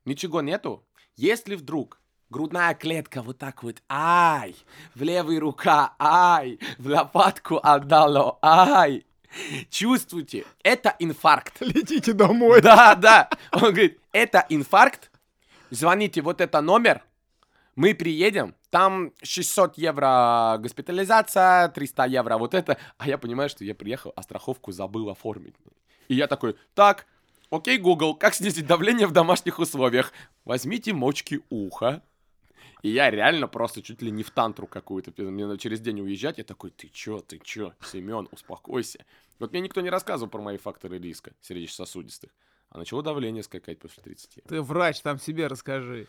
Ничего 0.05 0.43
нету? 0.43 0.85
Если 1.17 1.55
вдруг 1.55 2.01
грудная 2.31 2.75
клетка 2.75 3.23
вот 3.23 3.39
так 3.39 3.63
вот, 3.63 3.83
ай, 3.89 4.55
в 4.95 5.03
левый 5.03 5.39
рука, 5.39 5.95
ай, 5.99 6.59
в 6.79 6.89
лопатку 6.89 7.59
отдало, 7.63 8.39
ай, 8.43 9.07
чувствуйте, 9.71 10.45
это 10.63 10.95
инфаркт. 10.99 11.61
Летите 11.61 12.13
домой. 12.13 12.61
Да, 12.63 12.95
да. 12.95 13.29
Он 13.53 13.73
говорит, 13.73 13.99
это 14.13 14.45
инфаркт. 14.49 15.11
Звоните 15.71 16.23
вот 16.23 16.41
это 16.41 16.61
номер. 16.61 17.03
Мы 17.77 17.95
приедем. 17.95 18.55
Там 18.71 19.13
600 19.23 19.79
евро 19.79 20.57
госпитализация, 20.59 21.69
300 21.69 22.07
евро 22.07 22.39
вот 22.39 22.55
это. 22.55 22.77
А 22.99 23.09
я 23.09 23.19
понимаю, 23.19 23.49
что 23.49 23.65
я 23.65 23.75
приехал, 23.75 24.13
а 24.17 24.23
страховку 24.23 24.73
забыл 24.73 25.11
оформить. 25.11 25.55
И 26.09 26.15
я 26.15 26.27
такой, 26.27 26.57
так, 26.75 27.07
окей, 27.51 27.79
Google, 27.79 28.15
как 28.15 28.35
снизить 28.35 28.67
давление 28.67 29.07
в 29.07 29.13
домашних 29.13 29.59
условиях? 29.59 30.13
Возьмите 30.45 30.93
мочки 30.93 31.41
уха. 31.51 32.03
И 32.83 32.91
я 32.91 33.11
реально 33.11 33.49
просто 33.49 33.81
чуть 33.81 34.03
ли 34.03 34.11
не 34.11 34.23
в 34.23 34.31
тантру 34.31 34.67
какую-то. 34.67 35.11
Мне 35.23 35.57
через 35.57 35.81
день 35.81 36.01
уезжать. 36.01 36.37
Я 36.37 36.45
такой, 36.45 36.71
ты 36.71 36.89
чё, 36.89 37.21
ты 37.21 37.41
чё, 37.43 37.73
Семен, 37.81 38.29
успокойся. 38.31 39.05
Вот 39.45 39.53
мне 39.53 39.61
никто 39.61 39.83
не 39.83 39.91
рассказывал 39.91 40.31
про 40.31 40.41
мои 40.41 40.57
факторы 40.57 40.99
риска 40.99 41.33
сердечно-сосудистых. 41.43 42.31
А 42.71 42.79
начало 42.79 43.03
давление 43.03 43.43
скакать 43.43 43.79
после 43.79 44.03
30. 44.03 44.43
Ты 44.49 44.63
врач, 44.63 45.03
там 45.03 45.21
себе 45.21 45.49
расскажи. 45.49 46.07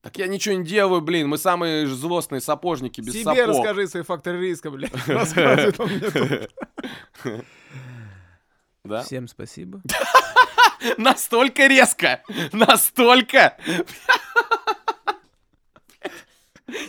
Так 0.00 0.18
я 0.18 0.26
ничего 0.26 0.56
не 0.56 0.64
делаю, 0.64 1.00
блин. 1.00 1.28
Мы 1.28 1.38
самые 1.38 1.86
злостные 1.86 2.40
сапожники 2.40 3.00
без 3.00 3.12
себе 3.12 3.22
сапог. 3.22 3.46
расскажи 3.46 3.86
свои 3.86 4.02
факторы 4.02 4.40
риска, 4.40 4.70
тут. 5.76 6.50
Да? 8.82 9.02
Всем 9.02 9.28
спасибо. 9.28 9.80
Настолько 10.96 11.66
резко! 11.68 12.22
Настолько! 12.52 13.56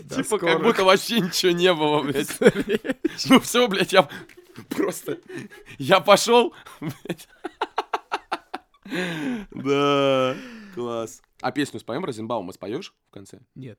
Типа 0.10 0.40
как 0.40 0.64
будто 0.64 0.84
вообще 0.84 1.20
ничего 1.20 1.52
не 1.52 1.72
было, 1.74 2.02
блядь. 2.02 2.36
Ну 3.30 3.40
все, 3.40 3.68
блядь, 3.68 3.94
я 3.94 4.08
просто... 4.70 5.20
Я 5.78 6.00
пошел. 6.00 6.54
Да, 9.52 10.36
класс. 10.76 11.22
А 11.42 11.52
песню 11.52 11.80
споем 11.80 12.06
Розенбаума 12.06 12.54
споешь 12.54 12.94
в 13.08 13.12
конце? 13.12 13.40
Нет. 13.56 13.78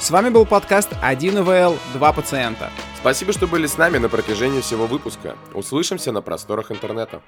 С 0.00 0.10
вами 0.10 0.28
был 0.28 0.44
подкаст 0.44 0.90
1 1.00 1.38
ИВЛ, 1.38 1.78
2 1.94 2.12
пациента. 2.12 2.70
Спасибо, 2.98 3.32
что 3.32 3.46
были 3.46 3.66
с 3.66 3.78
нами 3.78 3.96
на 3.98 4.10
протяжении 4.10 4.60
всего 4.60 4.86
выпуска. 4.86 5.36
Услышимся 5.54 6.12
на 6.12 6.20
просторах 6.20 6.70
интернета. 6.70 7.22